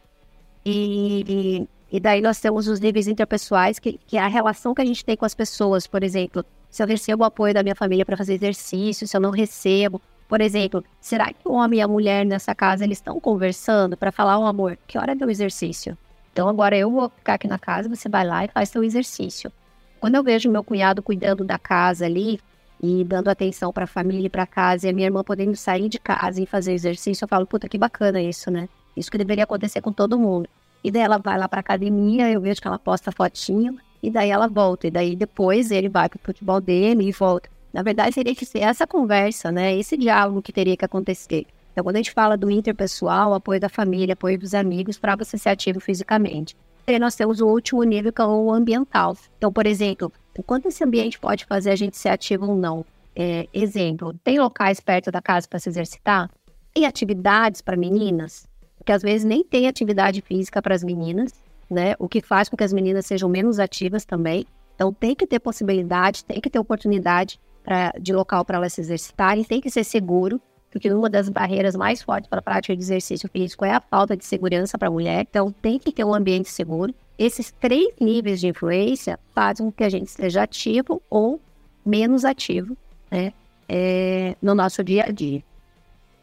E, 0.65 1.23
e, 1.27 1.95
e, 1.95 1.99
daí 1.99 2.21
nós 2.21 2.39
temos 2.39 2.67
os 2.67 2.79
níveis 2.79 3.07
interpessoais, 3.07 3.79
que, 3.79 3.99
que 4.05 4.17
é 4.17 4.21
a 4.21 4.27
relação 4.27 4.73
que 4.73 4.81
a 4.81 4.85
gente 4.85 5.03
tem 5.05 5.15
com 5.15 5.25
as 5.25 5.33
pessoas, 5.33 5.87
por 5.87 6.03
exemplo 6.03 6.45
se 6.71 6.81
eu 6.81 6.87
recebo 6.87 7.23
o 7.23 7.25
apoio 7.25 7.53
da 7.53 7.61
minha 7.61 7.75
família 7.75 8.05
para 8.05 8.15
fazer 8.15 8.33
exercício, 8.33 9.05
se 9.05 9.15
eu 9.15 9.21
não 9.21 9.29
recebo. 9.29 10.01
Por 10.27 10.39
exemplo, 10.39 10.83
será 11.01 11.33
que 11.33 11.45
o 11.45 11.51
homem 11.51 11.79
e 11.79 11.81
a 11.81 11.87
mulher 11.87 12.25
nessa 12.25 12.55
casa 12.55 12.85
eles 12.85 12.97
estão 12.97 13.19
conversando 13.19 13.97
para 13.97 14.11
falar, 14.11 14.39
oh, 14.39 14.45
amor, 14.45 14.77
que 14.87 14.97
hora 14.97 15.11
é 15.19 15.25
o 15.25 15.29
exercício? 15.29 15.97
Então 16.31 16.47
agora 16.47 16.77
eu 16.77 16.89
vou 16.89 17.09
ficar 17.09 17.33
aqui 17.33 17.47
na 17.47 17.59
casa, 17.59 17.89
você 17.89 18.07
vai 18.07 18.25
lá 18.25 18.45
e 18.45 18.47
faz 18.47 18.69
seu 18.69 18.81
exercício. 18.81 19.51
Quando 19.99 20.15
eu 20.15 20.23
vejo 20.23 20.49
meu 20.49 20.63
cunhado 20.63 21.03
cuidando 21.03 21.43
da 21.43 21.59
casa 21.59 22.05
ali 22.05 22.39
e 22.81 23.03
dando 23.03 23.27
atenção 23.27 23.73
para 23.73 23.83
a 23.83 23.87
família 23.87 24.27
e 24.27 24.29
para 24.29 24.47
casa, 24.47 24.87
e 24.87 24.89
a 24.89 24.93
minha 24.93 25.07
irmã 25.07 25.23
podendo 25.23 25.55
sair 25.57 25.89
de 25.89 25.99
casa 25.99 26.41
e 26.41 26.45
fazer 26.45 26.71
exercício, 26.71 27.25
eu 27.25 27.27
falo, 27.27 27.45
puta, 27.45 27.67
que 27.67 27.77
bacana 27.77 28.21
isso, 28.21 28.49
né? 28.49 28.69
Isso 28.95 29.11
que 29.11 29.17
deveria 29.17 29.43
acontecer 29.43 29.81
com 29.81 29.91
todo 29.91 30.17
mundo. 30.17 30.49
E 30.83 30.89
daí 30.89 31.03
ela 31.03 31.17
vai 31.17 31.37
lá 31.37 31.47
para 31.47 31.59
academia, 31.59 32.31
eu 32.31 32.41
vejo 32.41 32.61
que 32.61 32.67
ela 32.67 32.79
posta 32.79 33.11
fotinho, 33.11 33.77
e 34.01 34.09
daí 34.09 34.29
ela 34.29 34.47
volta. 34.47 34.87
E 34.87 34.91
daí 34.91 35.15
depois 35.15 35.71
ele 35.71 35.89
vai 35.89 36.09
pro 36.09 36.19
futebol 36.19 36.59
dele 36.59 37.07
e 37.07 37.11
volta. 37.11 37.49
Na 37.73 37.83
verdade, 37.83 38.15
teria 38.15 38.35
que 38.35 38.45
ser 38.45 38.59
essa 38.59 38.85
conversa, 38.85 39.51
né? 39.51 39.75
Esse 39.75 39.95
diálogo 39.95 40.41
que 40.41 40.51
teria 40.51 40.75
que 40.75 40.83
acontecer. 40.83 41.45
Então, 41.71 41.83
quando 41.83 41.95
a 41.95 41.99
gente 41.99 42.11
fala 42.11 42.35
do 42.35 42.51
interpessoal, 42.51 43.33
apoio 43.33 43.59
da 43.59 43.69
família, 43.69 44.13
apoio 44.13 44.37
dos 44.37 44.53
amigos, 44.53 44.97
para 44.97 45.15
você 45.15 45.37
ser 45.37 45.49
ativo 45.49 45.79
fisicamente. 45.79 46.55
E 46.85 46.99
nós 46.99 47.15
temos 47.15 47.39
o 47.39 47.47
último 47.47 47.83
nível, 47.83 48.11
que 48.11 48.21
é 48.21 48.25
o 48.25 48.51
ambiental. 48.51 49.15
Então, 49.37 49.53
por 49.53 49.65
exemplo, 49.65 50.11
o 50.37 50.43
quanto 50.43 50.67
esse 50.67 50.83
ambiente 50.83 51.17
pode 51.19 51.45
fazer 51.45 51.71
a 51.71 51.75
gente 51.75 51.97
ser 51.97 52.09
ativo 52.09 52.47
ou 52.47 52.55
não? 52.55 52.85
É, 53.15 53.47
exemplo, 53.53 54.13
tem 54.23 54.39
locais 54.39 54.79
perto 54.79 55.11
da 55.11 55.21
casa 55.21 55.47
para 55.47 55.59
se 55.59 55.69
exercitar? 55.69 56.29
Tem 56.73 56.85
atividades 56.85 57.61
para 57.61 57.77
meninas? 57.77 58.47
Porque 58.77 58.91
às 58.91 59.01
vezes 59.01 59.23
nem 59.23 59.43
tem 59.43 59.67
atividade 59.67 60.21
física 60.21 60.61
para 60.61 60.73
as 60.73 60.83
meninas, 60.83 61.33
né? 61.71 61.95
O 61.97 62.07
que 62.07 62.21
faz 62.21 62.49
com 62.49 62.57
que 62.57 62.63
as 62.63 62.73
meninas 62.73 63.05
sejam 63.05 63.29
menos 63.29 63.59
ativas 63.59 64.05
também. 64.05 64.45
Então, 64.75 64.93
tem 64.93 65.15
que 65.15 65.25
ter 65.25 65.39
possibilidade, 65.39 66.25
tem 66.25 66.41
que 66.41 66.49
ter 66.49 66.59
oportunidade 66.59 67.39
pra, 67.63 67.93
de 67.99 68.13
local 68.13 68.43
para 68.43 68.57
elas 68.57 68.73
se 68.73 68.81
exercitarem, 68.81 69.43
tem 69.43 69.61
que 69.61 69.69
ser 69.69 69.83
seguro 69.83 70.41
porque 70.71 70.91
uma 70.91 71.09
das 71.09 71.27
barreiras 71.27 71.75
mais 71.75 72.01
fortes 72.01 72.29
para 72.29 72.39
a 72.39 72.41
prática 72.41 72.75
de 72.75 72.81
exercício 72.81 73.29
físico 73.29 73.65
é 73.65 73.71
a 73.71 73.81
falta 73.81 74.15
de 74.15 74.23
segurança 74.23 74.77
para 74.77 74.87
a 74.87 74.91
mulher, 74.91 75.27
então 75.29 75.51
tem 75.51 75.77
que 75.77 75.91
ter 75.91 76.05
um 76.05 76.13
ambiente 76.13 76.49
seguro. 76.49 76.95
Esses 77.19 77.51
três 77.51 77.93
níveis 77.99 78.39
de 78.39 78.47
influência 78.47 79.19
fazem 79.35 79.65
com 79.65 79.71
que 79.71 79.83
a 79.83 79.89
gente 79.89 80.09
seja 80.09 80.43
ativo 80.43 81.01
ou 81.09 81.41
menos 81.85 82.23
ativo 82.23 82.75
né, 83.11 83.33
é, 83.67 84.35
no 84.41 84.55
nosso 84.55 84.81
dia 84.81 85.03
a 85.07 85.11
dia. 85.11 85.43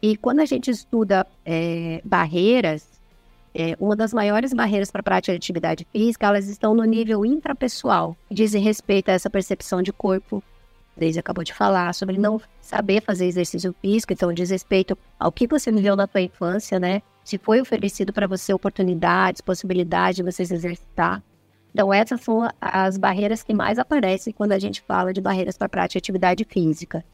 E 0.01 0.17
quando 0.17 0.39
a 0.39 0.45
gente 0.45 0.71
estuda 0.71 1.27
é, 1.45 2.01
barreiras, 2.03 2.88
é, 3.53 3.75
uma 3.79 3.95
das 3.95 4.13
maiores 4.13 4.53
barreiras 4.53 4.91
para 4.91 5.01
a 5.01 5.03
prática 5.03 5.33
de 5.33 5.37
atividade 5.37 5.87
física, 5.91 6.27
elas 6.27 6.47
estão 6.47 6.73
no 6.73 6.83
nível 6.83 7.25
intrapessoal, 7.25 8.15
dizem 8.29 8.61
respeito 8.61 9.09
a 9.09 9.13
essa 9.13 9.29
percepção 9.29 9.81
de 9.81 9.91
corpo, 9.91 10.43
Deise 10.99 11.19
acabou 11.19 11.43
de 11.43 11.53
falar, 11.53 11.93
sobre 11.93 12.17
não 12.17 12.41
saber 12.59 13.01
fazer 13.01 13.25
exercício 13.25 13.73
físico, 13.81 14.11
então 14.11 14.33
diz 14.33 14.49
respeito 14.49 14.97
ao 15.17 15.31
que 15.31 15.47
você 15.47 15.71
viveu 15.71 15.95
na 15.95 16.05
sua 16.05 16.21
infância, 16.21 16.79
né? 16.79 17.01
Se 17.23 17.37
foi 17.37 17.61
oferecido 17.61 18.11
para 18.11 18.27
você 18.27 18.53
oportunidades, 18.53 19.41
possibilidade 19.41 20.17
de 20.17 20.23
você 20.23 20.45
se 20.45 20.53
exercitar. 20.53 21.23
Então, 21.71 21.93
essas 21.93 22.21
são 22.21 22.49
as 22.59 22.97
barreiras 22.97 23.43
que 23.43 23.53
mais 23.53 23.79
aparecem 23.79 24.33
quando 24.33 24.51
a 24.51 24.59
gente 24.59 24.81
fala 24.81 25.13
de 25.13 25.21
barreiras 25.21 25.57
para 25.57 25.67
a 25.67 25.69
prática 25.69 25.93
de 25.93 26.03
atividade 26.03 26.43
física, 26.43 27.05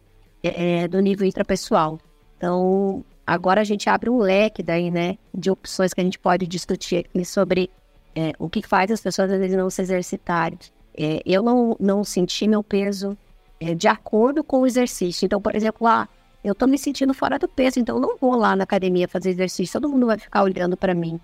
é, 0.41 0.84
é, 0.84 0.88
do 0.88 1.00
nível 1.00 1.28
intrapessoal. 1.28 2.00
Então, 2.38 3.04
agora 3.26 3.62
a 3.62 3.64
gente 3.64 3.90
abre 3.90 4.10
um 4.10 4.18
leque 4.18 4.62
daí, 4.62 4.92
né, 4.92 5.18
de 5.34 5.50
opções 5.50 5.94
que 5.94 6.02
a 6.02 6.04
gente 6.04 6.20
pode 6.20 6.46
discutir 6.48 6.98
aqui 6.98 7.26
sobre 7.26 7.70
é, 8.16 8.34
o 8.40 8.50
que 8.50 8.66
faz 8.66 8.92
as 8.92 9.02
pessoas 9.02 9.32
às 9.32 9.40
vezes 9.40 9.58
não 9.58 9.70
se 9.70 9.82
exercitarem. 9.82 10.58
É, 10.98 11.22
eu 11.26 11.44
não, 11.44 11.76
não 11.80 12.04
senti 12.04 12.48
meu 12.48 12.64
peso 12.64 13.18
é, 13.60 13.74
de 13.74 13.88
acordo 13.88 14.44
com 14.44 14.62
o 14.62 14.68
exercício. 14.68 15.26
Então, 15.26 15.42
por 15.42 15.56
exemplo, 15.56 15.86
ah, 15.88 16.08
eu 16.44 16.54
tô 16.54 16.68
me 16.68 16.78
sentindo 16.78 17.14
fora 17.14 17.40
do 17.40 17.48
peso, 17.48 17.80
então 17.80 17.98
eu 17.98 18.02
não 18.02 18.18
vou 18.18 18.36
lá 18.36 18.56
na 18.56 18.64
academia 18.64 19.08
fazer 19.08 19.32
exercício, 19.32 19.82
todo 19.82 19.92
mundo 19.92 20.06
vai 20.06 20.18
ficar 20.18 20.44
olhando 20.44 20.78
para 20.78 20.94
mim. 20.94 21.20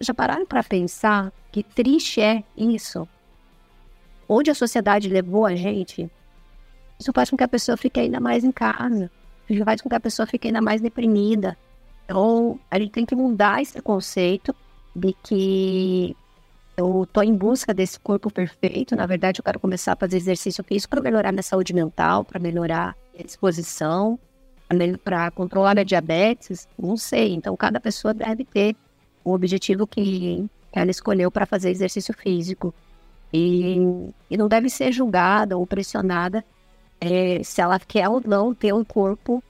Já 0.00 0.14
pararam 0.14 0.46
para 0.46 0.62
pensar 0.62 1.32
que 1.52 1.62
triste 1.62 2.20
é 2.20 2.42
isso? 2.56 3.06
Onde 4.28 4.50
a 4.50 4.54
sociedade 4.54 5.08
levou 5.08 5.44
a 5.44 5.54
gente, 5.54 6.08
isso 6.98 7.12
faz 7.12 7.28
com 7.28 7.36
que 7.36 7.44
a 7.44 7.48
pessoa 7.48 7.76
fique 7.76 7.98
ainda 7.98 8.20
mais 8.20 8.44
em 8.44 8.52
casa. 8.52 9.10
Isso 9.50 9.64
faz 9.64 9.80
com 9.80 9.88
que 9.88 9.94
a 9.94 10.00
pessoa 10.00 10.26
fique 10.26 10.48
ainda 10.48 10.62
mais 10.62 10.80
deprimida. 10.80 11.56
Então, 12.04 12.58
a 12.70 12.78
gente 12.78 12.92
tem 12.92 13.04
que 13.04 13.14
mudar 13.14 13.60
esse 13.60 13.80
conceito 13.82 14.54
de 14.94 15.12
que 15.22 16.16
eu 16.76 17.02
estou 17.04 17.22
em 17.22 17.34
busca 17.34 17.74
desse 17.74 17.98
corpo 17.98 18.30
perfeito. 18.30 18.96
Na 18.96 19.06
verdade, 19.06 19.40
eu 19.40 19.44
quero 19.44 19.60
começar 19.60 19.92
a 19.92 19.96
fazer 19.96 20.16
exercício 20.16 20.64
físico 20.64 20.90
para 20.90 21.02
melhorar 21.02 21.32
minha 21.32 21.42
saúde 21.42 21.74
mental, 21.74 22.24
para 22.24 22.40
melhorar 22.40 22.96
a 23.18 23.22
disposição, 23.22 24.18
para 25.04 25.30
controlar 25.30 25.78
a 25.78 25.84
diabetes. 25.84 26.68
Não 26.78 26.96
sei. 26.96 27.34
Então, 27.34 27.56
cada 27.56 27.80
pessoa 27.80 28.14
deve 28.14 28.44
ter 28.44 28.76
o 29.24 29.32
objetivo 29.32 29.86
que 29.86 30.48
ela 30.72 30.90
escolheu 30.90 31.30
para 31.30 31.46
fazer 31.46 31.70
exercício 31.70 32.14
físico. 32.14 32.74
E, 33.32 33.76
e, 34.28 34.36
não 34.36 34.48
deve 34.48 34.68
ser 34.68 34.90
julgada 34.90 35.56
ou 35.56 35.66
pressionada 35.66 36.44
é, 37.00 37.42
se 37.42 37.60
ela 37.60 37.78
quer 37.78 38.08
ou 38.08 38.20
não 38.24 38.54
ter 38.54 38.74
um 38.74 38.84
corpo 38.84 39.42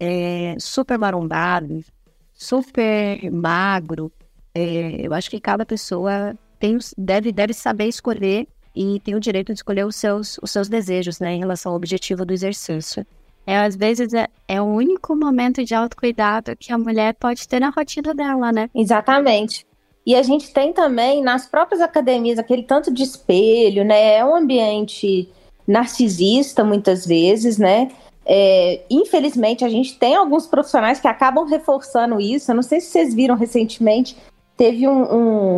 é, 0.00 0.56
super 0.58 0.98
marombado, 0.98 1.84
super 2.32 3.30
magro. 3.30 4.10
É, 4.54 5.06
eu 5.06 5.12
acho 5.12 5.30
que 5.30 5.40
cada 5.40 5.66
pessoa 5.66 6.34
tem, 6.58 6.78
deve, 6.96 7.32
deve 7.32 7.52
saber 7.52 7.86
escolher 7.86 8.46
e 8.74 9.00
tem 9.00 9.14
o 9.14 9.20
direito 9.20 9.52
de 9.52 9.58
escolher 9.58 9.86
os 9.86 9.96
seus, 9.96 10.38
os 10.42 10.50
seus 10.50 10.68
desejos, 10.68 11.18
né, 11.20 11.34
em 11.34 11.38
relação 11.38 11.72
ao 11.72 11.76
objetivo 11.76 12.24
do 12.24 12.32
exercício. 12.32 13.06
É, 13.46 13.58
às 13.58 13.76
vezes 13.76 14.12
é, 14.12 14.26
é 14.48 14.60
o 14.60 14.64
único 14.64 15.14
momento 15.14 15.64
de 15.64 15.74
autocuidado 15.74 16.56
que 16.56 16.72
a 16.72 16.78
mulher 16.78 17.14
pode 17.14 17.46
ter 17.46 17.60
na 17.60 17.70
rotina 17.70 18.12
dela, 18.12 18.50
né? 18.50 18.68
Exatamente. 18.74 19.64
E 20.04 20.14
a 20.14 20.22
gente 20.22 20.52
tem 20.52 20.72
também 20.72 21.22
nas 21.22 21.46
próprias 21.46 21.80
academias 21.80 22.38
aquele 22.38 22.64
tanto 22.64 22.92
de 22.92 23.04
espelho, 23.04 23.84
né? 23.84 24.16
É 24.16 24.24
um 24.24 24.34
ambiente 24.34 25.28
narcisista 25.66 26.62
muitas 26.62 27.06
vezes, 27.06 27.58
né? 27.58 27.90
É, 28.24 28.82
infelizmente, 28.90 29.64
a 29.64 29.68
gente 29.68 29.98
tem 29.98 30.16
alguns 30.16 30.46
profissionais 30.46 30.98
que 30.98 31.06
acabam 31.06 31.46
reforçando 31.46 32.20
isso. 32.20 32.50
Eu 32.50 32.56
não 32.56 32.62
sei 32.62 32.80
se 32.80 32.88
vocês 32.88 33.14
viram 33.14 33.36
recentemente, 33.36 34.16
teve 34.56 34.88
um, 34.88 35.02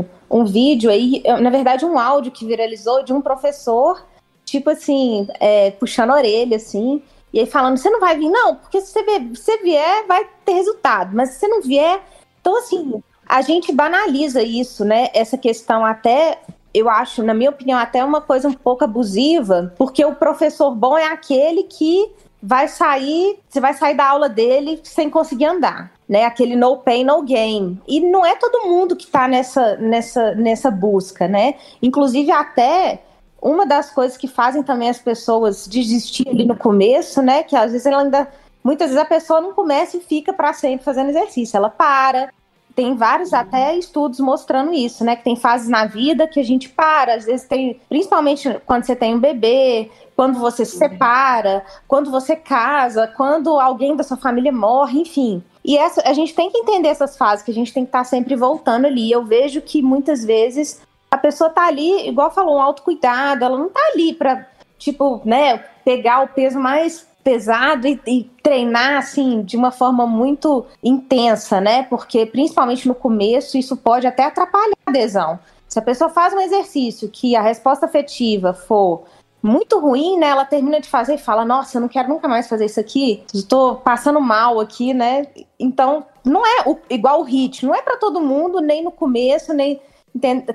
um, 0.00 0.04
um 0.30 0.44
vídeo 0.44 0.90
aí, 0.90 1.22
na 1.40 1.50
verdade, 1.50 1.84
um 1.84 1.98
áudio 1.98 2.32
que 2.32 2.44
viralizou 2.44 3.02
de 3.02 3.12
um 3.12 3.20
professor, 3.20 4.04
tipo 4.44 4.70
assim, 4.70 5.26
é, 5.40 5.70
puxando 5.70 6.10
a 6.10 6.16
orelha, 6.16 6.56
assim, 6.56 7.02
e 7.32 7.40
aí 7.40 7.46
falando: 7.46 7.76
você 7.76 7.90
não 7.90 8.00
vai 8.00 8.16
vir, 8.18 8.28
não, 8.28 8.56
porque 8.56 8.80
se 8.80 8.92
você, 8.92 9.02
vier, 9.02 9.20
se 9.34 9.42
você 9.42 9.58
vier, 9.58 10.06
vai 10.06 10.26
ter 10.44 10.52
resultado, 10.52 11.14
mas 11.14 11.30
se 11.30 11.40
você 11.40 11.48
não 11.48 11.62
vier. 11.62 12.00
Então, 12.40 12.56
assim, 12.58 13.02
a 13.26 13.42
gente 13.42 13.72
banaliza 13.72 14.42
isso, 14.42 14.84
né? 14.84 15.08
Essa 15.14 15.36
questão 15.36 15.84
até 15.84 16.38
eu 16.72 16.88
acho, 16.88 17.22
na 17.22 17.34
minha 17.34 17.50
opinião, 17.50 17.78
até 17.78 18.04
uma 18.04 18.20
coisa 18.20 18.48
um 18.48 18.52
pouco 18.52 18.84
abusiva, 18.84 19.72
porque 19.76 20.04
o 20.04 20.14
professor 20.14 20.74
bom 20.74 20.96
é 20.96 21.06
aquele 21.06 21.64
que 21.64 22.12
vai 22.42 22.68
sair, 22.68 23.38
você 23.48 23.60
vai 23.60 23.74
sair 23.74 23.94
da 23.94 24.06
aula 24.06 24.28
dele 24.28 24.80
sem 24.84 25.10
conseguir 25.10 25.46
andar, 25.46 25.90
né? 26.08 26.24
Aquele 26.24 26.54
no 26.54 26.76
pain 26.76 27.04
no 27.04 27.22
gain. 27.22 27.80
E 27.86 28.00
não 28.00 28.24
é 28.24 28.36
todo 28.36 28.68
mundo 28.68 28.94
que 28.94 29.04
está 29.04 29.26
nessa 29.26 29.76
nessa 29.76 30.34
nessa 30.34 30.70
busca, 30.70 31.26
né? 31.26 31.54
Inclusive 31.82 32.30
até 32.30 33.02
uma 33.40 33.66
das 33.66 33.90
coisas 33.90 34.16
que 34.16 34.28
fazem 34.28 34.62
também 34.62 34.88
as 34.88 34.98
pessoas 34.98 35.66
desistir 35.66 36.28
ali 36.28 36.44
no 36.44 36.56
começo, 36.56 37.22
né, 37.22 37.44
que 37.44 37.54
às 37.54 37.70
vezes 37.70 37.86
ela 37.86 38.02
ainda 38.02 38.28
muitas 38.64 38.88
vezes 38.88 39.00
a 39.00 39.06
pessoa 39.06 39.40
não 39.40 39.52
começa 39.52 39.96
e 39.96 40.00
fica 40.00 40.32
para 40.32 40.52
sempre 40.52 40.84
fazendo 40.84 41.10
exercício, 41.10 41.56
ela 41.56 41.70
para, 41.70 42.32
tem 42.78 42.94
vários 42.94 43.34
até 43.34 43.76
estudos 43.76 44.20
mostrando 44.20 44.72
isso, 44.72 45.04
né? 45.04 45.16
Que 45.16 45.24
tem 45.24 45.34
fases 45.34 45.68
na 45.68 45.84
vida 45.84 46.28
que 46.28 46.38
a 46.38 46.44
gente 46.44 46.68
para, 46.68 47.14
às 47.14 47.24
vezes 47.24 47.44
tem, 47.44 47.80
principalmente 47.88 48.48
quando 48.64 48.84
você 48.84 48.94
tem 48.94 49.16
um 49.16 49.18
bebê, 49.18 49.90
quando 50.14 50.38
você 50.38 50.64
se 50.64 50.76
separa, 50.76 51.64
quando 51.88 52.08
você 52.08 52.36
casa, 52.36 53.08
quando 53.16 53.58
alguém 53.58 53.96
da 53.96 54.04
sua 54.04 54.16
família 54.16 54.52
morre, 54.52 55.00
enfim. 55.00 55.42
E 55.64 55.76
essa, 55.76 56.08
a 56.08 56.12
gente 56.12 56.32
tem 56.32 56.52
que 56.52 56.58
entender 56.58 56.86
essas 56.86 57.16
fases, 57.16 57.44
que 57.44 57.50
a 57.50 57.54
gente 57.54 57.72
tem 57.72 57.82
que 57.82 57.88
estar 57.88 57.98
tá 57.98 58.04
sempre 58.04 58.36
voltando 58.36 58.86
ali. 58.86 59.10
Eu 59.10 59.24
vejo 59.24 59.60
que 59.60 59.82
muitas 59.82 60.24
vezes 60.24 60.80
a 61.10 61.18
pessoa 61.18 61.50
tá 61.50 61.66
ali, 61.66 62.08
igual 62.08 62.30
falou, 62.30 62.58
um 62.58 62.62
autocuidado, 62.62 63.44
ela 63.44 63.58
não 63.58 63.70
tá 63.70 63.80
ali 63.92 64.12
para 64.12 64.46
tipo, 64.78 65.20
né, 65.24 65.64
pegar 65.84 66.20
o 66.20 66.28
peso 66.28 66.60
mais 66.60 67.07
pesado 67.28 67.86
e, 67.86 68.00
e, 68.06 68.24
treinar 68.42 68.96
assim 68.96 69.42
de 69.42 69.54
uma 69.54 69.70
forma 69.70 70.06
muito 70.06 70.64
intensa, 70.82 71.60
né? 71.60 71.82
Porque 71.82 72.24
principalmente 72.24 72.88
no 72.88 72.94
começo 72.94 73.58
isso 73.58 73.76
pode 73.76 74.06
até 74.06 74.24
atrapalhar 74.24 74.72
a 74.86 74.90
adesão. 74.90 75.38
Se 75.68 75.78
a 75.78 75.82
pessoa 75.82 76.08
faz 76.08 76.32
um 76.32 76.40
exercício 76.40 77.10
que 77.10 77.36
a 77.36 77.42
resposta 77.42 77.84
afetiva 77.84 78.54
for 78.54 79.04
muito 79.42 79.78
ruim, 79.78 80.18
né? 80.18 80.28
Ela 80.28 80.46
termina 80.46 80.80
de 80.80 80.88
fazer 80.88 81.16
e 81.16 81.18
fala: 81.18 81.44
Nossa, 81.44 81.76
eu 81.76 81.82
não 81.82 81.88
quero 81.88 82.08
nunca 82.08 82.26
mais 82.26 82.48
fazer 82.48 82.64
isso 82.64 82.80
aqui. 82.80 83.22
Estou 83.34 83.76
passando 83.76 84.22
mal 84.22 84.58
aqui, 84.58 84.94
né? 84.94 85.26
Então, 85.60 86.06
não 86.24 86.46
é 86.46 86.62
o, 86.66 86.78
igual 86.88 87.20
o 87.20 87.24
HIT, 87.24 87.66
não 87.66 87.74
é 87.74 87.82
para 87.82 87.98
todo 87.98 88.22
mundo, 88.22 88.62
nem 88.62 88.82
no 88.82 88.90
começo, 88.90 89.52
nem 89.52 89.82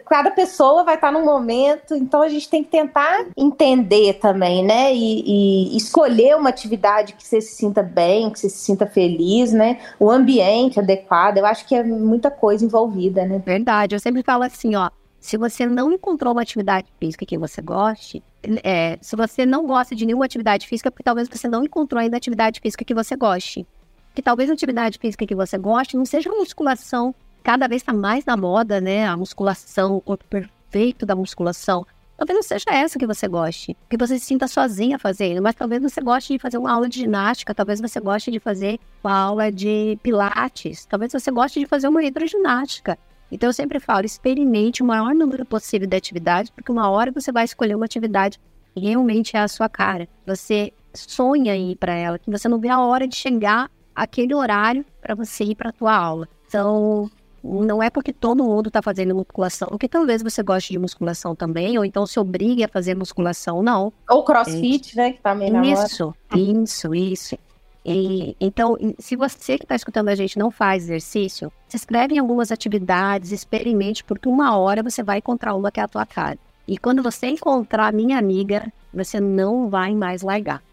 cada 0.06 0.32
pessoa 0.32 0.84
vai 0.84 0.96
estar 0.96 1.12
num 1.12 1.26
momento, 1.26 1.96
então 1.96 2.22
a 2.22 2.30
gente 2.30 2.50
tem 2.50 2.64
que 2.64 2.70
tentar 2.70 3.26
entender 3.36 4.14
também, 4.16 4.64
né? 4.64 4.94
E, 4.94 5.74
e, 5.74 5.78
escolher 5.78 6.36
uma 6.36 6.50
atividade 6.50 7.14
que 7.14 7.26
você 7.26 7.42
se 7.42 7.56
sinta 7.56 7.82
bem, 7.82 8.30
que 8.30 8.40
você 8.40 8.50
se 8.50 8.58
sinta 8.58 8.86
feliz, 8.86 9.52
né? 9.52 9.80
O 10.00 10.10
ambiente 10.10 10.80
adequado, 10.80 11.38
eu 11.38 11.46
acho 11.46 11.66
que 11.66 11.76
é 11.76 11.84
muita 11.84 12.30
coisa 12.30 12.66
envolvida, 12.66 13.26
né? 13.26 13.42
Verdade, 13.46 13.96
eu 13.96 14.00
sempre 14.00 14.24
falo 14.24 14.44
assim, 14.44 14.76
ó. 14.76 14.90
Se 15.20 15.38
você 15.38 15.66
não 15.66 15.94
encontrou 15.94 16.34
uma 16.34 16.42
atividade 16.42 16.88
física 17.00 17.26
que 17.26 17.38
você 17.38 17.62
goste, 17.62 18.22
é, 18.62 18.98
se 19.02 19.16
você 19.16 19.46
não 19.46 19.66
gosta 19.66 19.96
de 19.96 20.06
nenhuma 20.06 20.26
atividade 20.26 20.68
física, 20.68 20.92
porque 20.92 21.04
talvez 21.04 21.30
você 21.30 21.48
não 21.48 21.64
encontrou 21.64 22.02
ainda 22.02 22.18
atividade 22.18 22.60
física 22.60 22.84
que 22.84 22.94
você 22.94 23.16
goste. 23.16 23.66
Que 24.14 24.22
talvez 24.22 24.50
a 24.50 24.54
atividade 24.54 25.00
física 25.00 25.26
que 25.26 25.34
você 25.34 25.58
goste 25.58 25.96
não 25.96 26.06
seja 26.06 26.30
musculação, 26.30 27.16
cada 27.44 27.68
vez 27.68 27.82
está 27.82 27.94
mais 27.94 28.26
na 28.26 28.38
moda, 28.38 28.80
né? 28.80 29.06
A 29.06 29.18
musculação, 29.18 29.96
o 29.98 30.02
corpo 30.02 30.24
perfeito 30.30 31.06
da 31.06 31.16
musculação. 31.16 31.86
Talvez 32.16 32.36
não 32.38 32.44
seja 32.44 32.66
essa 32.70 32.98
que 32.98 33.08
você 33.08 33.28
goste, 33.28 33.76
que 33.90 33.98
você 33.98 34.18
se 34.20 34.26
sinta 34.26 34.48
sozinha 34.48 34.98
fazendo, 35.00 35.42
mas 35.42 35.56
talvez 35.56 35.82
você 35.82 36.00
goste 36.00 36.34
de 36.34 36.40
fazer 36.40 36.58
uma 36.58 36.72
aula 36.72 36.88
de 36.88 37.00
ginástica, 37.00 37.54
talvez 37.54 37.82
você 37.82 38.00
goste 38.00 38.32
de 38.32 38.40
fazer 38.40 38.80
uma 39.04 39.14
aula 39.14 39.52
de 39.52 39.98
pilates, 40.02 40.86
talvez 40.86 41.12
você 41.12 41.32
goste 41.32 41.60
de 41.60 41.66
fazer 41.66 41.88
uma 41.88 42.04
hidroginástica. 42.04 42.98
Então 43.32 43.50
eu 43.50 43.54
sempre 43.54 43.80
falo, 43.80 44.06
experimente 44.06 44.84
o 44.84 44.86
maior 44.86 45.14
número 45.16 45.44
possível 45.44 45.88
de 45.88 45.98
atividades, 45.98 46.52
porque 46.52 46.72
uma 46.72 46.90
hora 46.90 47.12
você 47.12 47.32
vai 47.32 47.46
escolher 47.46 47.76
uma 47.76 47.86
atividade 47.86 48.40
que 48.74 48.80
realmente 48.80 49.36
é 49.36 49.40
a 49.40 49.48
sua 49.48 49.68
cara. 49.68 50.08
Você 50.26 50.72
sonha 50.94 51.56
ir 51.56 51.76
para 51.76 51.94
ela, 51.94 52.20
que 52.20 52.30
você 52.30 52.48
não 52.48 52.60
vê 52.60 52.70
a 52.70 52.80
hora 52.80 53.08
de 53.08 53.16
chegar 53.16 53.72
aquele 53.96 54.36
horário 54.36 54.86
para 55.02 55.16
você 55.16 55.44
ir 55.44 55.56
para 55.56 55.70
a 55.70 55.74
tua 55.74 55.96
aula. 55.96 56.30
Então, 56.48 57.10
não 57.44 57.84
é 57.84 57.90
porque 57.90 58.14
todo 58.14 58.44
mundo 58.44 58.68
está 58.68 58.82
fazendo 58.82 59.14
musculação, 59.14 59.68
porque 59.68 59.88
talvez 59.88 60.24
você 60.24 60.42
goste 60.42 60.72
de 60.72 60.80
musculação 60.80 61.36
também, 61.36 61.78
ou 61.78 61.84
então 61.84 62.06
se 62.06 62.20
obrigue 62.20 62.64
a 62.64 62.68
fazer 62.68 62.96
musculação, 62.96 63.62
não. 63.62 63.92
Ou 64.10 64.24
crossfit, 64.24 64.98
é. 64.98 65.02
né? 65.02 65.14
Que 65.14 65.22
tá 65.22 65.36
meio 65.36 65.62
Isso, 65.64 66.14
isso, 66.36 66.96
isso. 66.96 67.38
E, 67.86 68.38
então, 68.40 68.78
se 68.98 69.18
você 69.18 69.58
que 69.58 69.66
está 69.66 69.76
escutando 69.76 70.08
a 70.08 70.16
gente 70.16 70.40
não 70.40 70.50
faz 70.50 70.84
exercício, 70.84 71.52
se 71.68 71.76
inscreve 71.76 72.16
em 72.16 72.20
algumas 72.20 72.50
atividades, 72.52 73.32
experimente, 73.32 74.04
porque 74.04 74.30
uma 74.30 74.58
hora 74.58 74.82
você 74.82 75.04
vai 75.04 75.18
encontrar 75.18 75.54
uma 75.54 75.70
que 75.70 75.82
é 75.82 75.84
a 75.84 75.88
tua 75.88 76.06
cara. 76.06 76.38
E 76.66 76.78
quando 76.78 77.04
você 77.04 77.28
encontrar 77.28 77.92
minha 77.92 78.18
amiga, 78.18 78.72
você 78.94 79.20
não 79.20 79.70
vai 79.70 79.94
mais 79.94 80.22
largar. 80.22 80.64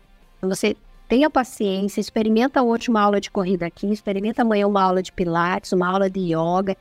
Você 0.41 0.77
tenha 1.11 1.29
paciência, 1.29 2.01
experimenta 2.01 2.63
hoje 2.63 2.89
uma 2.89 3.01
aula 3.01 3.21
de 3.21 3.33
corrida 3.33 3.67
aqui, 3.67 3.91
experimenta 3.91 4.43
amanhã 4.43 4.69
uma 4.69 4.81
aula 4.81 5.03
de 5.03 5.11
pilates, 5.11 5.73
uma 5.73 5.89
aula 5.89 6.09
de 6.09 6.21
yoga. 6.21 6.77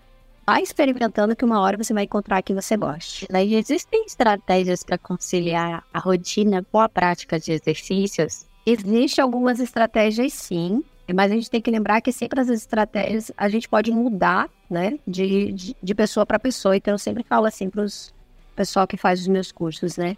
Vai 0.46 0.62
experimentando 0.62 1.36
que 1.36 1.44
uma 1.44 1.60
hora 1.60 1.76
você 1.76 1.96
vai 1.96 2.04
encontrar 2.04 2.44
que 2.44 2.54
você 2.54 2.78
goste. 2.78 3.28
Existem 3.34 4.06
estratégias 4.06 4.84
para 4.84 5.00
conciliar 5.00 5.84
a 5.92 6.00
rotina 6.00 6.64
com 6.72 6.80
a 6.80 6.88
prática 6.88 7.40
de 7.40 7.54
exercícios? 7.54 8.46
Existem 8.68 9.24
algumas 9.24 9.60
estratégias 9.60 10.32
sim, 10.32 10.84
mas 11.12 11.32
a 11.32 11.36
gente 11.36 11.50
tem 11.50 11.60
que 11.62 11.72
lembrar 11.72 12.00
que 12.00 12.12
sempre 12.12 12.40
as 12.40 12.50
estratégias 12.50 13.32
a 13.36 13.50
gente 13.50 13.68
pode 13.68 13.90
mudar, 13.92 14.48
né, 14.70 15.00
de, 15.08 15.52
de, 15.54 15.76
de 15.82 15.96
pessoa 15.96 16.24
para 16.24 16.38
pessoa. 16.38 16.78
Então 16.78 16.94
eu 16.94 17.00
sempre 17.00 17.24
falo 17.24 17.48
assim 17.48 17.68
para 17.68 17.82
os 17.82 18.14
pessoal 18.56 18.86
que 18.86 18.98
faz 18.98 19.22
os 19.22 19.28
meus 19.28 19.52
cursos, 19.52 19.98
né? 19.98 20.16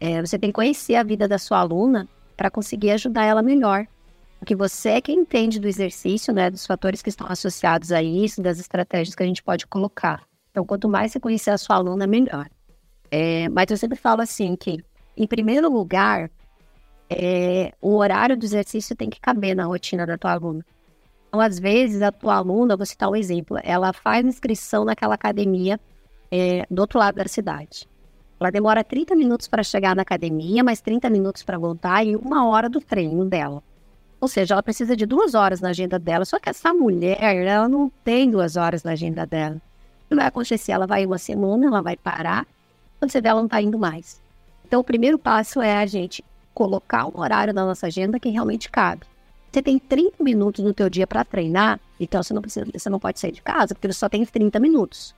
É, 0.00 0.20
você 0.20 0.36
tem 0.38 0.50
que 0.50 0.54
conhecer 0.54 0.96
a 0.96 1.04
vida 1.04 1.28
da 1.28 1.38
sua 1.38 1.60
aluna 1.60 2.08
para 2.36 2.50
conseguir 2.50 2.90
ajudar 2.92 3.24
ela 3.24 3.42
melhor. 3.42 3.86
Porque 4.38 4.54
você 4.54 4.90
é 4.90 5.00
quem 5.00 5.20
entende 5.20 5.58
do 5.58 5.68
exercício, 5.68 6.32
né, 6.32 6.50
dos 6.50 6.66
fatores 6.66 7.00
que 7.00 7.08
estão 7.08 7.26
associados 7.28 7.92
a 7.92 8.02
isso, 8.02 8.42
das 8.42 8.58
estratégias 8.58 9.14
que 9.14 9.22
a 9.22 9.26
gente 9.26 9.42
pode 9.42 9.66
colocar. 9.66 10.22
Então, 10.50 10.64
quanto 10.64 10.88
mais 10.88 11.12
você 11.12 11.18
conhecer 11.18 11.50
a 11.50 11.58
sua 11.58 11.76
aluna, 11.76 12.06
melhor. 12.06 12.48
É, 13.10 13.48
mas 13.48 13.70
eu 13.70 13.76
sempre 13.76 13.96
falo 13.96 14.20
assim 14.20 14.54
que, 14.54 14.84
em 15.16 15.26
primeiro 15.26 15.70
lugar, 15.70 16.30
é, 17.08 17.72
o 17.80 17.96
horário 17.96 18.36
do 18.36 18.44
exercício 18.44 18.94
tem 18.94 19.08
que 19.08 19.20
caber 19.20 19.54
na 19.56 19.64
rotina 19.64 20.06
da 20.06 20.18
tua 20.18 20.32
aluna. 20.32 20.64
Então, 21.28 21.40
às 21.40 21.58
vezes, 21.58 22.02
a 22.02 22.12
tua 22.12 22.36
aluna, 22.36 22.76
vou 22.76 22.86
citar 22.86 23.08
um 23.08 23.16
exemplo, 23.16 23.58
ela 23.62 23.92
faz 23.92 24.24
inscrição 24.24 24.84
naquela 24.84 25.14
academia 25.14 25.80
é, 26.30 26.66
do 26.70 26.80
outro 26.80 26.98
lado 26.98 27.16
da 27.16 27.26
cidade. 27.26 27.88
Ela 28.38 28.50
demora 28.50 28.82
30 28.82 29.14
minutos 29.14 29.48
para 29.48 29.62
chegar 29.62 29.94
na 29.94 30.02
academia, 30.02 30.64
mais 30.64 30.80
30 30.80 31.08
minutos 31.08 31.42
para 31.42 31.58
voltar 31.58 32.04
e 32.04 32.16
uma 32.16 32.46
hora 32.46 32.68
do 32.68 32.80
treino 32.80 33.24
dela. 33.24 33.62
Ou 34.20 34.28
seja, 34.28 34.54
ela 34.54 34.62
precisa 34.62 34.96
de 34.96 35.06
duas 35.06 35.34
horas 35.34 35.60
na 35.60 35.68
agenda 35.68 35.98
dela. 35.98 36.24
Só 36.24 36.38
que 36.38 36.48
essa 36.48 36.72
mulher, 36.72 37.18
ela 37.22 37.68
não 37.68 37.90
tem 38.02 38.30
duas 38.30 38.56
horas 38.56 38.82
na 38.82 38.92
agenda 38.92 39.26
dela. 39.26 39.56
O 39.56 40.08
que 40.08 40.14
vai 40.14 40.26
acontecer? 40.26 40.72
Ela 40.72 40.86
vai 40.86 41.04
uma 41.06 41.18
semana, 41.18 41.66
ela 41.66 41.82
vai 41.82 41.96
parar, 41.96 42.46
quando 42.98 43.10
você 43.10 43.20
vê, 43.20 43.28
ela 43.28 43.40
não 43.40 43.46
está 43.46 43.60
indo 43.60 43.78
mais. 43.78 44.20
Então, 44.66 44.80
o 44.80 44.84
primeiro 44.84 45.18
passo 45.18 45.60
é 45.60 45.76
a 45.76 45.86
gente 45.86 46.24
colocar 46.54 47.06
um 47.06 47.20
horário 47.20 47.52
na 47.52 47.64
nossa 47.66 47.86
agenda 47.86 48.18
que 48.18 48.30
realmente 48.30 48.70
cabe. 48.70 49.02
Você 49.52 49.62
tem 49.62 49.78
30 49.78 50.24
minutos 50.24 50.64
no 50.64 50.72
teu 50.72 50.88
dia 50.88 51.06
para 51.06 51.24
treinar, 51.24 51.78
então 52.00 52.22
você 52.22 52.32
não 52.32 52.40
precisa, 52.42 52.66
você 52.72 52.88
não 52.88 52.98
pode 52.98 53.20
sair 53.20 53.32
de 53.32 53.42
casa, 53.42 53.74
porque 53.74 53.86
você 53.86 53.98
só 53.98 54.08
tem 54.08 54.24
30 54.24 54.58
minutos. 54.58 55.14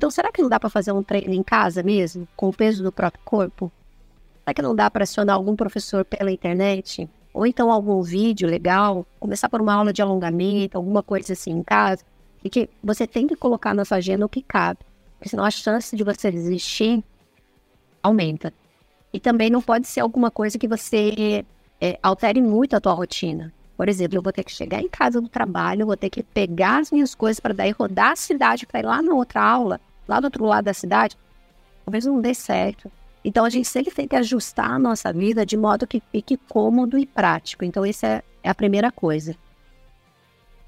Então, 0.00 0.10
será 0.10 0.32
que 0.32 0.40
não 0.40 0.48
dá 0.48 0.58
para 0.58 0.70
fazer 0.70 0.92
um 0.92 1.02
treino 1.02 1.34
em 1.34 1.42
casa 1.42 1.82
mesmo, 1.82 2.26
com 2.34 2.48
o 2.48 2.52
peso 2.54 2.82
do 2.82 2.90
próprio 2.90 3.22
corpo? 3.22 3.70
Será 4.42 4.54
que 4.54 4.62
não 4.62 4.74
dá 4.74 4.90
para 4.90 5.02
acionar 5.02 5.36
algum 5.36 5.54
professor 5.54 6.06
pela 6.06 6.32
internet? 6.32 7.06
Ou 7.34 7.46
então 7.46 7.70
algum 7.70 8.00
vídeo 8.00 8.48
legal? 8.48 9.06
Começar 9.20 9.50
por 9.50 9.60
uma 9.60 9.74
aula 9.74 9.92
de 9.92 10.00
alongamento, 10.00 10.78
alguma 10.78 11.02
coisa 11.02 11.34
assim 11.34 11.50
em 11.50 11.62
casa? 11.62 12.02
E 12.42 12.48
que 12.48 12.70
você 12.82 13.06
tem 13.06 13.26
que 13.26 13.36
colocar 13.36 13.74
na 13.74 13.84
sua 13.84 13.98
agenda 13.98 14.24
o 14.24 14.28
que 14.28 14.40
cabe. 14.40 14.78
Porque 15.18 15.28
senão 15.28 15.44
a 15.44 15.50
chance 15.50 15.94
de 15.94 16.02
você 16.02 16.32
desistir 16.32 17.04
aumenta. 18.02 18.54
E 19.12 19.20
também 19.20 19.50
não 19.50 19.60
pode 19.60 19.86
ser 19.86 20.00
alguma 20.00 20.30
coisa 20.30 20.58
que 20.58 20.66
você 20.66 21.44
é, 21.78 21.98
altere 22.02 22.40
muito 22.40 22.74
a 22.74 22.80
tua 22.80 22.94
rotina. 22.94 23.52
Por 23.76 23.86
exemplo, 23.86 24.16
eu 24.16 24.22
vou 24.22 24.32
ter 24.32 24.44
que 24.44 24.52
chegar 24.52 24.80
em 24.80 24.88
casa 24.88 25.20
do 25.20 25.28
trabalho, 25.28 25.84
vou 25.84 25.96
ter 25.96 26.08
que 26.08 26.22
pegar 26.22 26.78
as 26.78 26.90
minhas 26.90 27.14
coisas 27.14 27.38
para 27.38 27.52
daí 27.52 27.70
rodar 27.70 28.12
a 28.12 28.16
cidade 28.16 28.66
para 28.66 28.80
ir 28.80 28.86
lá 28.86 29.02
na 29.02 29.12
outra 29.12 29.42
aula 29.42 29.78
lá 30.10 30.18
do 30.20 30.24
outro 30.24 30.44
lado 30.44 30.64
da 30.64 30.74
cidade, 30.74 31.16
talvez 31.84 32.04
não 32.04 32.20
dê 32.20 32.34
certo. 32.34 32.90
Então 33.24 33.44
a 33.44 33.50
gente 33.50 33.68
sempre 33.68 33.92
tem 33.94 34.08
que 34.08 34.16
ajustar 34.16 34.72
a 34.72 34.78
nossa 34.78 35.12
vida 35.12 35.46
de 35.46 35.56
modo 35.56 35.86
que 35.86 36.02
fique 36.10 36.36
cômodo 36.48 36.98
e 36.98 37.06
prático. 37.06 37.64
Então, 37.64 37.84
essa 37.84 38.06
é, 38.06 38.22
é 38.42 38.50
a 38.50 38.54
primeira 38.54 38.90
coisa. 38.90 39.36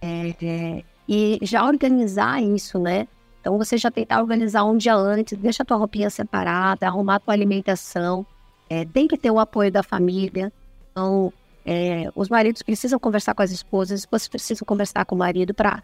É, 0.00 0.34
é, 0.42 0.84
e 1.08 1.38
já 1.42 1.66
organizar 1.66 2.42
isso, 2.42 2.78
né? 2.78 3.08
Então 3.40 3.58
você 3.58 3.76
já 3.76 3.90
tentar 3.90 4.20
organizar 4.20 4.64
um 4.64 4.76
dia 4.76 4.94
antes, 4.94 5.36
deixa 5.36 5.64
a 5.64 5.66
tua 5.66 5.76
roupinha 5.76 6.08
separada, 6.08 6.86
arrumar 6.86 7.16
a 7.16 7.20
tua 7.20 7.34
alimentação. 7.34 8.24
É, 8.70 8.84
tem 8.84 9.08
que 9.08 9.18
ter 9.18 9.30
o 9.30 9.40
apoio 9.40 9.72
da 9.72 9.82
família. 9.82 10.52
Então, 10.90 11.32
é, 11.64 12.10
os 12.14 12.28
maridos 12.28 12.62
precisam 12.62 12.98
conversar 12.98 13.34
com 13.34 13.42
as 13.42 13.50
esposas, 13.50 13.92
as 13.92 14.00
esposas 14.00 14.28
precisam 14.28 14.64
conversar 14.64 15.04
com 15.04 15.14
o 15.14 15.18
marido 15.18 15.52
para 15.52 15.82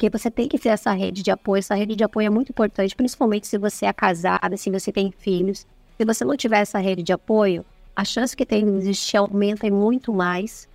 porque 0.00 0.08
você 0.08 0.30
tem 0.30 0.48
que 0.48 0.58
ter 0.58 0.70
essa 0.70 0.92
rede 0.92 1.22
de 1.22 1.30
apoio. 1.30 1.58
Essa 1.58 1.74
rede 1.74 1.94
de 1.94 2.02
apoio 2.02 2.26
é 2.26 2.30
muito 2.30 2.48
importante, 2.48 2.96
principalmente 2.96 3.46
se 3.46 3.58
você 3.58 3.84
é 3.84 3.92
casada, 3.92 4.56
se 4.56 4.70
você 4.70 4.90
tem 4.90 5.12
filhos. 5.12 5.66
Se 5.98 6.06
você 6.06 6.24
não 6.24 6.34
tiver 6.38 6.60
essa 6.60 6.78
rede 6.78 7.02
de 7.02 7.12
apoio, 7.12 7.66
a 7.94 8.02
chance 8.02 8.34
que 8.34 8.46
tem 8.46 8.64
de 8.64 8.78
existir 8.78 9.18
aumenta 9.18 9.70
muito 9.70 10.10
mais. 10.10 10.66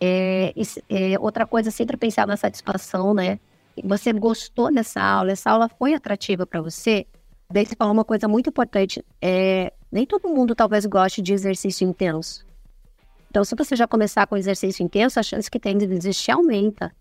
É, 0.00 0.52
é, 0.88 1.16
outra 1.20 1.46
coisa, 1.46 1.70
sempre 1.70 1.96
pensar 1.96 2.26
na 2.26 2.36
satisfação, 2.36 3.14
né? 3.14 3.38
Você 3.84 4.12
gostou 4.12 4.72
dessa 4.72 5.00
aula, 5.00 5.30
essa 5.30 5.52
aula 5.52 5.68
foi 5.68 5.94
atrativa 5.94 6.44
para 6.44 6.60
você. 6.60 7.06
Daí 7.48 7.64
você 7.64 7.76
falou 7.76 7.94
uma 7.94 8.04
coisa 8.04 8.26
muito 8.26 8.50
importante. 8.50 9.04
É, 9.22 9.72
nem 9.92 10.04
todo 10.04 10.28
mundo 10.28 10.56
talvez 10.56 10.84
goste 10.86 11.22
de 11.22 11.32
exercício 11.32 11.88
intenso. 11.88 12.44
Então, 13.30 13.44
se 13.44 13.54
você 13.54 13.76
já 13.76 13.86
começar 13.86 14.26
com 14.26 14.36
exercício 14.36 14.84
intenso, 14.84 15.20
a 15.20 15.22
chance 15.22 15.48
que 15.48 15.60
tem 15.60 15.78
de 15.78 15.86
desistir 15.86 16.32
aumenta. 16.32 16.92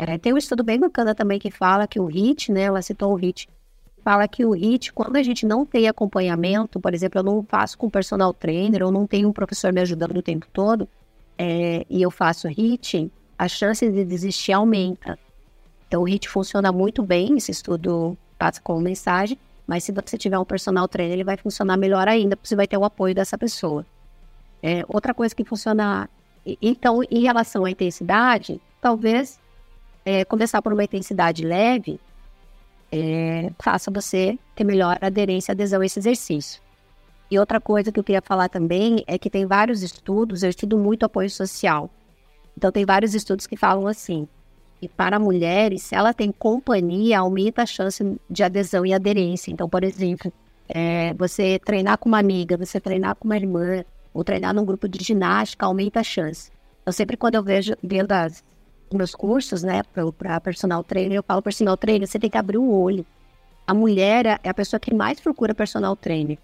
É, 0.00 0.16
tem 0.16 0.32
um 0.32 0.38
estudo 0.38 0.62
bem 0.62 0.78
bacana 0.78 1.12
também 1.12 1.40
que 1.40 1.50
fala 1.50 1.88
que 1.88 1.98
o 1.98 2.06
HIT, 2.06 2.52
né? 2.52 2.62
Ela 2.62 2.80
citou 2.80 3.12
o 3.12 3.16
HIT. 3.16 3.48
Fala 4.04 4.28
que 4.28 4.44
o 4.44 4.54
HIT, 4.54 4.92
quando 4.92 5.16
a 5.16 5.22
gente 5.24 5.44
não 5.44 5.66
tem 5.66 5.88
acompanhamento, 5.88 6.78
por 6.78 6.94
exemplo, 6.94 7.18
eu 7.18 7.24
não 7.24 7.42
faço 7.42 7.76
com 7.76 7.90
personal 7.90 8.32
trainer, 8.32 8.84
ou 8.84 8.92
não 8.92 9.08
tenho 9.08 9.28
um 9.28 9.32
professor 9.32 9.72
me 9.72 9.80
ajudando 9.80 10.16
o 10.16 10.22
tempo 10.22 10.46
todo, 10.52 10.88
é, 11.36 11.84
e 11.90 12.00
eu 12.00 12.12
faço 12.12 12.46
HIT, 12.46 13.10
a 13.36 13.48
chance 13.48 13.90
de 13.90 14.04
desistir 14.04 14.52
aumenta. 14.52 15.18
Então, 15.88 16.02
o 16.02 16.08
HIT 16.08 16.28
funciona 16.28 16.70
muito 16.70 17.02
bem, 17.02 17.36
esse 17.36 17.50
estudo 17.50 18.16
passa 18.38 18.60
como 18.60 18.80
mensagem, 18.80 19.36
mas 19.66 19.82
se 19.82 19.90
você 19.90 20.16
tiver 20.16 20.38
um 20.38 20.44
personal 20.44 20.86
trainer, 20.86 21.14
ele 21.14 21.24
vai 21.24 21.36
funcionar 21.36 21.76
melhor 21.76 22.06
ainda, 22.06 22.36
porque 22.36 22.48
você 22.48 22.56
vai 22.56 22.68
ter 22.68 22.76
o 22.76 22.84
apoio 22.84 23.16
dessa 23.16 23.36
pessoa. 23.36 23.84
É, 24.62 24.84
outra 24.88 25.12
coisa 25.12 25.34
que 25.34 25.44
funciona. 25.44 26.08
Então, 26.62 27.02
em 27.10 27.20
relação 27.20 27.64
à 27.64 27.70
intensidade, 27.70 28.60
talvez 28.80 29.40
é, 30.04 30.24
começar 30.24 30.62
por 30.62 30.72
uma 30.72 30.84
intensidade 30.84 31.44
leve 31.44 32.00
é, 32.90 33.50
faça 33.58 33.90
você 33.90 34.38
ter 34.54 34.64
melhor 34.64 34.98
aderência 35.00 35.52
e 35.52 35.54
adesão 35.54 35.80
a 35.80 35.86
esse 35.86 35.98
exercício. 35.98 36.60
E 37.30 37.38
outra 37.38 37.60
coisa 37.60 37.92
que 37.92 38.00
eu 38.00 38.04
queria 38.04 38.22
falar 38.22 38.48
também 38.48 39.04
é 39.06 39.18
que 39.18 39.28
tem 39.28 39.46
vários 39.46 39.82
estudos, 39.82 40.42
eu 40.42 40.50
estudo 40.50 40.78
muito 40.78 41.04
apoio 41.04 41.28
social. 41.28 41.90
Então, 42.56 42.72
tem 42.72 42.84
vários 42.84 43.14
estudos 43.14 43.46
que 43.46 43.56
falam 43.56 43.86
assim: 43.86 44.26
E 44.80 44.88
para 44.88 45.18
mulheres, 45.18 45.82
se 45.82 45.94
ela 45.94 46.14
tem 46.14 46.32
companhia, 46.32 47.18
aumenta 47.18 47.62
a 47.62 47.66
chance 47.66 48.18
de 48.28 48.42
adesão 48.42 48.86
e 48.86 48.94
aderência. 48.94 49.50
Então, 49.50 49.68
por 49.68 49.84
exemplo, 49.84 50.32
é, 50.68 51.12
você 51.14 51.58
treinar 51.58 51.98
com 51.98 52.08
uma 52.08 52.18
amiga, 52.18 52.56
você 52.56 52.80
treinar 52.80 53.14
com 53.16 53.28
uma 53.28 53.36
irmã, 53.36 53.84
ou 54.14 54.24
treinar 54.24 54.54
num 54.54 54.64
grupo 54.64 54.88
de 54.88 55.04
ginástica, 55.04 55.66
aumenta 55.66 56.00
a 56.00 56.02
chance. 56.04 56.50
Eu 56.84 56.92
sempre, 56.92 57.16
quando 57.16 57.34
eu 57.34 57.42
vejo 57.42 57.76
dentro 57.82 58.08
das, 58.08 58.42
meus 58.96 59.14
cursos, 59.14 59.62
né, 59.62 59.82
para 60.16 60.40
personal 60.40 60.82
trainer, 60.82 61.16
eu 61.16 61.22
falo 61.22 61.42
personal 61.42 61.76
trainer, 61.76 62.06
você 62.06 62.18
tem 62.18 62.30
que 62.30 62.38
abrir 62.38 62.58
o 62.58 62.70
olho. 62.70 63.04
A 63.66 63.74
mulher 63.74 64.40
é 64.42 64.48
a 64.48 64.54
pessoa 64.54 64.80
que 64.80 64.94
mais 64.94 65.20
procura 65.20 65.54
personal 65.54 65.94
trainer. 65.94 66.38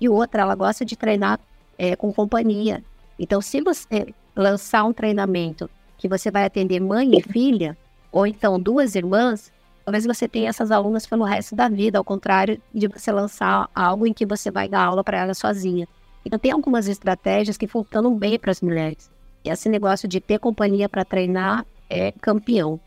E 0.00 0.08
outra, 0.08 0.42
ela 0.42 0.54
gosta 0.54 0.84
de 0.84 0.96
treinar 0.96 1.40
é, 1.76 1.96
com 1.96 2.12
companhia. 2.12 2.84
Então, 3.18 3.40
se 3.40 3.60
você 3.60 4.14
lançar 4.34 4.84
um 4.84 4.92
treinamento 4.92 5.68
que 5.96 6.08
você 6.08 6.30
vai 6.30 6.44
atender 6.44 6.78
mãe 6.78 7.18
e 7.18 7.22
filha, 7.22 7.76
ou 8.12 8.26
então 8.26 8.60
duas 8.60 8.94
irmãs, 8.94 9.52
talvez 9.84 10.06
você 10.06 10.28
tenha 10.28 10.48
essas 10.48 10.70
alunas 10.70 11.04
pelo 11.04 11.24
resto 11.24 11.56
da 11.56 11.68
vida, 11.68 11.98
ao 11.98 12.04
contrário 12.04 12.60
de 12.72 12.86
você 12.86 13.10
lançar 13.10 13.68
algo 13.74 14.06
em 14.06 14.12
que 14.12 14.24
você 14.24 14.50
vai 14.50 14.68
dar 14.68 14.84
aula 14.84 15.02
para 15.02 15.18
ela 15.18 15.34
sozinha. 15.34 15.88
Então, 16.24 16.38
tem 16.38 16.52
algumas 16.52 16.86
estratégias 16.86 17.56
que 17.56 17.66
funcionam 17.66 18.16
bem 18.16 18.38
para 18.38 18.52
as 18.52 18.60
mulheres. 18.60 19.10
E 19.44 19.50
esse 19.50 19.68
negócio 19.68 20.06
de 20.06 20.20
ter 20.20 20.38
companhia 20.38 20.88
para 20.88 21.04
treinar 21.04 21.66
é 21.88 22.12
campeão. 22.12 22.80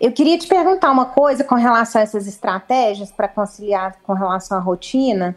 Eu 0.00 0.10
queria 0.10 0.36
te 0.36 0.48
perguntar 0.48 0.90
uma 0.90 1.06
coisa 1.06 1.44
com 1.44 1.54
relação 1.54 2.00
a 2.00 2.02
essas 2.02 2.26
estratégias 2.26 3.12
para 3.12 3.28
conciliar 3.28 3.96
com 4.02 4.12
relação 4.12 4.58
à 4.58 4.60
rotina. 4.60 5.36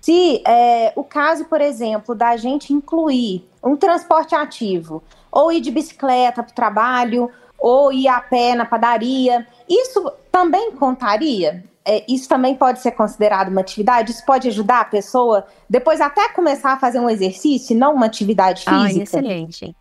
Se 0.00 0.42
é, 0.46 0.92
o 0.96 1.02
caso, 1.02 1.46
por 1.46 1.60
exemplo, 1.60 2.14
da 2.14 2.36
gente 2.36 2.72
incluir 2.72 3.48
um 3.64 3.76
transporte 3.76 4.34
ativo, 4.34 5.02
ou 5.30 5.50
ir 5.52 5.60
de 5.60 5.70
bicicleta 5.70 6.42
para 6.42 6.52
o 6.52 6.54
trabalho, 6.54 7.30
ou 7.58 7.92
ir 7.92 8.08
a 8.08 8.20
pé 8.20 8.54
na 8.54 8.64
padaria, 8.64 9.46
isso 9.68 10.12
também 10.32 10.72
contaria? 10.72 11.64
É, 11.84 12.04
isso 12.06 12.28
também 12.28 12.54
pode 12.54 12.80
ser 12.80 12.92
considerado 12.92 13.48
uma 13.48 13.62
atividade? 13.62 14.12
Isso 14.12 14.24
pode 14.24 14.48
ajudar 14.48 14.80
a 14.80 14.84
pessoa 14.84 15.46
depois 15.68 16.00
até 16.00 16.28
começar 16.30 16.72
a 16.72 16.78
fazer 16.78 17.00
um 17.00 17.08
exercício, 17.08 17.76
não 17.76 17.94
uma 17.94 18.06
atividade 18.06 18.64
física? 18.64 19.00
Ah, 19.00 19.02
excelente. 19.02 19.74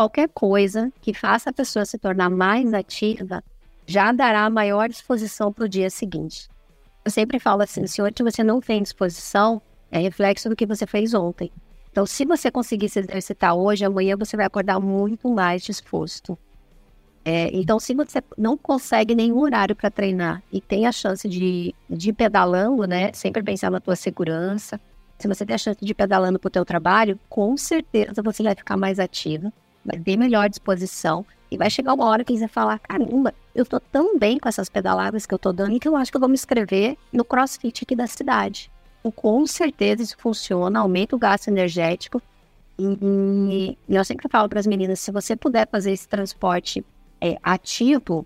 Qualquer 0.00 0.30
coisa 0.30 0.90
que 1.02 1.12
faça 1.12 1.50
a 1.50 1.52
pessoa 1.52 1.84
se 1.84 1.98
tornar 1.98 2.30
mais 2.30 2.72
ativa 2.72 3.44
já 3.84 4.10
dará 4.12 4.48
maior 4.48 4.88
disposição 4.88 5.52
para 5.52 5.66
o 5.66 5.68
dia 5.68 5.90
seguinte. 5.90 6.48
Eu 7.04 7.10
sempre 7.10 7.38
falo 7.38 7.60
assim: 7.60 7.86
se 7.86 8.00
hoje 8.00 8.14
você 8.22 8.42
não 8.42 8.62
tem 8.62 8.82
disposição, 8.82 9.60
é 9.90 9.98
reflexo 9.98 10.48
do 10.48 10.56
que 10.56 10.64
você 10.64 10.86
fez 10.86 11.12
ontem. 11.12 11.52
Então, 11.92 12.06
se 12.06 12.24
você 12.24 12.50
conseguir 12.50 12.88
se 12.88 13.00
exercitar 13.00 13.54
hoje, 13.54 13.84
amanhã 13.84 14.16
você 14.16 14.38
vai 14.38 14.46
acordar 14.46 14.80
muito 14.80 15.28
mais 15.28 15.62
disposto. 15.62 16.38
É, 17.22 17.54
então, 17.54 17.78
se 17.78 17.94
você 17.94 18.24
não 18.38 18.56
consegue 18.56 19.14
nenhum 19.14 19.40
horário 19.40 19.76
para 19.76 19.90
treinar 19.90 20.42
e 20.50 20.62
tem 20.62 20.86
a 20.86 20.92
chance 20.92 21.28
de, 21.28 21.74
de 21.90 22.08
ir 22.08 22.14
pedalando, 22.14 22.86
né? 22.86 23.12
Sempre 23.12 23.42
pensar 23.42 23.70
na 23.70 23.80
tua 23.80 23.96
segurança. 23.96 24.80
Se 25.18 25.28
você 25.28 25.44
tem 25.44 25.56
a 25.56 25.58
chance 25.58 25.84
de 25.84 25.90
ir 25.90 25.94
pedalando 25.94 26.38
para 26.38 26.48
o 26.48 26.50
teu 26.50 26.64
trabalho, 26.64 27.20
com 27.28 27.54
certeza 27.54 28.22
você 28.22 28.42
vai 28.42 28.54
ficar 28.54 28.78
mais 28.78 28.98
ativa, 28.98 29.52
vai 29.84 29.98
ter 29.98 30.16
melhor 30.16 30.48
disposição 30.48 31.24
e 31.50 31.56
vai 31.56 31.68
chegar 31.68 31.94
uma 31.94 32.04
hora 32.04 32.24
que 32.24 32.36
você 32.36 32.46
falar, 32.46 32.78
caramba, 32.78 33.34
eu 33.54 33.66
tô 33.66 33.80
tão 33.80 34.18
bem 34.18 34.38
com 34.38 34.48
essas 34.48 34.68
pedaladas 34.68 35.26
que 35.26 35.34
eu 35.34 35.38
tô 35.38 35.52
dando 35.52 35.80
que 35.80 35.88
eu 35.88 35.96
acho 35.96 36.10
que 36.10 36.16
eu 36.16 36.20
vou 36.20 36.28
me 36.28 36.34
inscrever 36.34 36.96
no 37.12 37.24
CrossFit 37.24 37.82
aqui 37.82 37.96
da 37.96 38.06
cidade. 38.06 38.70
Então, 39.00 39.10
com 39.10 39.46
certeza 39.46 40.02
isso 40.02 40.16
funciona, 40.18 40.78
aumenta 40.78 41.16
o 41.16 41.18
gasto 41.18 41.48
energético. 41.48 42.22
E, 42.78 43.76
e 43.88 43.94
eu 43.94 44.04
sempre 44.04 44.28
falo 44.28 44.48
para 44.48 44.60
as 44.60 44.66
meninas, 44.66 45.00
se 45.00 45.10
você 45.10 45.34
puder 45.34 45.68
fazer 45.68 45.92
esse 45.92 46.08
transporte 46.08 46.84
é, 47.20 47.36
ativo, 47.42 48.24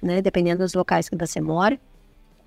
né, 0.00 0.22
dependendo 0.22 0.62
dos 0.62 0.72
locais 0.72 1.08
que 1.08 1.16
você 1.16 1.40
mora, 1.40 1.78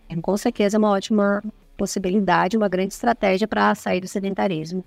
é, 0.07 0.15
com 0.15 0.37
certeza 0.37 0.77
é 0.77 0.79
uma 0.79 0.89
ótima 0.89 1.43
possibilidade, 1.77 2.57
uma 2.57 2.67
grande 2.67 2.93
estratégia 2.93 3.47
para 3.47 3.75
sair 3.75 4.01
do 4.01 4.07
sedentarismo. 4.07 4.83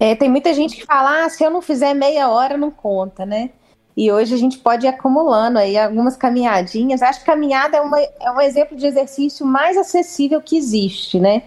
É, 0.00 0.14
tem 0.14 0.30
muita 0.30 0.54
gente 0.54 0.76
que 0.76 0.86
fala, 0.86 1.24
ah, 1.24 1.28
se 1.28 1.44
eu 1.44 1.50
não 1.50 1.60
fizer 1.60 1.92
meia 1.92 2.30
hora, 2.30 2.56
não 2.56 2.70
conta, 2.70 3.26
né? 3.26 3.50
E 3.94 4.10
hoje 4.10 4.34
a 4.34 4.38
gente 4.38 4.56
pode 4.56 4.86
ir 4.86 4.88
acumulando 4.88 5.58
aí 5.58 5.76
algumas 5.76 6.16
caminhadinhas. 6.16 7.02
Acho 7.02 7.20
que 7.20 7.26
caminhada 7.26 7.76
é, 7.76 7.80
uma, 7.82 8.00
é 8.00 8.30
um 8.30 8.40
exemplo 8.40 8.74
de 8.74 8.86
exercício 8.86 9.44
mais 9.44 9.76
acessível 9.76 10.40
que 10.40 10.56
existe, 10.56 11.20
né? 11.20 11.42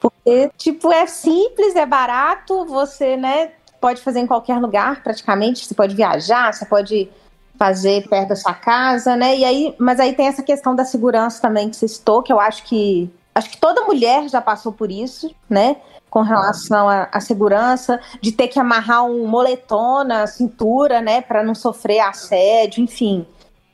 Porque, 0.00 0.50
tipo, 0.56 0.90
é 0.90 1.06
simples, 1.06 1.76
é 1.76 1.84
barato, 1.84 2.64
você, 2.64 3.14
né, 3.14 3.50
pode 3.78 4.00
fazer 4.00 4.20
em 4.20 4.26
qualquer 4.26 4.58
lugar, 4.58 5.02
praticamente. 5.02 5.66
Você 5.66 5.74
pode 5.74 5.94
viajar, 5.94 6.54
você 6.54 6.64
pode 6.64 7.10
fazer 7.58 8.08
perto 8.08 8.28
da 8.28 8.36
sua 8.36 8.54
casa, 8.54 9.16
né? 9.16 9.36
E 9.36 9.44
aí, 9.44 9.74
mas 9.78 10.00
aí 10.00 10.14
tem 10.14 10.28
essa 10.28 10.42
questão 10.42 10.74
da 10.74 10.84
segurança 10.84 11.42
também 11.42 11.68
que 11.68 11.76
você 11.76 11.88
citou, 11.88 12.22
que 12.22 12.32
eu 12.32 12.40
acho 12.40 12.64
que 12.64 13.10
acho 13.34 13.50
que 13.50 13.58
toda 13.58 13.84
mulher 13.84 14.28
já 14.28 14.40
passou 14.40 14.72
por 14.72 14.90
isso, 14.90 15.34
né? 15.50 15.76
Com 16.10 16.22
relação 16.22 16.88
à, 16.88 17.20
segurança, 17.20 18.00
de 18.20 18.32
ter 18.32 18.48
que 18.48 18.58
amarrar 18.58 19.04
um 19.04 19.26
moletom 19.26 20.04
na 20.04 20.26
cintura, 20.26 21.00
né? 21.00 21.20
Para 21.20 21.42
não 21.42 21.54
sofrer 21.54 22.00
assédio, 22.00 22.82
enfim. 22.82 23.26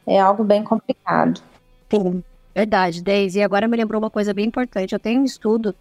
É 0.07 0.21
algo 0.21 0.43
bem 0.43 0.65
complicado. 0.65 1.41
Sim, 1.91 2.25
verdade, 2.55 3.03
Deise. 3.03 3.39
E 3.39 3.43
agora 3.43 3.69
me 3.69 3.77
lembrou 3.77 4.03
uma 4.03 4.11
coisa 4.11 4.35
bem 4.35 4.47
importante. 4.47 4.93
Eu 4.93 4.99
tenho 4.99 5.21
um 5.21 5.25
estudo 5.25 5.75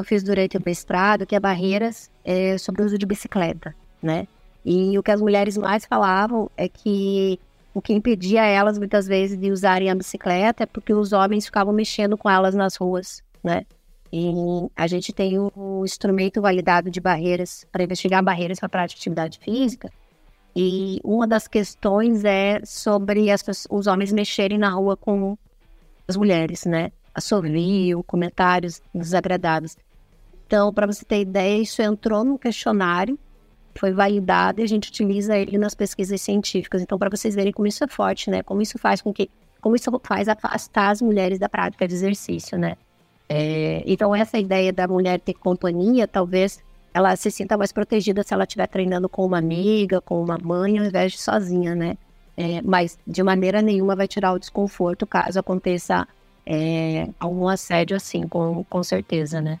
eu 0.00 0.04
fiz 0.04 0.22
durante 0.22 0.56
o 0.56 0.62
mestrado 0.64 1.26
que 1.26 1.36
é 1.36 1.40
barreiras 1.40 2.10
é, 2.24 2.56
sobre 2.58 2.82
o 2.82 2.86
uso 2.86 2.98
de 2.98 3.06
bicicleta, 3.06 3.74
né? 4.02 4.26
E 4.64 4.98
o 4.98 5.02
que 5.02 5.10
as 5.10 5.20
mulheres 5.20 5.56
mais 5.56 5.84
falavam 5.84 6.50
é 6.56 6.68
que 6.68 7.38
o 7.72 7.80
que 7.80 7.92
impedia 7.92 8.44
elas 8.44 8.78
muitas 8.78 9.06
vezes 9.06 9.38
de 9.38 9.50
usarem 9.50 9.90
a 9.90 9.94
bicicleta 9.94 10.64
é 10.64 10.66
porque 10.66 10.92
os 10.92 11.12
homens 11.12 11.46
ficavam 11.46 11.72
mexendo 11.72 12.16
com 12.16 12.28
elas 12.28 12.54
nas 12.54 12.76
ruas, 12.76 13.22
né? 13.44 13.64
E 14.12 14.32
a 14.74 14.86
gente 14.86 15.12
tem 15.12 15.38
um 15.38 15.84
instrumento 15.84 16.40
validado 16.40 16.90
de 16.90 17.00
barreiras 17.00 17.64
para 17.70 17.84
investigar 17.84 18.22
barreiras 18.24 18.58
para 18.58 18.66
a 18.66 18.70
prática 18.70 18.98
de 18.98 19.02
atividade 19.02 19.38
física. 19.38 19.90
E 20.54 21.00
uma 21.04 21.26
das 21.26 21.46
questões 21.46 22.24
é 22.24 22.60
sobre 22.64 23.26
os 23.70 23.86
homens 23.86 24.12
mexerem 24.12 24.58
na 24.58 24.70
rua 24.70 24.96
com 24.96 25.38
as 26.08 26.16
mulheres, 26.16 26.64
né? 26.64 26.90
Assovio, 27.14 28.02
comentários 28.02 28.82
desagradáveis. 28.92 29.76
Então, 30.46 30.72
para 30.72 30.86
você 30.88 31.04
ter 31.04 31.20
ideia, 31.20 31.62
isso 31.62 31.80
entrou 31.80 32.24
no 32.24 32.36
questionário 32.36 33.16
foi 33.74 33.92
validado 33.92 34.60
e 34.60 34.64
a 34.64 34.66
gente 34.66 34.88
utiliza 34.88 35.36
ele 35.36 35.56
nas 35.58 35.74
pesquisas 35.74 36.20
científicas. 36.20 36.82
Então, 36.82 36.98
para 36.98 37.10
vocês 37.10 37.34
verem 37.34 37.52
como 37.52 37.66
isso 37.66 37.84
é 37.84 37.88
forte, 37.88 38.30
né? 38.30 38.42
Como 38.42 38.60
isso 38.60 38.78
faz 38.78 39.00
com 39.00 39.12
que, 39.12 39.30
como 39.60 39.76
isso 39.76 39.90
faz 40.02 40.28
afastar 40.28 40.90
as 40.90 41.00
mulheres 41.00 41.38
da 41.38 41.48
prática 41.48 41.86
de 41.86 41.94
exercício, 41.94 42.58
né? 42.58 42.76
É, 43.32 43.84
então, 43.86 44.12
essa 44.12 44.38
ideia 44.38 44.72
da 44.72 44.88
mulher 44.88 45.20
ter 45.20 45.34
companhia, 45.34 46.08
talvez 46.08 46.60
ela 46.92 47.14
se 47.14 47.30
sinta 47.30 47.56
mais 47.56 47.70
protegida 47.70 48.24
se 48.24 48.34
ela 48.34 48.42
estiver 48.42 48.66
treinando 48.66 49.08
com 49.08 49.24
uma 49.24 49.38
amiga, 49.38 50.00
com 50.00 50.20
uma 50.20 50.36
mãe, 50.36 50.76
ao 50.80 50.84
invés 50.84 51.12
de 51.12 51.20
sozinha, 51.20 51.76
né? 51.76 51.96
É, 52.36 52.60
mas 52.62 52.98
de 53.06 53.22
maneira 53.22 53.62
nenhuma 53.62 53.94
vai 53.94 54.08
tirar 54.08 54.32
o 54.32 54.38
desconforto 54.38 55.06
caso 55.06 55.38
aconteça 55.38 56.08
é, 56.44 57.08
algum 57.20 57.46
assédio 57.46 57.96
assim, 57.96 58.26
com, 58.26 58.64
com 58.64 58.82
certeza, 58.82 59.40
né? 59.40 59.60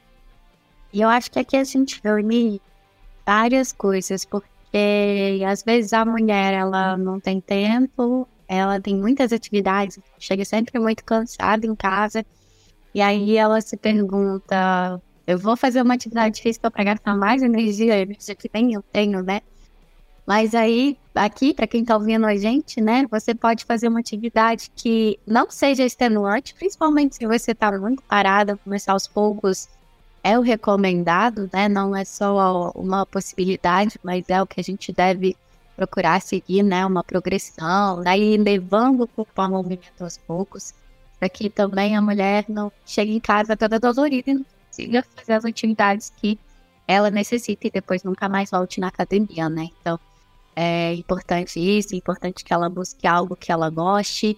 E 0.92 1.00
eu 1.00 1.08
acho 1.08 1.30
que 1.30 1.38
aqui 1.38 1.56
a 1.56 1.62
gente 1.62 2.00
reúne 2.02 2.60
várias 3.24 3.70
coisas, 3.72 4.24
porque 4.24 5.40
às 5.46 5.62
vezes 5.62 5.92
a 5.92 6.04
mulher 6.04 6.54
ela 6.54 6.96
não 6.96 7.20
tem 7.20 7.40
tempo, 7.40 8.26
ela 8.48 8.80
tem 8.80 8.96
muitas 8.96 9.32
atividades, 9.32 10.00
chega 10.18 10.44
sempre 10.44 10.76
muito 10.80 11.04
cansada 11.04 11.64
em 11.64 11.76
casa, 11.76 12.26
e 12.94 13.00
aí 13.00 13.36
ela 13.36 13.60
se 13.60 13.76
pergunta: 13.76 15.00
eu 15.26 15.38
vou 15.38 15.56
fazer 15.56 15.82
uma 15.82 15.94
atividade 15.94 16.42
física 16.42 16.70
para 16.70 16.84
gastar 16.84 17.16
mais 17.16 17.42
energia, 17.42 17.98
energia 17.98 18.34
que 18.34 18.50
nem 18.52 18.74
eu 18.74 18.82
tenho, 18.82 19.22
né? 19.22 19.40
Mas 20.26 20.54
aí, 20.54 20.96
aqui, 21.14 21.52
para 21.52 21.66
quem 21.66 21.82
está 21.82 21.96
ouvindo 21.96 22.24
a 22.24 22.36
gente, 22.36 22.80
né, 22.80 23.04
você 23.10 23.34
pode 23.34 23.64
fazer 23.64 23.88
uma 23.88 23.98
atividade 23.98 24.70
que 24.76 25.18
não 25.26 25.50
seja 25.50 25.84
extenuante, 25.84 26.54
principalmente 26.54 27.16
se 27.16 27.26
você 27.26 27.50
está 27.50 27.76
muito 27.78 28.02
parada, 28.04 28.56
começar 28.58 28.92
aos 28.92 29.08
poucos 29.08 29.68
é 30.22 30.38
o 30.38 30.42
recomendado, 30.42 31.48
né? 31.52 31.68
Não 31.68 31.96
é 31.96 32.04
só 32.04 32.70
uma 32.74 33.06
possibilidade, 33.06 33.98
mas 34.02 34.28
é 34.28 34.40
o 34.40 34.46
que 34.46 34.60
a 34.60 34.64
gente 34.64 34.92
deve 34.92 35.36
procurar 35.76 36.20
seguir, 36.20 36.62
né? 36.62 36.84
Uma 36.84 37.02
progressão, 37.02 38.02
daí 38.02 38.36
né? 38.36 38.44
levando 38.44 39.02
o 39.02 39.08
corpo 39.08 39.40
ao 39.40 39.50
movimento 39.50 40.02
aos 40.02 40.18
poucos, 40.18 40.74
para 41.20 41.28
que 41.28 41.50
também 41.50 41.94
a 41.94 42.00
mulher 42.00 42.46
não 42.48 42.72
chegue 42.86 43.14
em 43.14 43.20
casa 43.20 43.54
toda 43.54 43.78
dolorida 43.78 44.30
e 44.30 44.34
não 44.34 44.46
consiga 44.66 45.04
fazer 45.14 45.34
as 45.34 45.44
atividades 45.44 46.10
que 46.16 46.38
ela 46.88 47.10
necessita 47.10 47.68
e 47.68 47.70
depois 47.70 48.02
nunca 48.02 48.28
mais 48.28 48.50
volte 48.50 48.80
na 48.80 48.88
academia, 48.88 49.48
né? 49.50 49.68
Então, 49.80 50.00
é 50.56 50.94
importante 50.94 51.60
isso, 51.60 51.94
é 51.94 51.98
importante 51.98 52.42
que 52.42 52.52
ela 52.52 52.68
busque 52.70 53.06
algo 53.06 53.36
que 53.36 53.52
ela 53.52 53.68
goste, 53.68 54.36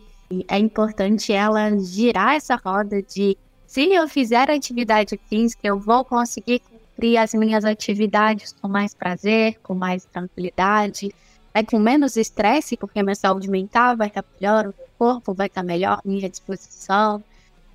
é 0.49 0.59
importante 0.59 1.33
ela 1.33 1.78
girar 1.78 2.35
essa 2.35 2.57
roda 2.57 3.01
de 3.01 3.39
se 3.66 3.93
eu 3.93 4.07
fizer 4.09 4.51
atividade 4.51 5.18
física, 5.28 5.66
eu 5.66 5.78
vou 5.78 6.05
conseguir 6.05 6.61
cumprir 6.61 7.16
as 7.16 7.33
minhas 7.33 7.64
atividades 7.64 8.53
com 8.61 8.68
mais 8.68 8.93
prazer, 8.93 9.59
com 9.62 9.74
mais 9.74 10.05
tranquilidade. 10.05 11.14
é 11.55 11.62
com 11.62 11.78
menos 11.78 12.16
estresse, 12.16 12.76
porque 12.76 13.03
minha 13.03 13.14
saúde 13.14 13.49
mental 13.49 13.97
vai 13.97 14.09
estar 14.09 14.24
melhor, 14.41 14.72
corpo 15.03 15.34
vai 15.34 15.48
estar 15.48 15.64
melhor, 15.64 16.00
minha 16.05 16.30
disposição, 16.30 17.24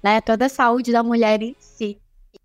né? 0.02 0.22
Toda 0.22 0.46
a 0.46 0.50
saúde 0.50 0.94
da 0.94 1.04
mulher 1.04 1.42
em 1.42 1.54
si, 1.60 1.98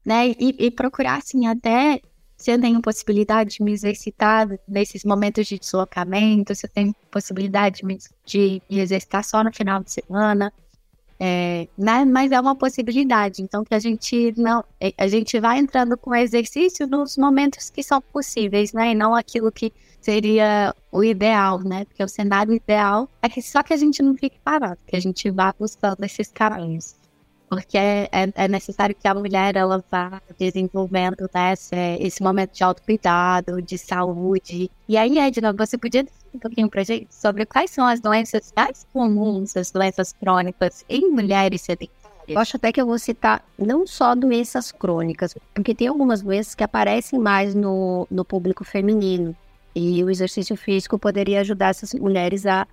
né? 0.04 0.30
E, 0.30 0.56
e 0.58 0.70
procurar, 0.72 1.18
assim, 1.18 1.46
até 1.46 2.00
se 2.36 2.50
eu 2.50 2.60
tenho 2.60 2.82
possibilidade 2.82 3.58
de 3.58 3.62
me 3.62 3.70
exercitar 3.70 4.48
nesses 4.66 5.04
momentos 5.04 5.46
de 5.46 5.56
deslocamento, 5.56 6.52
se 6.52 6.66
eu 6.66 6.70
tenho 6.70 6.92
possibilidade 7.12 7.76
de 7.76 7.86
me, 7.86 7.98
de 8.26 8.60
me 8.68 8.80
exercitar 8.80 9.22
só 9.22 9.44
no 9.44 9.52
final 9.54 9.84
de 9.84 9.92
semana, 9.92 10.52
é, 11.20 11.68
né? 11.78 12.04
Mas 12.04 12.32
é 12.32 12.40
uma 12.40 12.56
possibilidade. 12.56 13.40
Então 13.40 13.62
que 13.62 13.76
a 13.76 13.78
gente 13.78 14.34
não, 14.36 14.64
é, 14.80 14.92
a 14.98 15.06
gente 15.06 15.38
vai 15.38 15.60
entrando 15.60 15.96
com 15.96 16.12
exercício 16.12 16.88
nos 16.88 17.16
momentos 17.16 17.70
que 17.70 17.84
são 17.84 18.02
possíveis, 18.02 18.72
né? 18.72 18.90
E 18.90 18.94
não 18.96 19.14
aquilo 19.14 19.52
que 19.52 19.72
seria 20.02 20.74
o 20.90 21.02
ideal, 21.02 21.60
né? 21.60 21.84
Porque 21.86 22.02
o 22.02 22.08
cenário 22.08 22.52
ideal 22.52 23.08
é 23.22 23.28
que 23.28 23.40
só 23.40 23.62
que 23.62 23.72
a 23.72 23.76
gente 23.76 24.02
não 24.02 24.14
fique 24.14 24.38
parado, 24.40 24.78
que 24.86 24.96
a 24.96 25.00
gente 25.00 25.30
vá 25.30 25.54
buscando 25.58 26.04
esses 26.04 26.30
caminhos 26.30 26.96
porque 27.52 27.76
é, 27.76 28.08
é, 28.10 28.32
é, 28.34 28.48
necessário 28.48 28.96
que 28.98 29.06
a 29.06 29.12
mulher 29.12 29.56
ela 29.56 29.84
vá 29.90 30.22
desenvolvendo 30.38 31.28
né, 31.34 31.52
esse, 31.52 31.76
esse 32.00 32.22
momento 32.22 32.54
de 32.54 32.64
autocuidado, 32.64 33.60
de 33.60 33.76
saúde. 33.76 34.70
E 34.88 34.96
aí, 34.96 35.18
Edna, 35.18 35.52
você 35.52 35.76
podia 35.76 36.02
dizer 36.02 36.16
um 36.34 36.38
pouquinho 36.38 36.70
para 36.70 36.82
gente 36.82 37.14
sobre 37.14 37.44
quais 37.44 37.70
são 37.70 37.86
as 37.86 38.00
doenças 38.00 38.50
mais 38.56 38.86
comuns, 38.90 39.54
as 39.54 39.70
doenças 39.70 40.14
crônicas 40.14 40.82
em 40.88 41.10
mulheres 41.10 41.60
sedentárias? 41.60 42.02
Eu 42.26 42.38
acho 42.38 42.56
até 42.56 42.72
que 42.72 42.80
eu 42.80 42.86
vou 42.86 42.98
citar 42.98 43.44
não 43.58 43.86
só 43.86 44.14
doenças 44.14 44.72
crônicas, 44.72 45.34
porque 45.52 45.74
tem 45.74 45.88
algumas 45.88 46.22
doenças 46.22 46.54
que 46.54 46.64
aparecem 46.64 47.18
mais 47.18 47.54
no, 47.54 48.06
no 48.10 48.24
público 48.24 48.64
feminino. 48.64 49.36
E 49.74 50.02
o 50.04 50.10
exercício 50.10 50.56
físico 50.56 50.98
poderia 50.98 51.40
ajudar 51.40 51.68
essas 51.68 51.94
mulheres 51.94 52.44
a, 52.46 52.66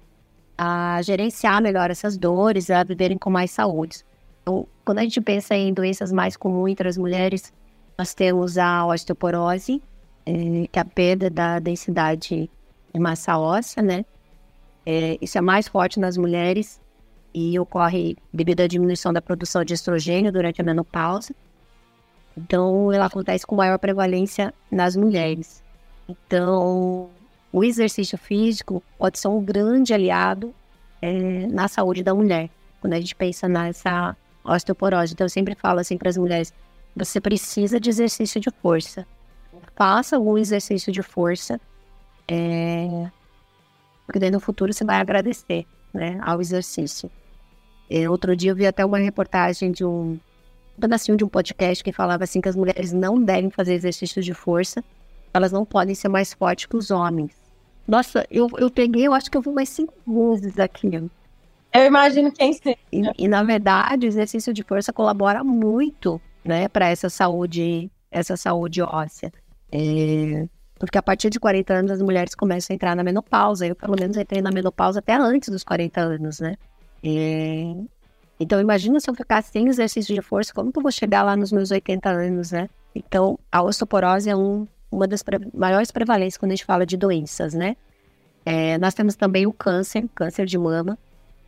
a 0.58 1.02
gerenciar 1.02 1.62
melhor 1.62 1.90
essas 1.90 2.18
dores, 2.18 2.70
a 2.70 2.84
viverem 2.84 3.18
com 3.18 3.30
mais 3.30 3.52
saúde. 3.52 4.04
Então, 4.42 4.68
quando 4.84 5.00
a 5.00 5.04
gente 5.04 5.22
pensa 5.22 5.56
em 5.56 5.74
doenças 5.74 6.12
mais 6.12 6.36
comuns 6.36 6.72
entre 6.72 6.88
as 6.88 6.98
mulheres, 6.98 7.54
nós 7.98 8.14
temos 8.14 8.58
a 8.58 8.86
osteoporose, 8.86 9.82
é, 10.26 10.68
que 10.72 10.80
é 10.80 10.82
a 10.82 10.86
perda 10.86 11.30
da 11.30 11.60
densidade 11.60 12.50
de 12.94 13.00
massa 13.00 13.38
óssea, 13.38 13.82
né? 13.84 14.06
É, 14.86 15.18
isso 15.22 15.38
é 15.38 15.42
mais 15.42 15.68
forte 15.68 16.00
nas 16.00 16.18
mulheres 16.18 16.82
e 17.34 17.60
ocorre 17.60 18.18
devido 18.34 18.62
à 18.62 18.68
diminuição 18.68 19.14
da 19.14 19.22
produção 19.22 19.64
de 19.64 19.74
estrogênio 19.74 20.32
durante 20.32 20.62
a 20.62 20.64
menopausa. 20.64 21.34
Então, 22.36 22.92
ela 22.92 23.06
acontece 23.06 23.46
com 23.46 23.56
maior 23.56 23.78
prevalência 23.78 24.54
nas 24.72 24.96
mulheres. 24.96 25.64
Então, 26.10 27.10
o 27.54 27.64
exercício 27.64 28.18
físico 28.18 28.82
pode 28.98 29.20
ser 29.20 29.28
um 29.28 29.44
grande 29.44 29.94
aliado 29.94 30.54
é, 31.00 31.46
na 31.48 31.68
saúde 31.68 32.04
da 32.04 32.16
mulher. 32.16 32.50
Quando 32.82 32.94
a 32.94 33.00
gente 33.00 33.16
pensa 33.16 33.48
nessa 33.48 34.18
osteoporose. 34.44 35.14
Então, 35.14 35.26
eu 35.26 35.30
sempre 35.30 35.54
falo 35.54 35.80
assim 35.80 35.98
para 35.98 36.10
as 36.10 36.18
mulheres: 36.18 36.52
você 36.96 37.22
precisa 37.22 37.80
de 37.80 37.90
exercício 37.90 38.42
de 38.42 38.50
força. 38.50 39.06
Faça 39.76 40.16
algum 40.16 40.38
exercício 40.38 40.92
de 40.92 41.02
força, 41.02 41.60
é... 42.28 43.08
porque 44.06 44.20
daí 44.20 44.30
no 44.30 44.40
futuro 44.40 44.74
você 44.74 44.84
vai 44.84 44.98
agradecer 44.98 45.66
né, 45.94 46.20
ao 46.22 46.42
exercício. 46.42 47.10
É, 47.90 48.10
outro 48.10 48.36
dia 48.36 48.52
eu 48.52 48.56
vi 48.56 48.68
até 48.68 48.86
uma 48.86 48.98
reportagem 48.98 49.72
de 49.72 49.84
um, 49.86 50.20
um 50.78 50.82
pedacinho 50.82 51.18
de 51.18 51.24
um 51.24 51.30
podcast 51.30 51.84
que 51.84 51.92
falava 51.92 52.24
assim 52.24 52.42
que 52.42 52.50
as 52.50 52.56
mulheres 52.56 52.92
não 52.92 53.22
devem 53.22 53.50
fazer 53.50 53.74
exercício 53.74 54.22
de 54.22 54.34
força, 54.34 54.84
elas 55.34 55.52
não 55.52 55.66
podem 55.66 55.96
ser 55.96 56.10
mais 56.10 56.34
fortes 56.34 56.66
que 56.66 56.76
os 56.76 56.92
homens. 56.92 57.36
Nossa, 57.88 58.26
eu, 58.30 58.48
eu 58.58 58.70
peguei, 58.70 59.08
eu 59.08 59.14
acho 59.14 59.30
que 59.32 59.38
eu 59.38 59.42
vi 59.42 59.50
mais 59.50 59.70
cinco 59.70 59.94
vezes 60.06 60.60
aquilo. 60.60 61.10
Eu 61.74 61.86
imagino 61.86 62.32
quem 62.32 62.54
seja. 62.54 62.78
E, 62.92 63.02
e, 63.18 63.28
na 63.28 63.44
verdade, 63.44 64.06
o 64.06 64.10
exercício 64.10 64.54
de 64.54 64.64
força 64.64 64.92
colabora 64.92 65.44
muito, 65.44 66.22
né, 66.44 66.68
para 66.68 66.90
essa 66.90 67.10
saúde, 67.10 67.90
essa 68.12 68.36
saúde 68.36 68.82
óssea. 68.82 69.32
É, 69.72 70.48
porque 70.80 70.98
a 70.98 71.04
partir 71.04 71.30
de 71.30 71.40
40 71.40 71.74
anos 71.74 71.92
as 71.92 72.02
mulheres 72.02 72.34
começam 72.34 72.74
a 72.74 72.76
entrar 72.76 72.96
na 72.96 73.04
menopausa. 73.04 73.68
Eu, 73.68 73.76
pelo 73.76 73.96
menos, 74.00 74.18
entrei 74.18 74.42
na 74.42 74.52
menopausa 74.52 75.00
até 75.00 75.14
antes 75.14 75.50
dos 75.50 75.64
40 75.64 76.02
anos, 76.02 76.40
né? 76.40 76.56
É, 77.04 77.76
então, 78.40 78.60
imagina 78.62 79.00
se 79.00 79.10
eu 79.10 79.14
ficar 79.14 79.44
sem 79.44 79.68
exercício 79.68 80.16
de 80.16 80.22
força, 80.22 80.54
como 80.54 80.72
que 80.72 80.80
eu 80.80 80.84
vou 80.84 80.92
chegar 80.92 81.24
lá 81.24 81.36
nos 81.36 81.52
meus 81.52 81.70
80 81.70 82.10
anos, 82.10 82.52
né? 82.52 82.70
Então, 82.96 83.38
a 83.52 83.62
osteoporose 83.62 84.30
é 84.30 84.36
um, 84.36 84.66
uma 84.92 85.08
das 85.08 85.24
pre 85.24 85.40
maiores 85.54 85.92
prevalências 85.92 86.38
quando 86.38 86.52
a 86.52 86.56
gente 86.56 86.66
fala 86.66 86.86
de 86.86 86.98
doenças, 86.98 87.54
né? 87.54 87.76
É, 88.46 88.78
nós 88.78 88.94
temos 88.94 89.16
também 89.16 89.46
o 89.46 89.54
câncer, 89.54 90.08
câncer 90.16 90.46
de 90.46 90.58
mama, 90.58 90.98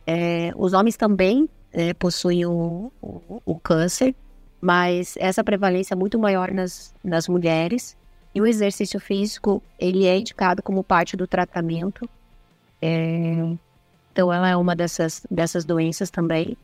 é, 0.06 0.52
os 0.56 0.72
homens 0.72 0.96
também 0.96 1.48
é, 1.72 1.94
possuem 1.94 2.44
o, 2.46 2.92
o, 3.00 3.42
o, 3.44 3.58
câncer, 3.58 4.14
mas 4.60 5.14
essa 5.18 5.42
prevalência 5.42 5.94
é 5.94 5.96
muito 5.96 6.18
maior 6.18 6.50
nas, 6.52 6.94
nas 7.02 7.28
mulheres. 7.28 7.96
E 8.34 8.40
o 8.40 8.46
exercício 8.46 8.98
físico, 8.98 9.62
ele 9.78 10.06
é 10.06 10.18
indicado 10.18 10.62
como 10.62 10.82
parte 10.82 11.16
do 11.16 11.26
tratamento. 11.26 12.08
É, 12.80 13.56
então, 14.12 14.32
ela 14.32 14.48
é 14.48 14.56
uma 14.56 14.74
dessas, 14.74 15.24
dessas 15.30 15.64
doenças 15.64 16.10
também. 16.10 16.56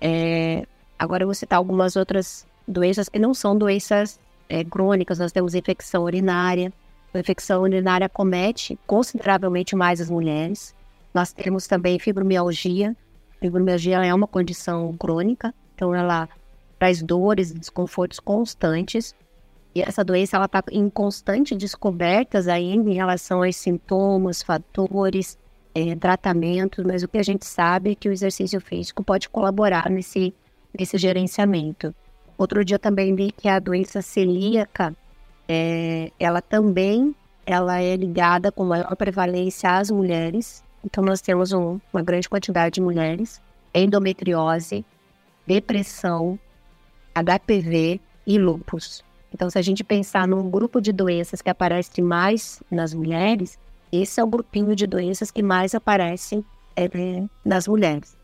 É, 0.00 0.66
agora, 0.98 1.24
eu 1.24 1.26
vou 1.26 1.34
citar 1.34 1.58
algumas 1.58 1.96
outras 1.96 2.46
doenças 2.66 3.08
que 3.08 3.18
não 3.18 3.34
são 3.34 3.56
doenças 3.56 4.20
é, 4.50 4.64
crônicas. 4.64 5.18
Nós 5.18 5.32
temos 5.32 5.54
infecção 5.54 6.02
urinária. 6.02 6.72
A 7.14 7.18
infecção 7.18 7.62
urinária 7.62 8.08
comete 8.08 8.78
consideravelmente 8.86 9.74
mais 9.74 10.00
as 10.00 10.10
mulheres. 10.10 10.74
Nós 11.14 11.32
temos 11.32 11.66
também 11.66 11.98
fibromialgia. 11.98 12.96
Fibromialgia 13.40 14.04
é 14.04 14.12
uma 14.12 14.26
condição 14.26 14.94
crônica, 14.98 15.54
então 15.74 15.94
ela 15.94 16.28
traz 16.78 17.02
dores 17.02 17.52
desconfortos 17.52 18.20
constantes. 18.20 19.14
E 19.74 19.80
essa 19.80 20.04
doença 20.04 20.36
ela 20.36 20.46
está 20.46 20.62
em 20.70 20.90
constante 20.90 21.54
descobertas 21.54 22.48
ainda 22.48 22.90
em 22.90 22.94
relação 22.94 23.42
aos 23.42 23.56
sintomas, 23.56 24.42
fatores, 24.42 25.38
é, 25.74 25.94
tratamentos, 25.94 26.84
mas 26.84 27.02
o 27.02 27.08
que 27.08 27.18
a 27.18 27.22
gente 27.22 27.46
sabe 27.46 27.92
é 27.92 27.94
que 27.94 28.08
o 28.08 28.12
exercício 28.12 28.60
físico 28.60 29.04
pode 29.04 29.28
colaborar 29.28 29.88
nesse, 29.88 30.34
nesse 30.76 30.98
gerenciamento. 30.98 31.94
Outro 32.40 32.64
dia 32.64 32.78
também 32.78 33.14
vi 33.14 33.30
que 33.30 33.48
a 33.48 33.58
doença 33.58 34.00
celíaca, 34.00 34.96
é, 35.46 36.10
ela 36.18 36.40
também 36.40 37.14
ela 37.44 37.80
é 37.82 37.94
ligada 37.96 38.50
com 38.50 38.64
maior 38.64 38.96
prevalência 38.96 39.76
às 39.76 39.90
mulheres, 39.90 40.62
então, 40.84 41.04
nós 41.04 41.20
temos 41.20 41.52
um, 41.52 41.78
uma 41.92 42.02
grande 42.02 42.28
quantidade 42.28 42.74
de 42.74 42.80
mulheres, 42.80 43.40
endometriose, 43.74 44.84
depressão, 45.46 46.38
HPV 47.14 48.00
e 48.26 48.38
lúpus. 48.38 49.04
Então, 49.32 49.50
se 49.50 49.58
a 49.58 49.62
gente 49.62 49.84
pensar 49.84 50.26
num 50.26 50.50
grupo 50.50 50.80
de 50.80 50.92
doenças 50.92 51.42
que 51.42 51.50
aparece 51.50 52.00
mais 52.00 52.62
nas 52.70 52.94
mulheres, 52.94 53.58
esse 53.92 54.20
é 54.20 54.24
o 54.24 54.26
grupinho 54.26 54.74
de 54.74 54.86
doenças 54.86 55.30
que 55.30 55.42
mais 55.42 55.74
aparecem 55.74 56.44
é, 56.74 56.88
nas 57.44 57.68
mulheres. 57.68 58.16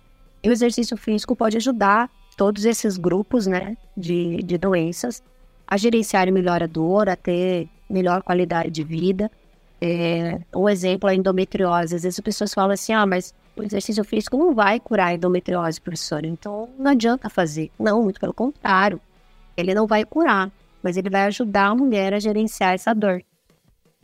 E 0.42 0.48
o 0.48 0.52
exercício 0.52 0.96
físico 0.96 1.36
pode 1.36 1.56
ajudar 1.56 2.10
todos 2.36 2.64
esses 2.64 2.96
grupos 2.96 3.46
né, 3.46 3.76
de, 3.96 4.42
de 4.42 4.58
doenças 4.58 5.22
a 5.66 5.76
gerenciarem 5.76 6.32
melhor 6.32 6.62
a 6.62 6.66
dor, 6.66 7.08
a 7.08 7.16
ter 7.16 7.68
melhor 7.88 8.22
qualidade 8.22 8.70
de 8.70 8.84
vida 8.84 9.30
é, 9.80 10.40
um 10.54 10.68
exemplo 10.68 11.08
é 11.08 11.12
a 11.12 11.14
endometriose. 11.14 11.94
Às 11.94 12.02
vezes 12.02 12.18
as 12.18 12.22
pessoas 12.22 12.54
falam 12.54 12.72
assim, 12.72 12.92
ah, 12.92 13.06
mas 13.06 13.34
o 13.56 13.62
exercício 13.62 14.04
físico 14.04 14.36
não 14.36 14.54
vai 14.54 14.80
curar 14.80 15.08
a 15.08 15.14
endometriose, 15.14 15.80
professora. 15.80 16.26
Então 16.26 16.68
não 16.78 16.90
adianta 16.92 17.28
fazer. 17.28 17.70
Não, 17.78 18.02
muito 18.02 18.20
pelo 18.20 18.34
contrário. 18.34 19.00
Ele 19.56 19.74
não 19.74 19.86
vai 19.86 20.04
curar, 20.04 20.50
mas 20.82 20.96
ele 20.96 21.10
vai 21.10 21.24
ajudar 21.24 21.66
a 21.68 21.74
mulher 21.74 22.14
a 22.14 22.18
gerenciar 22.18 22.74
essa 22.74 22.94
dor. 22.94 23.22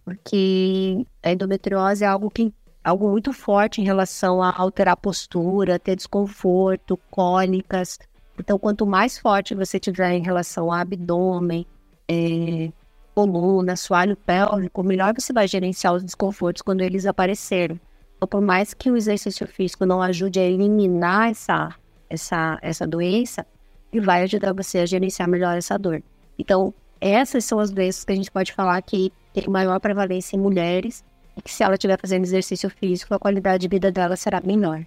Porque 0.04 1.06
a 1.22 1.32
endometriose 1.32 2.04
é 2.04 2.06
algo 2.06 2.30
que 2.30 2.52
algo 2.84 3.08
muito 3.08 3.32
forte 3.32 3.80
em 3.80 3.84
relação 3.84 4.42
a 4.42 4.52
alterar 4.56 4.94
a 4.94 4.96
postura, 4.96 5.78
ter 5.78 5.94
desconforto, 5.94 6.98
cólicas. 7.10 7.98
Então, 8.38 8.58
quanto 8.58 8.86
mais 8.86 9.18
forte 9.18 9.54
você 9.54 9.78
tiver 9.78 10.12
em 10.12 10.22
relação 10.22 10.64
ao 10.64 10.72
abdômen, 10.72 11.66
é, 12.08 12.72
coluna, 13.14 13.74
assoalho 13.74 14.16
pélvico, 14.16 14.82
melhor 14.82 15.14
você 15.14 15.32
vai 15.32 15.46
gerenciar 15.46 15.94
os 15.94 16.02
desconfortos 16.02 16.62
quando 16.62 16.80
eles 16.80 17.06
aparecerem. 17.06 17.80
Então, 18.16 18.28
por 18.28 18.40
mais 18.40 18.72
que 18.72 18.90
o 18.90 18.96
exercício 18.96 19.46
físico 19.46 19.84
não 19.84 20.00
ajude 20.00 20.38
a 20.38 20.44
eliminar 20.44 21.30
essa, 21.30 21.74
essa, 22.08 22.58
essa 22.62 22.86
doença, 22.86 23.46
ele 23.92 24.04
vai 24.04 24.22
ajudar 24.22 24.52
você 24.52 24.78
a 24.78 24.86
gerenciar 24.86 25.28
melhor 25.28 25.56
essa 25.56 25.78
dor. 25.78 26.02
Então, 26.38 26.72
essas 27.00 27.44
são 27.44 27.58
as 27.58 27.70
doenças 27.70 28.04
que 28.04 28.12
a 28.12 28.16
gente 28.16 28.30
pode 28.30 28.52
falar 28.52 28.80
que 28.82 29.12
tem 29.34 29.48
maior 29.48 29.78
prevalência 29.80 30.36
em 30.36 30.38
mulheres 30.38 31.04
e 31.36 31.42
que 31.42 31.50
se 31.50 31.62
ela 31.62 31.74
estiver 31.74 31.98
fazendo 31.98 32.24
exercício 32.24 32.70
físico, 32.70 33.14
a 33.14 33.18
qualidade 33.18 33.62
de 33.62 33.68
vida 33.68 33.90
dela 33.90 34.16
será 34.16 34.40
melhor. 34.40 34.86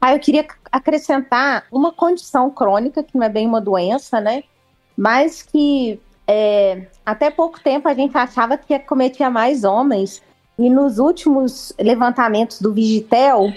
Ah, 0.00 0.14
eu 0.14 0.20
queria 0.20 0.46
acrescentar 0.72 1.64
uma 1.70 1.92
condição 1.92 2.50
crônica, 2.50 3.02
que 3.02 3.16
não 3.16 3.24
é 3.24 3.28
bem 3.28 3.46
uma 3.46 3.60
doença, 3.60 4.20
né? 4.20 4.42
Mas 4.96 5.42
que 5.42 6.00
é, 6.26 6.86
até 7.04 7.30
pouco 7.30 7.60
tempo 7.60 7.88
a 7.88 7.94
gente 7.94 8.16
achava 8.16 8.56
que 8.56 8.78
cometia 8.80 9.28
mais 9.28 9.64
homens, 9.64 10.22
E 10.58 10.68
nos 10.68 10.98
últimos 10.98 11.72
levantamentos 11.80 12.60
do 12.60 12.74
Vigitel, 12.74 13.50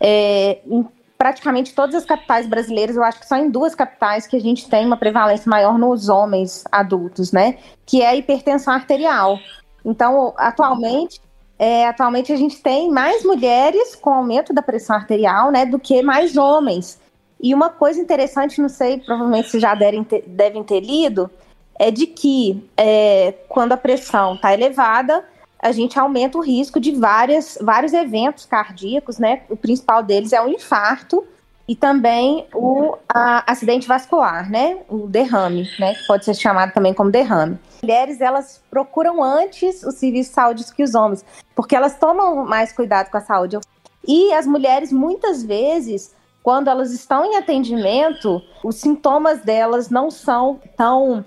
é, 0.00 0.58
em 0.66 0.84
praticamente 1.16 1.72
todas 1.72 1.94
as 1.94 2.04
capitais 2.04 2.48
brasileiras, 2.48 2.96
eu 2.96 3.04
acho 3.04 3.20
que 3.20 3.28
só 3.28 3.36
em 3.36 3.48
duas 3.48 3.76
capitais 3.76 4.26
que 4.26 4.36
a 4.36 4.40
gente 4.40 4.68
tem 4.68 4.84
uma 4.84 4.96
prevalência 4.96 5.48
maior 5.48 5.78
nos 5.78 6.08
homens 6.08 6.64
adultos, 6.70 7.30
né? 7.30 7.58
Que 7.86 8.02
é 8.02 8.08
a 8.08 8.16
hipertensão 8.16 8.74
arterial. 8.74 9.38
Então, 9.84 10.34
atualmente, 10.36 11.20
é, 11.58 11.86
atualmente 11.86 12.32
a 12.32 12.36
gente 12.36 12.62
tem 12.62 12.90
mais 12.90 13.24
mulheres 13.24 13.96
com 13.96 14.10
aumento 14.10 14.52
da 14.52 14.62
pressão 14.62 14.94
arterial, 14.94 15.50
né, 15.50 15.66
do 15.66 15.78
que 15.78 16.02
mais 16.02 16.36
homens. 16.36 17.00
E 17.40 17.54
uma 17.54 17.70
coisa 17.70 18.00
interessante, 18.00 18.60
não 18.60 18.68
sei, 18.68 18.98
provavelmente 18.98 19.50
vocês 19.50 19.60
já 19.60 19.74
devem 19.74 20.04
ter, 20.04 20.22
devem 20.26 20.62
ter 20.62 20.80
lido, 20.80 21.30
é 21.78 21.90
de 21.90 22.06
que 22.06 22.68
é, 22.76 23.34
quando 23.48 23.72
a 23.72 23.76
pressão 23.76 24.34
está 24.34 24.52
elevada, 24.52 25.24
a 25.60 25.72
gente 25.72 25.98
aumenta 25.98 26.38
o 26.38 26.40
risco 26.40 26.78
de 26.78 26.92
várias, 26.92 27.58
vários 27.60 27.92
eventos 27.92 28.44
cardíacos, 28.46 29.18
né? 29.18 29.42
O 29.48 29.56
principal 29.56 30.02
deles 30.02 30.32
é 30.32 30.40
o 30.40 30.48
infarto 30.48 31.26
e 31.68 31.76
também 31.76 32.46
o 32.54 32.96
a, 33.06 33.52
acidente 33.52 33.86
vascular, 33.86 34.50
né? 34.50 34.78
O 34.88 35.06
derrame, 35.06 35.68
né? 35.78 35.94
Que 35.94 36.06
pode 36.06 36.24
ser 36.24 36.34
chamado 36.34 36.72
também 36.72 36.94
como 36.94 37.10
derrame. 37.10 37.58
Mulheres, 37.82 38.22
elas 38.22 38.62
procuram 38.70 39.22
antes 39.22 39.84
o 39.84 39.92
serviço 39.92 40.30
de 40.30 40.34
saúde 40.34 40.64
que 40.74 40.82
os 40.82 40.94
homens, 40.94 41.22
porque 41.54 41.76
elas 41.76 41.98
tomam 41.98 42.46
mais 42.46 42.72
cuidado 42.72 43.10
com 43.10 43.18
a 43.18 43.20
saúde. 43.20 43.58
E 44.06 44.32
as 44.32 44.46
mulheres, 44.46 44.90
muitas 44.90 45.42
vezes, 45.42 46.14
quando 46.42 46.68
elas 46.68 46.90
estão 46.92 47.26
em 47.26 47.36
atendimento, 47.36 48.40
os 48.64 48.76
sintomas 48.76 49.42
delas 49.42 49.90
não 49.90 50.10
são 50.10 50.58
tão 50.74 51.22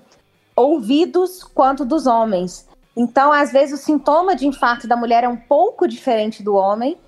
ouvidos 0.56 1.44
quanto 1.44 1.84
dos 1.84 2.08
homens. 2.08 2.68
Então, 2.96 3.30
às 3.32 3.52
vezes, 3.52 3.80
o 3.80 3.82
sintoma 3.82 4.34
de 4.34 4.46
infarto 4.46 4.88
da 4.88 4.96
mulher 4.96 5.22
é 5.22 5.28
um 5.28 5.36
pouco 5.36 5.86
diferente 5.86 6.42
do 6.42 6.56
homem. 6.56 6.98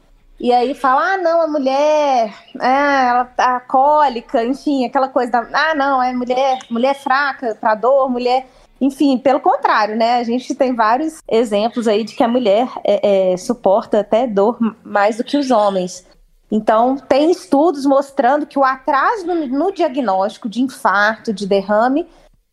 E 0.44 0.52
aí 0.52 0.74
fala, 0.74 1.14
ah, 1.14 1.16
não, 1.16 1.40
a 1.40 1.48
mulher, 1.48 2.34
é, 2.60 3.08
ela 3.08 3.24
tá 3.24 3.58
cólica, 3.60 4.44
enfim, 4.44 4.84
aquela 4.84 5.08
coisa 5.08 5.32
da, 5.32 5.48
ah, 5.50 5.74
não, 5.74 6.02
é 6.02 6.12
mulher, 6.12 6.58
mulher 6.68 6.94
fraca 6.94 7.56
para 7.58 7.74
dor, 7.74 8.10
mulher, 8.10 8.46
enfim, 8.78 9.16
pelo 9.16 9.40
contrário, 9.40 9.96
né? 9.96 10.16
A 10.18 10.22
gente 10.22 10.54
tem 10.54 10.74
vários 10.74 11.22
exemplos 11.26 11.88
aí 11.88 12.04
de 12.04 12.14
que 12.14 12.22
a 12.22 12.28
mulher 12.28 12.68
é, 12.84 13.32
é, 13.32 13.36
suporta 13.38 14.00
até 14.00 14.26
dor 14.26 14.58
mais 14.84 15.16
do 15.16 15.24
que 15.24 15.38
os 15.38 15.50
homens. 15.50 16.06
Então, 16.52 16.98
tem 16.98 17.30
estudos 17.30 17.86
mostrando 17.86 18.46
que 18.46 18.58
o 18.58 18.64
atraso 18.64 19.26
no, 19.26 19.46
no 19.46 19.72
diagnóstico 19.72 20.46
de 20.46 20.60
infarto, 20.60 21.32
de 21.32 21.46
derrame, 21.46 22.06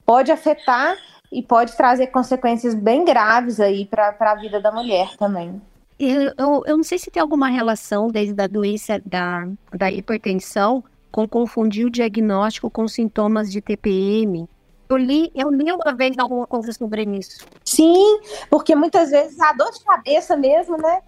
pode 0.05 0.31
afetar 0.31 0.95
e 1.29 1.43
pode 1.43 1.75
trazer 1.75 2.07
consequências 2.07 2.73
bem 2.73 3.03
graves 3.03 3.59
aí 3.59 3.85
para 3.85 4.15
a 4.17 4.35
vida 4.35 4.61
da 4.61 4.71
mulher 4.71 5.17
também. 5.17 5.61
Eu, 6.03 6.63
eu, 6.65 6.77
não 6.77 6.83
sei 6.83 6.97
se 6.97 7.11
tem 7.11 7.21
alguma 7.21 7.47
relação 7.47 8.07
desde 8.07 8.41
a 8.41 8.47
doença 8.47 8.99
da, 9.05 9.47
da 9.71 9.91
hipertensão 9.91 10.83
com 11.11 11.27
confundir 11.27 11.85
o 11.85 11.91
diagnóstico 11.91 12.71
com 12.71 12.87
sintomas 12.87 13.51
de 13.51 13.61
TPM. 13.61 14.49
Eu 14.89 14.97
li, 14.97 15.31
eu 15.35 15.51
li 15.51 15.71
uma 15.71 15.93
vez 15.93 16.17
alguma 16.17 16.47
coisa 16.47 16.73
sobre 16.73 17.03
isso. 17.03 17.45
Sim, 17.63 18.19
porque 18.49 18.75
muitas 18.75 19.11
vezes 19.11 19.39
a 19.39 19.53
dor 19.53 19.69
de 19.71 19.83
cabeça 19.83 20.35
mesmo, 20.35 20.75
né? 20.75 21.01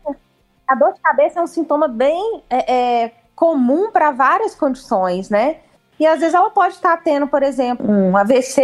A 0.67 0.75
dor 0.75 0.93
de 0.93 1.01
cabeça 1.01 1.39
é 1.39 1.43
um 1.43 1.47
sintoma 1.47 1.87
bem 1.87 2.43
é, 2.47 2.73
é, 2.73 3.11
comum 3.35 3.89
para 3.91 4.11
várias 4.11 4.53
condições, 4.53 5.27
né? 5.27 5.57
E 5.99 6.05
às 6.05 6.19
vezes 6.19 6.35
ela 6.35 6.51
pode 6.51 6.75
estar 6.75 6.97
tendo, 6.97 7.27
por 7.27 7.41
exemplo, 7.41 7.89
um 7.89 8.15
AVC 8.15 8.61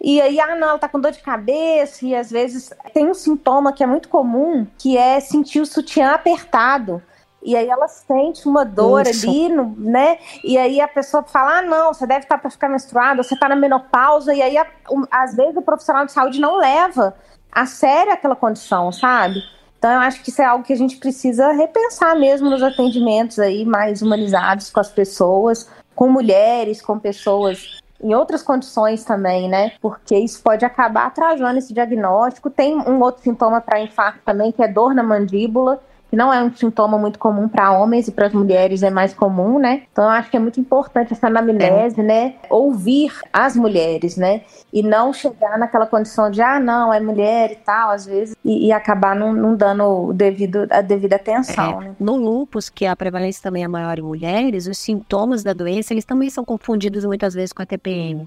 e 0.00 0.20
aí, 0.20 0.40
ah, 0.40 0.54
não, 0.54 0.70
ela 0.70 0.78
tá 0.78 0.88
com 0.88 1.00
dor 1.00 1.10
de 1.10 1.20
cabeça, 1.20 2.06
e 2.06 2.14
às 2.14 2.30
vezes 2.30 2.70
tem 2.94 3.08
um 3.10 3.14
sintoma 3.14 3.72
que 3.72 3.82
é 3.82 3.86
muito 3.86 4.08
comum, 4.08 4.66
que 4.78 4.96
é 4.96 5.18
sentir 5.18 5.60
o 5.60 5.66
sutiã 5.66 6.12
apertado. 6.12 7.02
E 7.42 7.56
aí 7.56 7.68
ela 7.68 7.86
sente 7.88 8.48
uma 8.48 8.64
dor 8.64 9.06
Isso. 9.06 9.28
ali, 9.28 9.48
no, 9.48 9.74
né? 9.76 10.18
E 10.42 10.58
aí 10.58 10.80
a 10.80 10.88
pessoa 10.88 11.22
fala: 11.22 11.58
ah, 11.58 11.62
não, 11.62 11.94
você 11.94 12.06
deve 12.06 12.20
estar 12.20 12.36
tá 12.36 12.40
para 12.40 12.50
ficar 12.50 12.68
menstruada, 12.68 13.22
você 13.22 13.34
está 13.34 13.48
na 13.48 13.56
menopausa, 13.56 14.34
e 14.34 14.42
aí 14.42 14.56
a, 14.56 14.66
um, 14.90 15.04
às 15.10 15.34
vezes 15.34 15.56
o 15.56 15.62
profissional 15.62 16.04
de 16.04 16.12
saúde 16.12 16.40
não 16.40 16.56
leva 16.56 17.14
a 17.50 17.64
sério 17.66 18.12
aquela 18.12 18.36
condição, 18.36 18.90
sabe? 18.92 19.40
Então 19.78 19.90
eu 19.90 20.00
acho 20.00 20.22
que 20.22 20.30
isso 20.30 20.42
é 20.42 20.44
algo 20.44 20.64
que 20.64 20.72
a 20.72 20.76
gente 20.76 20.96
precisa 20.96 21.52
repensar 21.52 22.16
mesmo 22.16 22.50
nos 22.50 22.62
atendimentos 22.62 23.38
aí 23.38 23.64
mais 23.64 24.02
humanizados 24.02 24.70
com 24.70 24.80
as 24.80 24.90
pessoas, 24.90 25.70
com 25.94 26.08
mulheres, 26.08 26.82
com 26.82 26.98
pessoas 26.98 27.80
em 28.02 28.14
outras 28.14 28.42
condições 28.42 29.04
também, 29.04 29.48
né? 29.48 29.72
Porque 29.80 30.16
isso 30.16 30.42
pode 30.42 30.64
acabar 30.64 31.06
atrasando 31.06 31.58
esse 31.58 31.72
diagnóstico. 31.74 32.48
Tem 32.48 32.76
um 32.76 33.00
outro 33.00 33.22
sintoma 33.22 33.60
para 33.60 33.80
infarto 33.80 34.20
também, 34.24 34.52
que 34.52 34.62
é 34.62 34.68
dor 34.68 34.94
na 34.94 35.02
mandíbula 35.02 35.80
que 36.10 36.16
não 36.16 36.32
é 36.32 36.42
um 36.42 36.54
sintoma 36.54 36.98
muito 36.98 37.18
comum 37.18 37.48
para 37.48 37.72
homens 37.72 38.08
e 38.08 38.12
para 38.12 38.26
as 38.26 38.32
mulheres 38.32 38.82
é 38.82 38.90
mais 38.90 39.12
comum, 39.12 39.58
né? 39.58 39.82
Então 39.92 40.04
eu 40.04 40.10
acho 40.10 40.30
que 40.30 40.36
é 40.36 40.40
muito 40.40 40.58
importante 40.58 41.12
essa 41.12 41.26
anamnese, 41.26 42.00
é. 42.00 42.02
né? 42.02 42.34
Ouvir 42.48 43.12
as 43.32 43.54
mulheres, 43.54 44.16
né? 44.16 44.42
E 44.72 44.82
não 44.82 45.12
chegar 45.12 45.58
naquela 45.58 45.86
condição 45.86 46.30
de, 46.30 46.40
ah, 46.40 46.58
não, 46.58 46.92
é 46.92 47.00
mulher 47.00 47.52
e 47.52 47.56
tal, 47.56 47.90
às 47.90 48.06
vezes, 48.06 48.34
e, 48.44 48.66
e 48.66 48.72
acabar 48.72 49.14
não, 49.14 49.32
não, 49.32 49.54
dando 49.54 49.84
o 49.84 50.12
devido, 50.12 50.66
a 50.70 50.80
devida 50.80 51.16
atenção. 51.16 51.82
É. 51.82 51.84
Né? 51.84 51.96
No 52.00 52.16
lúpus, 52.16 52.70
que 52.70 52.86
a 52.86 52.96
prevalência 52.96 53.42
também 53.42 53.64
é 53.64 53.68
maior 53.68 53.98
em 53.98 54.02
mulheres, 54.02 54.66
os 54.66 54.78
sintomas 54.78 55.42
da 55.42 55.52
doença, 55.52 55.92
eles 55.92 56.04
também 56.04 56.30
são 56.30 56.44
confundidos 56.44 57.04
muitas 57.04 57.34
vezes 57.34 57.52
com 57.52 57.62
a 57.62 57.66
TPM. 57.66 58.26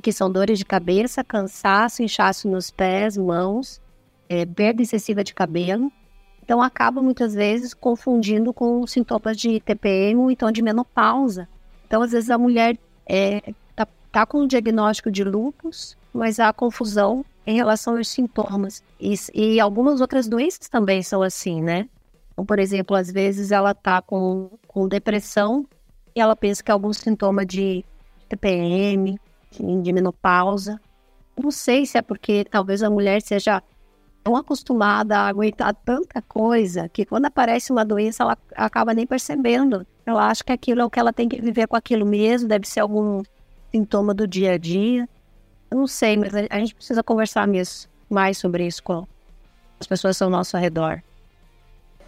Que 0.00 0.12
são 0.12 0.30
dores 0.30 0.58
de 0.58 0.64
cabeça, 0.64 1.24
cansaço, 1.24 2.02
inchaço 2.02 2.46
nos 2.48 2.70
pés, 2.70 3.16
mãos, 3.16 3.80
é, 4.28 4.44
perda 4.44 4.82
excessiva 4.82 5.24
de 5.24 5.34
cabelo, 5.34 5.90
então 6.46 6.62
acaba 6.62 7.02
muitas 7.02 7.34
vezes 7.34 7.74
confundindo 7.74 8.54
com 8.54 8.86
sintomas 8.86 9.36
de 9.36 9.58
TPM 9.58 10.20
ou 10.20 10.30
então 10.30 10.52
de 10.52 10.62
menopausa. 10.62 11.48
Então 11.84 12.00
às 12.02 12.12
vezes 12.12 12.30
a 12.30 12.38
mulher 12.38 12.78
é, 13.04 13.52
tá, 13.74 13.84
tá 14.12 14.24
com 14.24 14.38
o 14.38 14.46
diagnóstico 14.46 15.10
de 15.10 15.24
lúpus, 15.24 15.96
mas 16.14 16.38
há 16.38 16.52
confusão 16.52 17.24
em 17.44 17.56
relação 17.56 17.96
aos 17.96 18.06
sintomas. 18.06 18.80
E, 19.00 19.16
e, 19.34 19.58
algumas 19.58 20.00
outras 20.00 20.28
doenças 20.28 20.68
também 20.68 21.02
são 21.02 21.20
assim, 21.20 21.60
né? 21.60 21.88
Então, 22.32 22.46
por 22.46 22.60
exemplo, 22.60 22.96
às 22.96 23.10
vezes 23.10 23.50
ela 23.50 23.74
tá 23.74 24.00
com, 24.00 24.48
com 24.68 24.86
depressão 24.86 25.66
e 26.14 26.20
ela 26.20 26.36
pensa 26.36 26.62
que 26.62 26.70
é 26.70 26.74
algum 26.74 26.92
sintoma 26.92 27.44
de 27.44 27.84
TPM, 28.28 29.18
de 29.82 29.92
menopausa. 29.92 30.80
Não 31.36 31.50
sei 31.50 31.86
se 31.86 31.98
é 31.98 32.02
porque 32.02 32.44
talvez 32.44 32.84
a 32.84 32.90
mulher 32.90 33.20
seja 33.20 33.60
tão 34.26 34.34
acostumada 34.34 35.18
a 35.18 35.28
aguentar 35.28 35.72
tanta 35.72 36.20
coisa 36.20 36.88
que 36.88 37.06
quando 37.06 37.26
aparece 37.26 37.70
uma 37.70 37.84
doença 37.84 38.24
ela 38.24 38.36
acaba 38.56 38.92
nem 38.92 39.06
percebendo. 39.06 39.86
Ela 40.04 40.26
acha 40.26 40.42
que 40.42 40.50
aquilo 40.50 40.80
é 40.80 40.84
o 40.84 40.90
que 40.90 40.98
ela 40.98 41.12
tem 41.12 41.28
que 41.28 41.40
viver 41.40 41.68
com 41.68 41.76
aquilo 41.76 42.04
mesmo, 42.04 42.48
deve 42.48 42.66
ser 42.66 42.80
algum 42.80 43.22
sintoma 43.70 44.12
do 44.12 44.26
dia 44.26 44.54
a 44.54 44.58
dia. 44.58 45.08
Eu 45.70 45.78
não 45.78 45.86
sei, 45.86 46.16
mas 46.16 46.34
a 46.34 46.58
gente 46.58 46.74
precisa 46.74 47.04
conversar 47.04 47.46
mesmo 47.46 47.88
mais 48.10 48.36
sobre 48.36 48.66
isso 48.66 48.82
com 48.82 49.06
as 49.78 49.86
pessoas 49.86 50.20
ao 50.20 50.28
nosso 50.28 50.56
redor. 50.56 51.00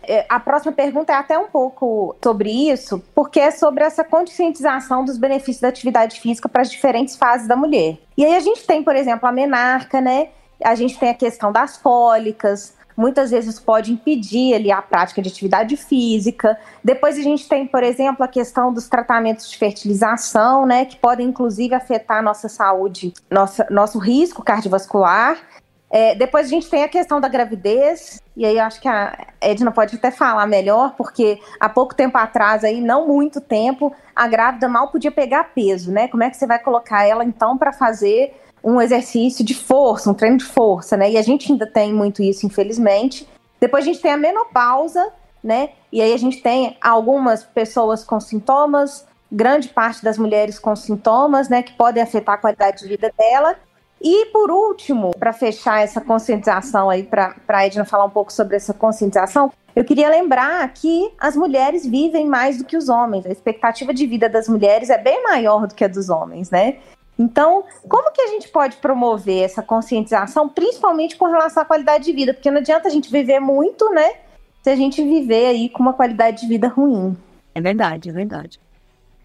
É, 0.03 0.27
a 0.29 0.41
próxima 0.41 0.73
pergunta 0.73 1.13
é 1.13 1.17
até 1.17 1.39
um 1.39 1.47
pouco 1.47 2.17
sobre 2.21 2.51
isso, 2.51 3.01
porque 3.15 3.39
é 3.39 3.53
sobre 3.53 3.85
essa 3.85 4.03
conscientização 4.03 5.05
dos 5.05 5.19
benefícios 5.19 5.61
da 5.61 5.69
atividade 5.69 6.19
física 6.21 6.49
para 6.49 6.63
as 6.63 6.71
diferentes 6.71 7.15
fases 7.15 7.47
da 7.47 7.55
mulher. 7.55 7.97
E 8.17 8.25
aí 8.25 8.35
a 8.35 8.41
gente 8.41 8.67
tem, 8.67 8.83
por 8.83 8.97
exemplo, 8.97 9.29
a 9.29 9.31
menarca, 9.31 10.01
né? 10.01 10.31
A 10.63 10.75
gente 10.75 10.99
tem 10.99 11.11
a 11.11 11.15
questão 11.15 11.53
das 11.53 11.77
fólicas, 11.77 12.77
muitas 12.99 13.31
vezes 13.31 13.61
pode 13.61 13.93
impedir 13.93 14.55
ali 14.55 14.73
a 14.73 14.83
prática 14.83 15.23
de 15.23 15.29
atividade 15.29 15.77
física. 15.77 16.59
Depois 16.83 17.17
a 17.17 17.23
gente 17.23 17.49
tem, 17.49 17.65
por 17.65 17.85
exemplo, 17.85 18.25
a 18.25 18.29
questão 18.29 18.73
dos 18.73 18.89
tratamentos 18.89 19.49
de 19.49 19.57
fertilização, 19.57 20.67
né, 20.67 20.85
que 20.85 20.97
podem 20.97 21.29
inclusive 21.29 21.77
afetar 21.77 22.21
nossa 22.25 22.49
saúde, 22.49 23.15
nossa, 23.31 23.65
nosso 23.71 24.01
risco 24.01 24.43
cardiovascular. 24.43 25.39
É, 25.91 26.15
depois 26.17 26.47
a 26.47 26.51
gente 26.51 26.69
tem 26.69 26.83
a 26.83 26.89
questão 26.89 27.21
da 27.21 27.29
gravidez, 27.29 28.21
e 28.37 28.45
aí 28.45 28.59
eu 28.59 28.65
acho 28.65 28.81
que 28.81 28.89
a 28.89 29.17
Edna 29.41 29.71
pode 29.71 29.97
até 29.97 30.11
falar 30.11 30.47
melhor, 30.47 30.95
porque 30.97 31.41
há 31.59 31.69
pouco 31.69 31.95
tempo 31.95 32.19
atrás, 32.19 32.63
aí, 32.63 32.81
não 32.81 33.07
muito 33.07 33.41
tempo, 33.41 33.95
a 34.15 34.27
grávida 34.27 34.69
mal 34.69 34.89
podia 34.89 35.11
pegar 35.11 35.45
peso, 35.55 35.91
né? 35.91 36.09
Como 36.09 36.23
é 36.23 36.29
que 36.29 36.37
você 36.37 36.47
vai 36.47 36.59
colocar 36.59 37.07
ela 37.07 37.25
então 37.25 37.57
para 37.57 37.73
fazer 37.73 38.35
um 38.63 38.81
exercício 38.81 39.45
de 39.45 39.55
força, 39.55 40.11
um 40.11 40.15
treino 40.15 40.39
de 40.39 40.45
força, 40.45 40.97
né? 40.97 41.11
E 41.11 41.17
a 41.17 41.23
gente 41.23 41.51
ainda 41.51 41.67
tem 41.67 41.93
muito 41.93 42.23
isso, 42.23 42.47
infelizmente. 42.47 43.29
Depois 43.61 43.85
a 43.85 43.87
gente 43.87 44.01
tem 44.01 44.13
a 44.13 44.17
menopausa, 44.17 45.13
né? 45.43 45.71
E 45.93 46.01
aí 46.01 46.13
a 46.13 46.17
gente 46.17 46.43
tem 46.43 46.77
algumas 46.81 47.43
pessoas 47.43 48.05
com 48.05 48.21
sintomas, 48.21 49.07
grande 49.31 49.69
parte 49.69 50.03
das 50.03 50.19
mulheres 50.19 50.59
com 50.59 50.75
sintomas, 50.75 51.49
né, 51.49 51.63
que 51.63 51.73
podem 51.75 52.03
afetar 52.03 52.37
a 52.37 52.39
qualidade 52.39 52.83
de 52.83 52.89
vida 52.89 53.13
dela. 53.17 53.57
E 54.01 54.27
por 54.27 54.51
último, 54.51 55.11
para 55.19 55.33
fechar 55.33 55.83
essa 55.83 56.01
conscientização 56.01 56.89
aí, 56.89 57.03
para 57.03 57.35
a 57.49 57.67
Edna 57.67 57.85
falar 57.85 58.05
um 58.05 58.11
pouco 58.11 58.33
sobre 58.33 58.57
essa 58.57 58.73
conscientização, 58.73 59.53
eu 59.75 59.85
queria 59.85 60.09
lembrar 60.09 60.73
que 60.73 61.13
as 61.19 61.37
mulheres 61.37 61.85
vivem 61.85 62.27
mais 62.27 62.59
do 62.59 62.65
que 62.65 62.77
os 62.77 62.89
homens. 62.89 63.27
A 63.27 63.31
expectativa 63.31 63.93
de 63.93 64.07
vida 64.07 64.29
das 64.29 64.49
mulheres 64.49 64.89
é 64.89 64.99
bem 64.99 65.23
maior 65.25 65.67
do 65.67 65.75
que 65.75 65.85
a 65.85 65.89
dos 65.89 66.09
homens, 66.09 66.51
né? 66.51 66.79
Então, 67.19 67.65
como 67.89 68.13
que 68.13 68.21
a 68.21 68.29
gente 68.29 68.49
pode 68.49 68.77
promover 68.77 69.43
essa 69.43 69.63
conscientização, 69.63 70.49
principalmente 70.49 71.17
com 71.17 71.27
relação 71.27 71.63
à 71.63 71.67
qualidade 71.67 72.05
de 72.05 72.13
vida? 72.13 72.33
Porque 72.33 72.51
não 72.51 72.59
adianta 72.59 72.87
a 72.87 72.91
gente 72.91 73.11
viver 73.11 73.41
muito, 73.41 73.91
né? 73.91 74.15
Se 74.63 74.71
a 74.71 74.77
gente 74.77 75.03
viver 75.03 75.47
aí 75.47 75.69
com 75.69 75.83
uma 75.83 75.93
qualidade 75.93 76.43
de 76.43 76.47
vida 76.47 76.69
ruim. 76.69 77.17
É 77.55 77.61
verdade, 77.61 78.09
é 78.09 78.13
verdade. 78.13 78.61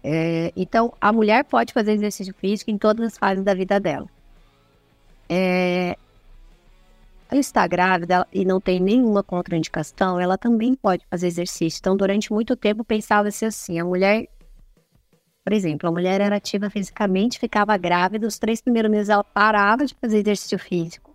É, 0.02 0.52
então, 0.56 0.92
a 1.00 1.12
mulher 1.12 1.44
pode 1.44 1.72
fazer 1.72 1.92
exercício 1.92 2.34
físico 2.34 2.70
em 2.70 2.76
todas 2.76 3.06
as 3.06 3.18
fases 3.18 3.44
da 3.44 3.54
vida 3.54 3.78
dela. 3.78 4.06
É, 5.28 5.96
ela 7.30 7.40
está 7.40 7.66
grávida 7.66 8.26
e 8.32 8.44
não 8.44 8.60
tem 8.60 8.78
nenhuma 8.78 9.22
contraindicação, 9.22 10.20
ela 10.20 10.36
também 10.36 10.74
pode 10.74 11.04
fazer 11.10 11.26
exercício. 11.26 11.78
Então, 11.80 11.96
durante 11.96 12.32
muito 12.32 12.54
tempo, 12.54 12.84
pensava-se 12.84 13.44
assim: 13.44 13.78
a 13.80 13.84
mulher, 13.84 14.28
por 15.44 15.52
exemplo, 15.52 15.88
a 15.88 15.92
mulher 15.92 16.22
era 16.22 16.36
ativa 16.36 16.70
fisicamente, 16.70 17.38
ficava 17.38 17.76
grávida, 17.76 18.26
os 18.26 18.38
três 18.38 18.62
primeiros 18.62 18.90
meses 18.90 19.10
ela 19.10 19.22
parava 19.22 19.84
de 19.84 19.94
fazer 20.00 20.20
exercício 20.20 20.58
físico, 20.58 21.14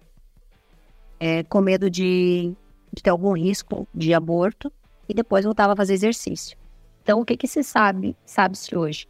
é, 1.19 1.43
com 1.43 1.59
medo 1.59 1.89
de, 1.89 2.53
de 2.93 3.01
ter 3.01 3.09
algum 3.09 3.33
risco 3.33 3.87
de 3.93 4.13
aborto, 4.13 4.71
e 5.09 5.13
depois 5.15 5.43
voltava 5.43 5.73
a 5.73 5.75
fazer 5.75 5.95
exercício. 5.95 6.55
Então, 7.01 7.19
o 7.19 7.25
que, 7.25 7.35
que 7.35 7.47
se 7.47 7.63
sabe, 7.63 8.15
sabe-se 8.23 8.77
hoje? 8.77 9.07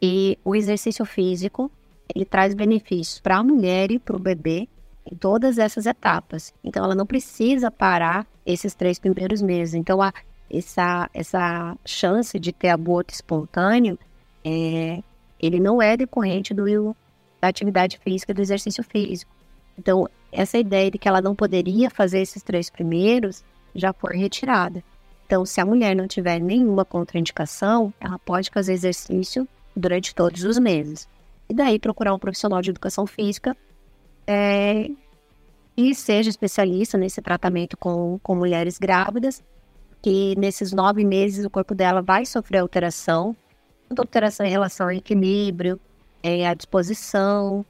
E 0.00 0.38
o 0.42 0.56
exercício 0.56 1.04
físico, 1.04 1.70
ele 2.14 2.24
traz 2.24 2.54
benefícios 2.54 3.20
para 3.20 3.36
a 3.36 3.44
mulher 3.44 3.90
e 3.90 3.98
para 3.98 4.16
o 4.16 4.18
bebê 4.18 4.66
em 5.04 5.14
todas 5.14 5.58
essas 5.58 5.84
etapas. 5.84 6.54
Então, 6.64 6.82
ela 6.82 6.94
não 6.94 7.04
precisa 7.04 7.70
parar 7.70 8.26
esses 8.46 8.74
três 8.74 8.98
primeiros 8.98 9.42
meses. 9.42 9.74
Então, 9.74 10.00
a, 10.00 10.14
essa, 10.50 11.10
essa 11.12 11.76
chance 11.84 12.38
de 12.38 12.52
ter 12.52 12.70
aborto 12.70 13.12
espontâneo, 13.12 13.98
é, 14.44 15.02
ele 15.40 15.58
não 15.58 15.80
é 15.80 15.96
decorrente 15.96 16.54
do, 16.54 16.96
da 17.40 17.48
atividade 17.48 17.98
física, 17.98 18.32
do 18.32 18.40
exercício 18.40 18.82
físico. 18.84 19.30
Então, 19.78 20.08
essa 20.30 20.58
ideia 20.58 20.90
de 20.90 20.98
que 20.98 21.08
ela 21.08 21.20
não 21.20 21.34
poderia 21.34 21.90
fazer 21.90 22.20
esses 22.20 22.42
três 22.42 22.70
primeiros 22.70 23.44
já 23.74 23.92
foi 23.92 24.16
retirada. 24.16 24.82
Então, 25.26 25.46
se 25.46 25.60
a 25.60 25.64
mulher 25.64 25.96
não 25.96 26.06
tiver 26.06 26.38
nenhuma 26.38 26.84
contraindicação, 26.84 27.92
ela 28.00 28.18
pode 28.18 28.50
fazer 28.50 28.74
exercício 28.74 29.48
durante 29.74 30.14
todos 30.14 30.44
os 30.44 30.58
meses. 30.58 31.08
E 31.48 31.54
daí 31.54 31.78
procurar 31.78 32.14
um 32.14 32.18
profissional 32.18 32.60
de 32.60 32.70
educação 32.70 33.06
física 33.06 33.56
é, 34.26 34.90
e 35.76 35.94
seja 35.94 36.30
especialista 36.30 36.98
nesse 36.98 37.20
tratamento 37.20 37.76
com, 37.76 38.18
com 38.22 38.34
mulheres 38.34 38.78
grávidas, 38.78 39.42
que 40.02 40.34
nesses 40.36 40.72
nove 40.72 41.04
meses 41.04 41.44
o 41.44 41.50
corpo 41.50 41.74
dela 41.74 42.02
vai 42.02 42.26
sofrer 42.26 42.58
alteração, 42.58 43.34
alteração 44.00 44.46
em 44.46 44.50
relação 44.50 44.86
ao 44.86 44.92
equilíbrio, 44.92 45.78
é, 46.22 46.46
à 46.46 46.54
disposição. 46.54 47.64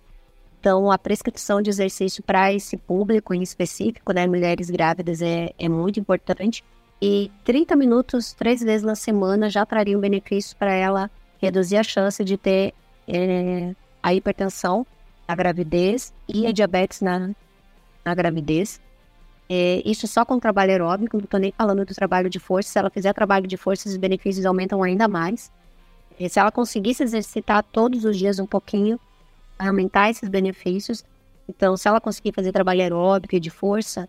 Então, 0.60 0.92
a 0.92 0.98
prescrição 0.98 1.60
de 1.60 1.70
exercício 1.70 2.22
para 2.22 2.52
esse 2.52 2.76
público 2.76 3.34
em 3.34 3.42
específico, 3.42 4.12
né, 4.12 4.26
mulheres 4.26 4.70
grávidas, 4.70 5.20
é, 5.20 5.50
é 5.58 5.68
muito 5.68 5.98
importante. 5.98 6.62
E 7.00 7.32
30 7.44 7.74
minutos, 7.74 8.32
três 8.32 8.60
vezes 8.60 8.84
na 8.84 8.94
semana, 8.94 9.50
já 9.50 9.66
trariam 9.66 10.00
benefícios 10.00 10.54
para 10.54 10.72
ela 10.72 11.10
reduzir 11.40 11.76
a 11.76 11.82
chance 11.82 12.22
de 12.24 12.36
ter 12.36 12.72
é, 13.08 13.74
a 14.00 14.14
hipertensão 14.14 14.86
na 15.26 15.34
gravidez 15.34 16.12
e 16.28 16.46
a 16.46 16.52
diabetes 16.52 17.00
na, 17.00 17.30
na 18.04 18.14
gravidez. 18.14 18.80
É, 19.48 19.82
isso 19.84 20.06
só 20.06 20.24
com 20.24 20.38
trabalho 20.38 20.70
aeróbico, 20.70 21.16
não 21.16 21.24
estou 21.24 21.40
nem 21.40 21.52
falando 21.52 21.84
do 21.84 21.94
trabalho 21.94 22.30
de 22.30 22.38
força. 22.38 22.70
Se 22.70 22.78
ela 22.78 22.88
fizer 22.88 23.12
trabalho 23.12 23.46
de 23.46 23.56
força, 23.56 23.88
os 23.88 23.96
benefícios 23.96 24.46
aumentam 24.46 24.82
ainda 24.82 25.08
mais. 25.08 25.50
E 26.24 26.28
se 26.28 26.38
ela 26.38 26.52
conseguir 26.52 26.94
se 26.94 27.02
exercitar 27.02 27.64
todos 27.64 28.04
os 28.04 28.16
dias 28.16 28.38
um 28.38 28.46
pouquinho, 28.46 28.98
aumentar 29.58 30.08
esses 30.08 30.28
benefícios. 30.28 31.04
Então, 31.48 31.76
se 31.76 31.88
ela 31.88 32.00
conseguir 32.00 32.32
fazer 32.32 32.52
trabalho 32.52 32.80
aeróbico 32.80 33.34
e 33.34 33.40
de 33.40 33.50
força, 33.50 34.08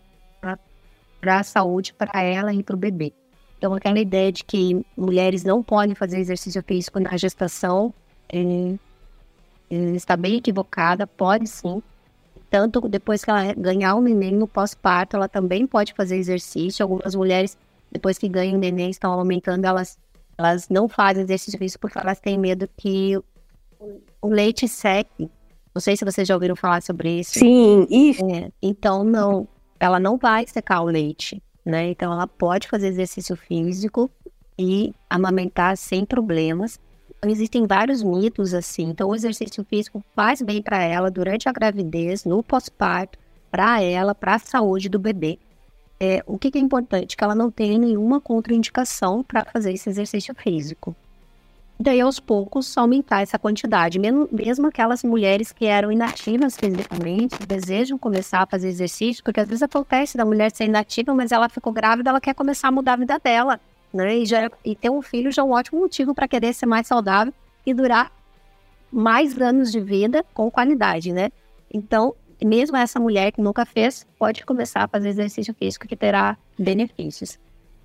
para 1.20 1.40
a 1.40 1.42
saúde, 1.42 1.92
para 1.92 2.22
ela 2.22 2.54
e 2.54 2.62
para 2.62 2.76
o 2.76 2.78
bebê. 2.78 3.12
Então, 3.58 3.74
aquela 3.74 3.98
ideia 3.98 4.30
de 4.30 4.44
que 4.44 4.84
mulheres 4.96 5.42
não 5.42 5.60
podem 5.60 5.94
fazer 5.96 6.20
exercício 6.20 6.62
físico 6.62 7.00
na 7.00 7.16
gestação 7.16 7.92
é, 8.28 8.76
está 9.70 10.16
bem 10.16 10.36
equivocada, 10.36 11.08
pode 11.08 11.48
sim. 11.48 11.82
Tanto 12.48 12.88
depois 12.88 13.24
que 13.24 13.30
ela 13.30 13.52
ganhar 13.54 13.96
o 13.96 14.00
neném 14.00 14.32
no 14.32 14.46
pós-parto, 14.46 15.16
ela 15.16 15.28
também 15.28 15.66
pode 15.66 15.92
fazer 15.94 16.16
exercício. 16.16 16.84
Algumas 16.84 17.14
mulheres, 17.16 17.58
depois 17.90 18.18
que 18.18 18.28
ganham 18.28 18.54
o 18.54 18.58
neném, 18.58 18.90
estão 18.90 19.12
aumentando, 19.12 19.64
elas, 19.64 19.98
elas 20.36 20.68
não 20.68 20.88
fazem 20.88 21.22
exercício 21.22 21.58
físico 21.58 21.80
porque 21.80 21.98
elas 21.98 22.20
têm 22.20 22.38
medo 22.38 22.68
que 22.76 23.16
o 24.20 24.28
leite 24.28 24.66
seque. 24.68 25.30
Não 25.74 25.80
sei 25.80 25.96
se 25.96 26.04
vocês 26.04 26.26
já 26.26 26.34
ouviram 26.34 26.56
falar 26.56 26.82
sobre 26.82 27.20
isso. 27.20 27.38
Sim, 27.38 27.86
isso. 27.90 28.24
É, 28.30 28.50
então, 28.62 29.02
não, 29.02 29.48
ela 29.78 29.98
não 29.98 30.16
vai 30.16 30.46
secar 30.46 30.82
o 30.82 30.86
leite, 30.86 31.42
né? 31.64 31.90
Então, 31.90 32.12
ela 32.12 32.26
pode 32.26 32.68
fazer 32.68 32.88
exercício 32.88 33.36
físico 33.36 34.10
e 34.58 34.94
amamentar 35.10 35.76
sem 35.76 36.04
problemas. 36.04 36.78
Então, 37.18 37.30
existem 37.30 37.66
vários 37.66 38.02
mitos 38.02 38.54
assim. 38.54 38.84
Então, 38.84 39.08
o 39.08 39.14
exercício 39.14 39.64
físico 39.64 40.04
faz 40.14 40.40
bem 40.42 40.62
para 40.62 40.82
ela 40.82 41.10
durante 41.10 41.48
a 41.48 41.52
gravidez, 41.52 42.24
no 42.24 42.42
pós-parto, 42.42 43.18
para 43.50 43.82
ela, 43.82 44.14
para 44.14 44.36
a 44.36 44.38
saúde 44.38 44.88
do 44.88 44.98
bebê. 44.98 45.38
É, 45.98 46.22
o 46.26 46.38
que, 46.38 46.50
que 46.50 46.58
é 46.58 46.60
importante? 46.60 47.16
Que 47.16 47.24
ela 47.24 47.34
não 47.34 47.50
tenha 47.50 47.78
nenhuma 47.78 48.20
contraindicação 48.20 49.22
para 49.22 49.44
fazer 49.44 49.72
esse 49.72 49.88
exercício 49.88 50.34
físico. 50.34 50.94
Daí, 51.78 52.00
aos 52.00 52.20
poucos, 52.20 52.76
aumentar 52.78 53.22
essa 53.22 53.38
quantidade. 53.38 53.98
Mesmo, 53.98 54.66
aquelas 54.66 55.02
mulheres 55.02 55.50
que 55.52 55.66
eram 55.66 55.90
inativas 55.90 56.56
fisicamente, 56.56 57.36
desejam 57.46 57.98
começar 57.98 58.42
a 58.42 58.46
fazer 58.46 58.68
exercício, 58.68 59.24
porque 59.24 59.40
às 59.40 59.48
vezes 59.48 59.62
acontece 59.62 60.16
da 60.16 60.24
mulher 60.24 60.52
ser 60.52 60.64
inativa, 60.64 61.14
mas 61.14 61.32
ela 61.32 61.48
ficou 61.48 61.72
grávida, 61.72 62.10
ela 62.10 62.20
quer 62.20 62.34
começar 62.34 62.68
a 62.68 62.72
mudar 62.72 62.92
a 62.92 62.96
vida 62.96 63.18
dela 63.18 63.60
né? 63.94 64.18
E, 64.18 64.26
já, 64.26 64.50
e 64.64 64.74
ter 64.74 64.90
um 64.90 65.00
filho 65.00 65.30
já 65.30 65.42
é 65.42 65.44
um 65.44 65.52
ótimo 65.52 65.80
motivo 65.80 66.14
para 66.14 66.26
querer 66.26 66.52
ser 66.52 66.66
mais 66.66 66.86
saudável 66.86 67.32
e 67.64 67.72
durar 67.72 68.10
mais 68.90 69.40
anos 69.40 69.70
de 69.70 69.80
vida 69.80 70.24
com 70.34 70.50
qualidade, 70.50 71.12
né? 71.12 71.30
Então, 71.72 72.14
mesmo 72.42 72.76
essa 72.76 72.98
mulher 72.98 73.32
que 73.32 73.40
nunca 73.40 73.64
fez, 73.66 74.06
pode 74.18 74.44
começar 74.44 74.84
a 74.84 74.88
fazer 74.88 75.10
exercício 75.10 75.54
físico 75.54 75.86
que 75.86 75.96
terá 75.96 76.36
benefícios. 76.58 77.38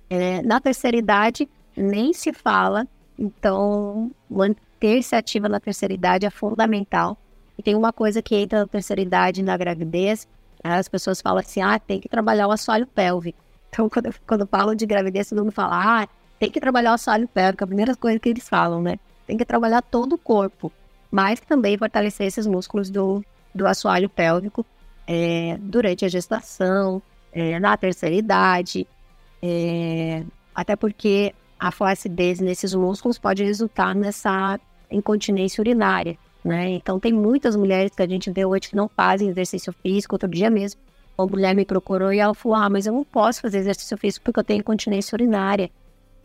É, 0.08 0.42
na 0.42 0.60
terceira 0.60 0.96
idade, 0.96 1.48
nem 1.76 2.12
se 2.12 2.32
fala, 2.32 2.86
então 3.18 4.10
manter-se 4.28 5.14
ativa 5.14 5.48
na 5.48 5.60
terceira 5.60 5.94
idade 5.94 6.26
é 6.26 6.30
fundamental. 6.30 7.16
E 7.58 7.62
tem 7.62 7.74
uma 7.74 7.92
coisa 7.92 8.22
que 8.22 8.34
entra 8.34 8.60
na 8.60 8.66
terceira 8.66 9.02
idade 9.02 9.42
na 9.42 9.56
gravidez, 9.56 10.26
as 10.62 10.88
pessoas 10.88 11.20
falam 11.20 11.40
assim, 11.40 11.60
ah, 11.62 11.78
tem 11.78 12.00
que 12.00 12.08
trabalhar 12.08 12.46
o 12.48 12.50
assoalho 12.50 12.86
pélvico. 12.86 13.38
Então, 13.68 13.88
quando, 13.88 14.14
quando 14.26 14.46
falam 14.46 14.74
de 14.74 14.84
gravidez, 14.84 15.28
todo 15.28 15.38
mundo 15.38 15.52
fala, 15.52 16.02
ah, 16.02 16.08
tem 16.38 16.50
que 16.50 16.60
trabalhar 16.60 16.92
o 16.92 16.94
assoalho 16.94 17.28
pélvico, 17.28 17.64
a 17.64 17.66
primeira 17.66 17.94
coisa 17.94 18.18
que 18.18 18.28
eles 18.28 18.48
falam, 18.48 18.82
né? 18.82 18.98
Tem 19.26 19.36
que 19.36 19.44
trabalhar 19.44 19.80
todo 19.82 20.14
o 20.14 20.18
corpo, 20.18 20.72
mas 21.10 21.40
também 21.40 21.78
fortalecer 21.78 22.26
esses 22.26 22.46
músculos 22.46 22.90
do, 22.90 23.24
do 23.54 23.66
assoalho 23.66 24.08
pélvico 24.08 24.64
é, 25.06 25.58
durante 25.60 26.04
a 26.04 26.08
gestação, 26.08 27.02
é, 27.32 27.58
na 27.58 27.76
terceira 27.76 28.14
idade, 28.14 28.86
é, 29.42 30.22
até 30.54 30.76
porque 30.76 31.34
a 31.58 31.70
flacidez 31.70 32.40
nesses 32.40 32.74
músculos 32.74 33.18
pode 33.18 33.44
resultar 33.44 33.94
nessa 33.94 34.58
incontinência 34.90 35.60
urinária, 35.60 36.16
né? 36.44 36.70
Então, 36.70 36.98
tem 36.98 37.12
muitas 37.12 37.54
mulheres 37.54 37.94
que 37.94 38.02
a 38.02 38.08
gente 38.08 38.30
vê 38.30 38.44
hoje 38.44 38.70
que 38.70 38.76
não 38.76 38.88
fazem 38.88 39.28
exercício 39.28 39.72
físico, 39.72 40.14
outro 40.14 40.28
dia 40.28 40.50
mesmo, 40.50 40.80
uma 41.18 41.26
mulher 41.26 41.54
me 41.54 41.64
procurou 41.64 42.12
e 42.12 42.18
ela 42.18 42.34
falou: 42.34 42.56
Ah, 42.56 42.70
mas 42.70 42.86
eu 42.86 42.92
não 42.92 43.04
posso 43.04 43.42
fazer 43.42 43.58
exercício 43.58 43.96
físico 43.98 44.24
porque 44.24 44.40
eu 44.40 44.44
tenho 44.44 44.60
incontinência 44.60 45.14
urinária. 45.14 45.70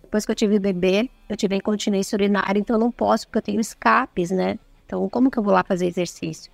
Depois 0.02 0.26
que 0.26 0.32
eu 0.32 0.36
tive 0.36 0.60
bebê, 0.60 1.10
eu 1.28 1.36
tive 1.36 1.56
incontinência 1.56 2.16
urinária, 2.16 2.60
então 2.60 2.76
eu 2.76 2.80
não 2.80 2.92
posso 2.92 3.28
porque 3.28 3.40
eu 3.40 3.42
tenho 3.42 3.60
escapes, 3.60 4.32
né? 4.32 4.58
Então, 4.86 5.10
como 5.10 5.30
que 5.30 5.38
eu 5.38 5.44
vou 5.44 5.52
lá 5.52 5.64
fazer 5.64 5.88
exercício? 5.88 6.52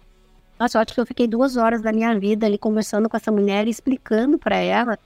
Nossa, 0.62 0.78
eu 0.78 0.82
acho 0.84 0.94
que 0.94 1.00
eu 1.00 1.06
fiquei 1.08 1.28
duas 1.28 1.58
horas 1.58 1.82
da 1.82 1.92
minha 1.92 2.20
vida 2.20 2.46
ali 2.46 2.56
conversando 2.56 3.10
com 3.10 3.18
essa 3.18 3.32
mulher 3.32 3.66
e 3.66 3.72
explicando 3.72 4.38
para 4.38 4.58
ela 4.58 5.00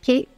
que 0.00 0.28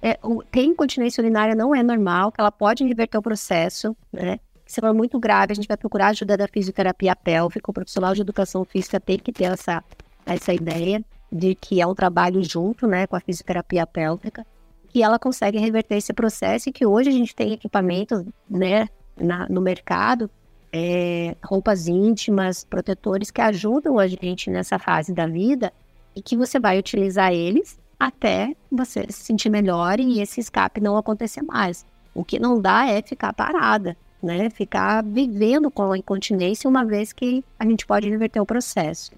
é, 0.00 0.18
o, 0.22 0.42
ter 0.42 0.62
incontinência 0.64 1.20
urinária 1.20 1.54
não 1.54 1.74
é 1.74 1.82
normal, 1.82 2.32
que 2.32 2.40
ela 2.40 2.50
pode 2.50 2.82
reverter 2.82 3.18
o 3.18 3.22
processo, 3.22 3.94
né? 4.10 4.40
Se 4.64 4.80
for 4.80 4.94
muito 4.94 5.20
grave, 5.20 5.52
a 5.52 5.54
gente 5.54 5.68
vai 5.68 5.76
procurar 5.76 6.06
ajuda 6.06 6.34
da 6.34 6.48
fisioterapia 6.48 7.14
pélvica. 7.14 7.70
O 7.70 7.74
profissional 7.74 8.14
de 8.14 8.22
educação 8.22 8.64
física 8.64 8.98
tem 8.98 9.18
que 9.18 9.30
ter 9.30 9.52
essa, 9.52 9.84
essa 10.24 10.54
ideia 10.54 11.04
de 11.30 11.54
que 11.54 11.78
é 11.78 11.86
um 11.86 11.94
trabalho 11.94 12.42
junto, 12.42 12.86
né, 12.86 13.06
com 13.06 13.16
a 13.16 13.20
fisioterapia 13.20 13.86
pélvica, 13.86 14.46
que 14.88 15.02
ela 15.02 15.18
consegue 15.18 15.58
reverter 15.58 15.96
esse 15.96 16.14
processo 16.14 16.70
e 16.70 16.72
que 16.72 16.86
hoje 16.86 17.10
a 17.10 17.12
gente 17.12 17.36
tem 17.36 17.52
equipamentos, 17.52 18.24
né, 18.48 18.88
na, 19.14 19.46
no 19.46 19.60
mercado, 19.60 20.30
é, 20.76 21.36
roupas 21.44 21.86
íntimas, 21.86 22.64
protetores 22.64 23.30
que 23.30 23.40
ajudam 23.40 23.96
a 23.96 24.08
gente 24.08 24.50
nessa 24.50 24.76
fase 24.76 25.14
da 25.14 25.24
vida 25.24 25.72
e 26.16 26.20
que 26.20 26.36
você 26.36 26.58
vai 26.58 26.76
utilizar 26.80 27.32
eles 27.32 27.78
até 27.98 28.56
você 28.72 29.06
se 29.08 29.22
sentir 29.22 29.50
melhor 29.50 30.00
e 30.00 30.20
esse 30.20 30.40
escape 30.40 30.80
não 30.80 30.96
acontecer 30.96 31.42
mais. 31.42 31.86
O 32.12 32.24
que 32.24 32.40
não 32.40 32.60
dá 32.60 32.88
é 32.88 33.00
ficar 33.00 33.32
parada, 33.32 33.96
né? 34.20 34.50
Ficar 34.50 35.04
vivendo 35.04 35.70
com 35.70 35.92
a 35.92 35.96
incontinência 35.98 36.68
uma 36.68 36.84
vez 36.84 37.12
que 37.12 37.44
a 37.56 37.64
gente 37.64 37.86
pode 37.86 38.10
reverter 38.10 38.40
o 38.40 38.46
processo. 38.46 39.12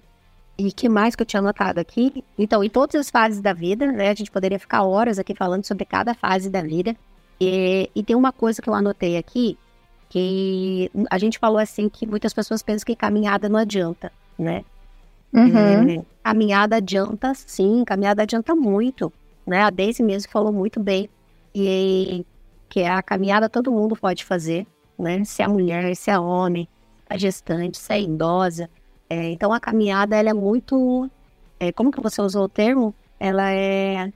E 0.59 0.71
que 0.71 0.87
mais 0.87 1.15
que 1.15 1.23
eu 1.23 1.25
tinha 1.25 1.39
anotado 1.39 1.79
aqui? 1.79 2.23
Então, 2.37 2.63
em 2.63 2.69
todas 2.69 2.95
as 2.95 3.09
fases 3.09 3.41
da 3.41 3.53
vida, 3.53 3.91
né? 3.91 4.09
A 4.09 4.13
gente 4.13 4.29
poderia 4.29 4.59
ficar 4.59 4.83
horas 4.83 5.17
aqui 5.17 5.33
falando 5.33 5.65
sobre 5.65 5.85
cada 5.85 6.13
fase 6.13 6.51
da 6.51 6.61
vida. 6.61 6.95
E, 7.41 7.89
e 7.95 8.03
tem 8.03 8.15
uma 8.15 8.31
coisa 8.31 8.61
que 8.61 8.69
eu 8.69 8.73
anotei 8.75 9.17
aqui, 9.17 9.57
que 10.09 10.89
a 11.09 11.17
gente 11.17 11.37
falou 11.37 11.57
assim 11.57 11.89
que 11.89 12.07
muitas 12.07 12.33
pessoas 12.33 12.61
pensam 12.61 12.85
que 12.85 12.95
caminhada 12.95 13.49
não 13.49 13.59
adianta, 13.59 14.11
né? 14.37 14.63
Uhum. 15.33 15.89
É, 15.99 16.05
caminhada 16.23 16.77
adianta 16.77 17.33
sim, 17.35 17.83
caminhada 17.85 18.23
adianta 18.23 18.55
muito, 18.55 19.11
né? 19.45 19.61
A 19.61 19.69
Daisy 19.69 20.01
mesmo 20.01 20.31
falou 20.31 20.51
muito 20.53 20.79
bem. 20.79 21.09
E 21.53 22.25
que 22.69 22.83
a 22.83 23.01
caminhada 23.01 23.49
todo 23.49 23.71
mundo 23.71 23.95
pode 23.95 24.23
fazer, 24.23 24.65
né? 24.97 25.23
Se 25.23 25.41
é 25.41 25.47
mulher, 25.47 25.95
se 25.95 26.09
é 26.09 26.19
homem, 26.19 26.67
a 27.09 27.17
gestante, 27.17 27.77
se 27.77 27.93
é 27.93 28.01
idosa. 28.01 28.69
É, 29.09 29.31
então 29.31 29.51
a 29.53 29.59
caminhada 29.59 30.15
ela 30.15 30.29
é 30.29 30.33
muito, 30.33 31.09
é, 31.59 31.71
como 31.71 31.91
que 31.91 32.01
você 32.01 32.21
usou 32.21 32.45
o 32.45 32.49
termo? 32.49 32.93
Ela 33.19 33.51
é 33.51 34.11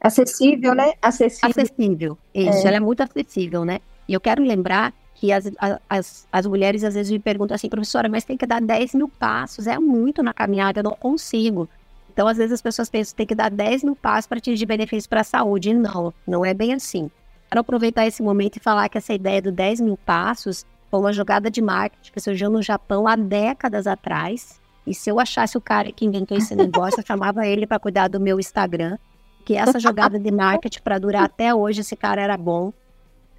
Acessível, 0.00 0.74
né? 0.74 0.92
Acessível. 1.00 1.50
acessível. 1.50 2.18
Isso, 2.34 2.64
É. 2.64 2.68
ela 2.68 2.76
é 2.76 2.80
muito 2.80 3.02
acessível, 3.02 3.64
né? 3.64 3.80
E 4.06 4.12
eu 4.14 4.20
quero 4.20 4.42
lembrar 4.42 4.92
que 5.16 5.32
as, 5.32 5.50
as, 5.88 6.26
as 6.30 6.46
mulheres 6.46 6.84
às 6.84 6.94
vezes 6.94 7.10
me 7.10 7.18
perguntam 7.18 7.54
assim, 7.54 7.68
professora, 7.68 8.08
mas 8.08 8.24
tem 8.24 8.36
que 8.36 8.46
dar 8.46 8.60
10 8.60 8.94
mil 8.94 9.08
passos, 9.08 9.66
é 9.66 9.78
muito 9.78 10.22
na 10.22 10.32
caminhada, 10.32 10.80
eu 10.80 10.84
não 10.84 10.92
consigo. 10.92 11.68
Então, 12.12 12.28
às 12.28 12.36
vezes 12.36 12.52
as 12.52 12.62
pessoas 12.62 12.88
pensam 12.88 13.12
que 13.12 13.16
tem 13.16 13.26
que 13.26 13.34
dar 13.34 13.50
10 13.50 13.84
mil 13.84 13.96
passos 13.96 14.26
para 14.26 14.38
atingir 14.38 14.64
benefícios 14.64 15.06
para 15.06 15.20
a 15.20 15.24
saúde. 15.24 15.70
E 15.70 15.74
não, 15.74 16.14
não 16.26 16.44
é 16.44 16.54
bem 16.54 16.72
assim. 16.72 17.10
Quero 17.50 17.60
aproveitar 17.60 18.06
esse 18.06 18.22
momento 18.22 18.56
e 18.56 18.60
falar 18.60 18.88
que 18.88 18.96
essa 18.96 19.12
ideia 19.12 19.42
do 19.42 19.52
10 19.52 19.80
mil 19.80 19.98
passos 19.98 20.64
foi 20.90 21.00
uma 21.00 21.12
jogada 21.12 21.50
de 21.50 21.60
marketing 21.60 22.12
que 22.12 22.20
surgiu 22.20 22.50
no 22.50 22.62
Japão 22.62 23.06
há 23.06 23.16
décadas 23.16 23.86
atrás. 23.86 24.58
E 24.86 24.94
se 24.94 25.10
eu 25.10 25.20
achasse 25.20 25.58
o 25.58 25.60
cara 25.60 25.92
que 25.92 26.06
inventou 26.06 26.38
esse 26.38 26.54
negócio, 26.54 27.00
eu 27.00 27.04
chamava 27.06 27.46
ele 27.46 27.66
para 27.66 27.78
cuidar 27.78 28.08
do 28.08 28.20
meu 28.20 28.40
Instagram. 28.40 28.96
Que 29.44 29.54
essa 29.54 29.78
jogada 29.78 30.18
de 30.18 30.30
marketing 30.30 30.80
para 30.80 30.98
durar 30.98 31.24
até 31.24 31.54
hoje, 31.54 31.82
esse 31.82 31.96
cara 31.96 32.22
era 32.22 32.36
bom. 32.36 32.72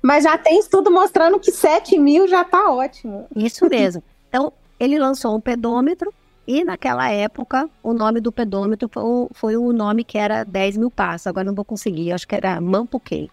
Mas 0.07 0.23
já 0.23 0.37
tem 0.37 0.57
estudo 0.57 0.89
mostrando 0.89 1.37
que 1.37 1.51
7 1.51 1.99
mil 1.99 2.29
já 2.29 2.41
tá 2.41 2.71
ótimo. 2.71 3.27
Isso 3.35 3.67
mesmo. 3.69 4.01
Então, 4.29 4.51
ele 4.77 4.99
lançou 4.99 5.35
um 5.37 5.39
pedômetro 5.39 6.13
e 6.45 6.61
naquela 6.63 7.09
época 7.09 7.69
o 7.81 7.93
nome 7.93 8.19
do 8.19 8.29
pedômetro 8.29 8.89
foi 8.91 9.03
o, 9.03 9.29
foi 9.33 9.57
o 9.57 9.71
nome 9.71 10.03
que 10.03 10.17
era 10.17 10.43
10 10.43 10.77
mil 10.77 10.91
passos. 10.91 11.27
Agora 11.27 11.45
não 11.45 11.55
vou 11.55 11.63
conseguir, 11.63 12.11
acho 12.11 12.27
que 12.27 12.35
era 12.35 12.59
Mampukei. 12.59 13.29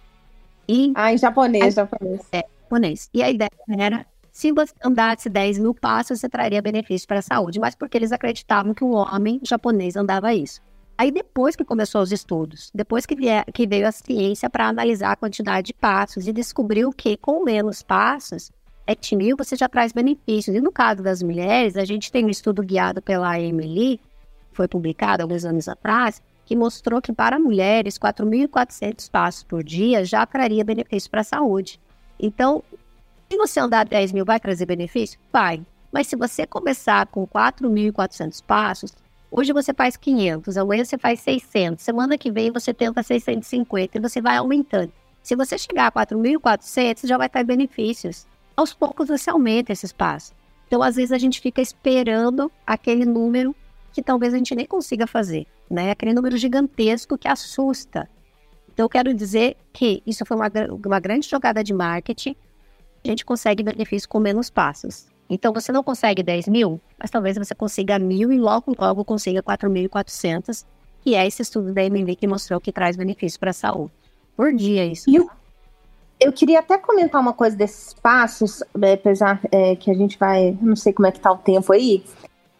E 0.68 0.93
Ah, 0.95 1.12
em 1.12 1.18
japonês, 1.18 1.75
japonês. 1.75 2.20
japonês. 2.33 3.11
E 3.12 3.22
a 3.25 3.31
ideia 3.31 3.51
era, 3.68 4.07
se 4.33 4.53
você 4.53 4.72
andasse 4.85 5.29
10 5.29 5.59
mil 5.59 5.75
passos, 5.75 6.20
você 6.20 6.29
traria 6.29 6.62
benefício 6.62 7.07
para 7.09 7.18
a 7.18 7.22
saúde. 7.22 7.59
Mas 7.59 7.75
porque 7.75 7.99
eles 7.99 8.12
acreditavam 8.12 8.72
que 8.72 8.85
o 8.85 8.91
homem 8.91 9.41
japonês 9.43 9.97
andava 9.97 10.33
isso. 10.33 10.62
Aí 10.97 11.11
depois 11.11 11.57
que 11.57 11.64
começou 11.64 12.01
os 12.03 12.12
estudos, 12.12 12.70
depois 12.72 13.05
que, 13.05 13.16
vie- 13.16 13.45
que 13.53 13.66
veio 13.66 13.86
a 13.86 13.92
ciência 13.92 14.49
para 14.49 14.68
analisar 14.68 15.12
a 15.12 15.16
quantidade 15.16 15.68
de 15.68 15.74
passos 15.74 16.28
e 16.28 16.32
descobriu 16.32 16.90
que 16.92 17.16
com 17.16 17.42
menos 17.42 17.82
passos, 17.82 18.53
7 18.88 19.16
mil 19.16 19.36
você 19.36 19.57
já 19.57 19.68
traz 19.68 19.92
benefícios. 19.92 20.55
E 20.57 20.61
no 20.61 20.70
caso 20.70 21.03
das 21.03 21.22
mulheres, 21.22 21.76
a 21.76 21.84
gente 21.84 22.12
tem 22.12 22.24
um 22.24 22.28
estudo 22.28 22.62
guiado 22.62 23.03
pela 23.03 23.38
Emily, 23.40 24.01
foi 24.53 24.68
publicado 24.68 25.22
alguns 25.22 25.45
anos 25.45 25.68
atrás, 25.68 26.22
que 26.47 26.55
mostrou 26.55 27.01
que 27.03 27.12
para 27.12 27.38
mulheres, 27.38 27.99
4.400 27.99 29.11
passos 29.11 29.42
por 29.42 29.64
dia 29.64 30.05
já 30.05 30.24
traria 30.24 30.62
benefício 30.62 31.11
para 31.11 31.22
a 31.22 31.24
saúde. 31.24 31.80
Então, 32.20 32.62
se 33.28 33.36
você 33.36 33.59
andar 33.59 33.86
10 33.86 34.12
mil, 34.12 34.24
vai 34.24 34.38
trazer 34.38 34.66
benefício? 34.66 35.18
Vai. 35.32 35.62
Mas 35.90 36.07
se 36.07 36.14
você 36.14 36.47
começar 36.47 37.07
com 37.07 37.26
4.400 37.26 38.42
passos, 38.47 38.92
hoje 39.37 39.53
você 39.53 39.74
faz 39.74 39.97
500, 39.97 40.57
amanhã 40.57 40.85
você 40.85 40.97
faz 40.97 41.20
600, 41.20 41.85
semana 41.85 42.16
que 42.16 42.30
vem 42.30 42.51
você 42.51 42.72
tenta 42.72 43.03
650 43.03 43.99
e 43.99 44.01
você 44.01 44.20
vai 44.20 44.37
aumentando. 44.37 44.93
Se 45.22 45.35
você 45.35 45.59
chegar 45.59 45.87
a 45.87 45.93
4.400, 45.93 46.99
você 46.99 47.07
já 47.07 47.16
vai 47.16 47.28
ter 47.28 47.43
benefícios. 47.45 48.26
Aos 48.57 48.72
poucos 48.74 49.09
você 49.09 49.30
aumenta 49.30 49.72
esses 49.72 49.93
passos. 49.93 50.35
Então, 50.66 50.82
às 50.82 50.97
vezes, 50.97 51.12
a 51.12 51.18
gente 51.18 51.41
fica 51.41 51.61
esperando 51.61 52.53
aquele 52.66 53.05
número 53.05 53.55
que 53.93 54.03
talvez 54.03 54.35
a 54.35 54.37
gente 54.37 54.55
nem 54.55 54.66
consiga 54.66 55.07
fazer, 55.07 55.47
né? 55.70 55.91
Aquele 55.91 56.12
número 56.12 56.37
gigantesco 56.37 57.16
que 57.16 57.26
assusta. 57.26 58.09
Então, 58.72 58.85
eu 58.85 58.89
quero 58.89 59.14
dizer 59.14 59.57
que 59.72 60.03
isso 60.07 60.24
foi 60.26 60.37
uma, 60.37 60.51
uma 60.85 61.01
grande 61.01 61.28
jogada 61.28 61.64
de 61.64 61.72
marketing. 61.72 62.37
A 63.05 63.09
gente 63.09 63.24
consegue 63.24 63.62
benefício 63.62 64.09
com 64.09 64.18
menos 64.18 64.51
passos. 64.51 65.07
Então, 65.29 65.53
você 65.53 65.72
não 65.72 65.83
consegue 65.83 66.22
10 66.22 66.49
mil, 66.49 66.81
mas 66.99 67.11
talvez 67.11 67.37
você 67.37 67.55
consiga 67.55 67.99
mil 67.99 68.31
e 68.31 68.39
logo, 68.39 68.75
logo 68.79 69.05
consiga 69.05 69.43
4.400, 69.43 70.64
que 71.03 71.14
é 71.14 71.27
esse 71.27 71.43
estudo 71.43 71.72
da 71.72 71.83
MV 71.85 72.16
que 72.16 72.27
mostrou 72.27 72.61
que 72.61 72.72
traz 72.72 72.97
benefício 72.97 73.39
para 73.41 73.51
a 73.51 73.55
saúde. 73.55 73.93
Por 74.37 74.53
dia, 74.53 74.85
isso. 74.87 75.09
E 75.09 75.18
o- 75.20 75.31
eu 76.20 76.33
queria 76.33 76.61
até 76.61 76.79
comentar 76.79 77.20
uma 77.20 77.33
coisa 77.33 77.57
desses 77.57 77.95
passos, 77.95 78.62
é, 78.83 78.93
apesar 78.95 79.41
é, 79.51 79.77
que 79.77 79.91
a 79.91 79.95
gente 79.95 80.18
vai, 80.18 80.57
não 80.61 80.77
sei 80.77 80.93
como 80.93 81.07
é 81.07 81.12
que 81.12 81.20
tá 81.20 81.33
o 81.33 81.39
tempo 81.39 81.72
aí, 81.72 82.05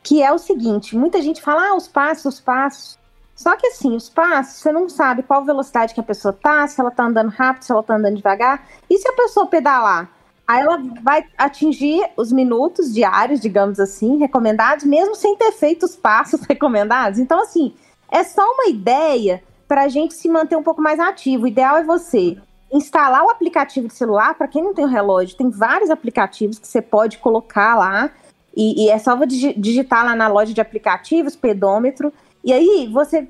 que 0.03 0.23
é 0.23 0.33
o 0.33 0.39
seguinte, 0.39 0.97
muita 0.97 1.23
gente 1.23 1.41
fala, 1.41 1.69
ah, 1.69 1.75
os 1.77 1.89
passos, 1.89 2.35
os 2.35 2.41
passos. 2.41 2.99
Só 3.35 3.57
que 3.57 3.67
assim, 3.67 3.97
os 3.97 4.09
passos, 4.09 4.61
você 4.61 4.71
não 4.71 4.89
sabe 4.89 5.23
qual 5.23 5.45
velocidade 5.45 5.93
que 5.93 6.01
a 6.01 6.05
pessoa 6.05 6.33
tá, 6.33 6.67
se 6.69 6.81
ela 6.81 6.91
tá 6.91 7.05
andando 7.05 7.31
rápido, 7.31 7.65
se 7.65 7.73
ela 7.73 7.83
tá 7.83 7.97
andando 7.97 8.17
devagar. 8.17 8.65
E 8.89 8.97
se 8.99 9.09
a 9.09 9.13
pessoa 9.13 9.47
pedalar? 9.47 10.09
Aí 10.47 10.61
ela 10.61 10.79
vai 11.03 11.25
atingir 11.39 12.07
os 12.17 12.31
minutos 12.31 12.93
diários, 12.93 13.41
digamos 13.41 13.81
assim, 13.81 14.19
recomendados, 14.19 14.85
mesmo 14.85 15.15
sem 15.15 15.37
ter 15.37 15.53
feito 15.53 15.85
os 15.85 15.97
passos 15.97 16.43
recomendados. 16.49 17.19
Então, 17.19 17.41
assim, 17.43 17.75
é 18.11 18.23
só 18.23 18.43
uma 18.43 18.69
ideia 18.69 19.43
para 19.67 19.83
a 19.83 19.89
gente 19.89 20.15
se 20.15 20.29
manter 20.29 20.57
um 20.57 20.63
pouco 20.63 20.83
mais 20.83 21.01
ativo. 21.01 21.45
O 21.45 21.49
ideal 21.49 21.79
é 21.79 21.85
você 21.85 22.37
instalar 22.71 23.25
o 23.25 23.31
aplicativo 23.31 23.89
de 23.89 23.95
celular. 23.95 24.35
Para 24.35 24.49
quem 24.49 24.63
não 24.63 24.75
tem 24.75 24.85
o 24.85 24.89
relógio, 24.89 25.37
tem 25.37 25.49
vários 25.49 25.91
aplicativos 25.91 26.59
que 26.59 26.67
você 26.67 26.83
pode 26.83 27.19
colocar 27.19 27.75
lá. 27.77 28.11
E, 28.55 28.85
e 28.85 28.91
é 28.91 28.99
só 28.99 29.17
digi- 29.25 29.55
digitar 29.55 30.05
lá 30.05 30.15
na 30.15 30.29
loja 30.29 30.53
de 30.53 30.61
aplicativos, 30.61 31.35
pedômetro. 31.35 32.13
E 32.45 32.53
aí 32.53 32.89
você 32.93 33.27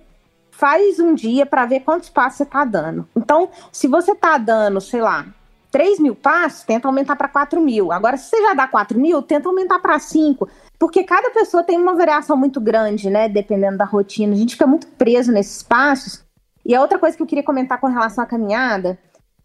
faz 0.51 0.99
um 0.99 1.15
dia 1.15 1.47
para 1.47 1.67
ver 1.67 1.81
quantos 1.81 2.09
passos 2.09 2.39
você 2.39 2.43
está 2.43 2.65
dando. 2.65 3.09
Então, 3.17 3.49
se 3.73 3.87
você 3.87 4.13
está 4.13 4.37
dando, 4.39 4.81
sei 4.81 5.01
lá, 5.01 5.27
3 5.75 5.99
mil 5.99 6.15
passos, 6.15 6.63
tenta 6.63 6.87
aumentar 6.87 7.17
para 7.17 7.27
4 7.27 7.61
mil. 7.61 7.91
Agora, 7.91 8.17
se 8.17 8.31
você 8.31 8.41
já 8.41 8.55
dá 8.55 8.69
4 8.69 8.97
mil, 8.97 9.21
tenta 9.21 9.49
aumentar 9.49 9.81
para 9.81 9.99
5. 9.99 10.49
Porque 10.79 11.03
cada 11.03 11.31
pessoa 11.31 11.65
tem 11.65 11.77
uma 11.77 11.97
variação 11.97 12.37
muito 12.37 12.61
grande, 12.61 13.11
né? 13.11 13.29
Dependendo 13.29 13.79
da 13.79 13.85
rotina. 13.85 14.35
A 14.35 14.37
gente 14.37 14.53
fica 14.53 14.69
muito 14.69 14.87
preso 14.87 15.33
nesses 15.33 15.65
passos. 15.65 16.25
E 16.65 16.77
a 16.77 16.81
outra 16.81 16.97
coisa 16.97 17.17
que 17.17 17.23
eu 17.25 17.27
queria 17.27 17.43
comentar 17.43 17.81
com 17.81 17.89
relação 17.89 18.23
à 18.23 18.27
caminhada 18.27 18.97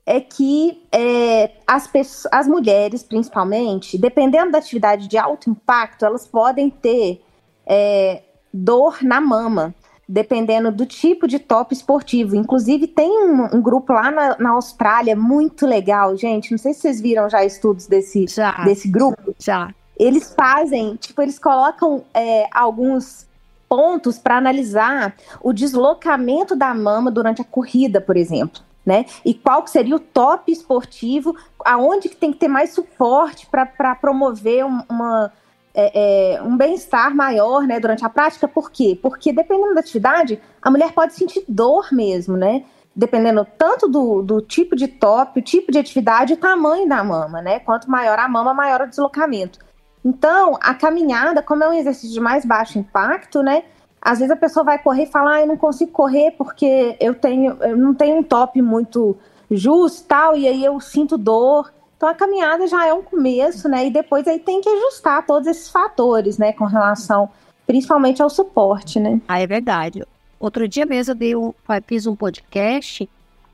é 0.06 0.20
que 0.22 0.88
é, 0.92 1.50
as, 1.66 1.88
pessoas, 1.88 2.32
as 2.32 2.48
mulheres, 2.48 3.02
principalmente, 3.02 3.98
dependendo 3.98 4.52
da 4.52 4.60
atividade 4.60 5.08
de 5.08 5.18
alto 5.18 5.50
impacto, 5.50 6.06
elas 6.06 6.28
podem 6.28 6.70
ter 6.70 7.24
é, 7.66 8.22
dor 8.54 9.00
na 9.02 9.20
mama, 9.20 9.74
dependendo 10.10 10.72
do 10.72 10.88
tipo 10.88 11.28
de 11.28 11.38
top 11.38 11.72
esportivo. 11.72 12.36
Inclusive, 12.36 12.88
tem 12.88 13.12
um, 13.12 13.58
um 13.58 13.62
grupo 13.62 13.94
lá 13.94 14.10
na, 14.10 14.36
na 14.40 14.50
Austrália 14.50 15.16
muito 15.16 15.68
legal, 15.68 16.18
gente. 16.18 16.50
Não 16.50 16.58
sei 16.58 16.74
se 16.74 16.82
vocês 16.82 17.00
viram 17.00 17.30
já 17.30 17.46
estudos 17.46 17.86
desse, 17.86 18.26
Já, 18.28 18.64
desse 18.64 18.88
grupo 18.88 19.36
já. 19.38 19.72
eles 19.98 20.34
fazem, 20.36 20.96
tipo, 20.96 21.22
eles 21.22 21.38
colocam 21.38 22.04
é, 22.12 22.48
alguns 22.52 23.28
pontos 23.70 24.18
para 24.18 24.38
analisar 24.38 25.16
o 25.42 25.54
deslocamento 25.54 26.56
da 26.56 26.74
mama 26.74 27.12
durante 27.12 27.44
a 27.44 27.46
corrida, 27.46 28.02
por 28.02 28.18
exemplo. 28.18 28.64
Né? 28.84 29.06
E 29.24 29.36
qual 29.36 29.62
que 29.62 29.70
seria 29.70 29.96
o 29.96 30.00
top 30.00 30.52
esportivo, 30.52 31.36
aonde 31.64 32.10
que 32.10 32.16
tem 32.16 32.34
que 32.34 32.40
ter 32.40 32.48
mais 32.48 32.74
suporte 32.74 33.46
para 33.46 33.94
promover 33.94 34.66
um, 34.66 34.82
uma, 34.90 35.32
é, 35.74 36.36
é, 36.36 36.42
um 36.42 36.58
bem-estar 36.58 37.16
maior 37.16 37.64
né, 37.64 37.80
durante 37.80 38.06
a 38.06 38.10
prática. 38.10 38.48
Por 38.48 38.72
quê? 38.72 38.98
Porque 39.02 39.32
dependendo 39.32 39.74
da 39.74 39.82
atividade, 39.82 40.42
a 40.62 40.72
mulher 40.72 40.92
pode 40.94 41.14
sentir 41.14 41.44
dor 41.48 41.90
mesmo, 41.92 42.36
né? 42.36 42.64
Dependendo 42.96 43.48
tanto 43.58 43.88
do, 43.88 44.22
do 44.22 44.42
tipo 44.42 44.76
de 44.76 44.88
top, 44.88 45.40
o 45.40 45.44
tipo 45.44 45.72
de 45.72 45.78
atividade 45.78 46.34
e 46.34 46.36
o 46.36 46.40
tamanho 46.40 46.88
da 46.88 47.04
mama, 47.04 47.42
né? 47.42 47.60
Quanto 47.60 47.90
maior 47.90 48.20
a 48.20 48.28
mama, 48.28 48.54
maior 48.54 48.82
o 48.82 48.88
deslocamento. 48.88 49.60
Então, 50.04 50.58
a 50.62 50.74
caminhada, 50.74 51.42
como 51.42 51.64
é 51.64 51.70
um 51.70 51.74
exercício 51.74 52.14
de 52.14 52.20
mais 52.20 52.46
baixo 52.46 52.80
impacto, 52.80 53.44
né? 53.44 53.64
Às 54.02 54.20
vezes 54.20 54.32
a 54.32 54.36
pessoa 54.36 54.64
vai 54.64 54.80
correr 54.80 55.04
e 55.04 55.12
fala, 55.12 55.36
ah, 55.36 55.42
eu 55.42 55.48
não 55.48 55.58
consigo 55.58 55.92
correr 55.92 56.32
porque 56.32 56.96
eu 57.00 57.14
tenho, 57.14 57.58
eu 57.62 57.78
não 57.78 57.94
tenho 57.94 58.18
um 58.18 58.24
top 58.24 58.62
muito 58.62 59.18
justo 59.52 60.08
tal, 60.08 60.36
e 60.38 60.48
aí 60.48 60.64
eu 60.64 60.80
sinto 60.80 61.18
dor. 61.18 61.72
Então 62.00 62.08
a 62.08 62.16
caminhada 62.16 62.66
já 62.66 62.88
é 62.88 62.94
um 62.94 63.04
começo, 63.04 63.68
né? 63.68 63.88
E 63.88 63.92
depois 63.92 64.26
aí 64.26 64.40
tem 64.40 64.62
que 64.62 64.70
ajustar 64.70 65.26
todos 65.26 65.46
esses 65.50 65.68
fatores, 65.68 66.38
né? 66.38 66.54
Com 66.54 66.64
relação 66.64 67.30
principalmente 67.68 68.22
ao 68.22 68.30
suporte, 68.30 69.02
né? 69.02 69.20
Ah, 69.28 69.42
é 69.42 69.46
verdade. 69.46 70.06
Outro 70.40 70.66
dia 70.66 70.86
mesmo 70.86 71.12
eu 71.12 71.16
dei 71.16 71.36
um, 71.36 71.54
fiz 71.86 72.08
um 72.08 72.16
podcast 72.16 73.08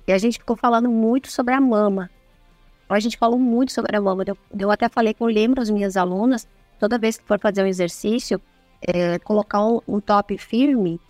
e 0.07 0.13
a 0.13 0.17
gente 0.19 0.37
ficou 0.37 0.55
falando 0.55 0.91
muito 0.91 1.31
sobre 1.31 1.55
a 1.55 1.59
mama. 1.59 2.07
A 2.87 2.99
gente 2.99 3.17
falou 3.17 3.39
muito 3.39 3.71
sobre 3.71 3.97
a 3.97 3.99
mama. 3.99 4.23
Eu, 4.27 4.37
eu 4.59 4.69
até 4.69 4.87
falei 4.89 5.15
que 5.15 5.23
eu 5.23 5.27
lembro 5.27 5.59
as 5.59 5.71
minhas 5.71 5.97
alunas, 5.97 6.47
toda 6.79 6.99
vez 6.99 7.17
que 7.17 7.25
for 7.25 7.39
fazer 7.39 7.63
um 7.63 7.67
exercício, 7.67 8.39
é, 8.79 9.17
colocar 9.17 9.65
um, 9.65 9.81
um 9.87 9.99
top 9.99 10.37
firme 10.37 11.01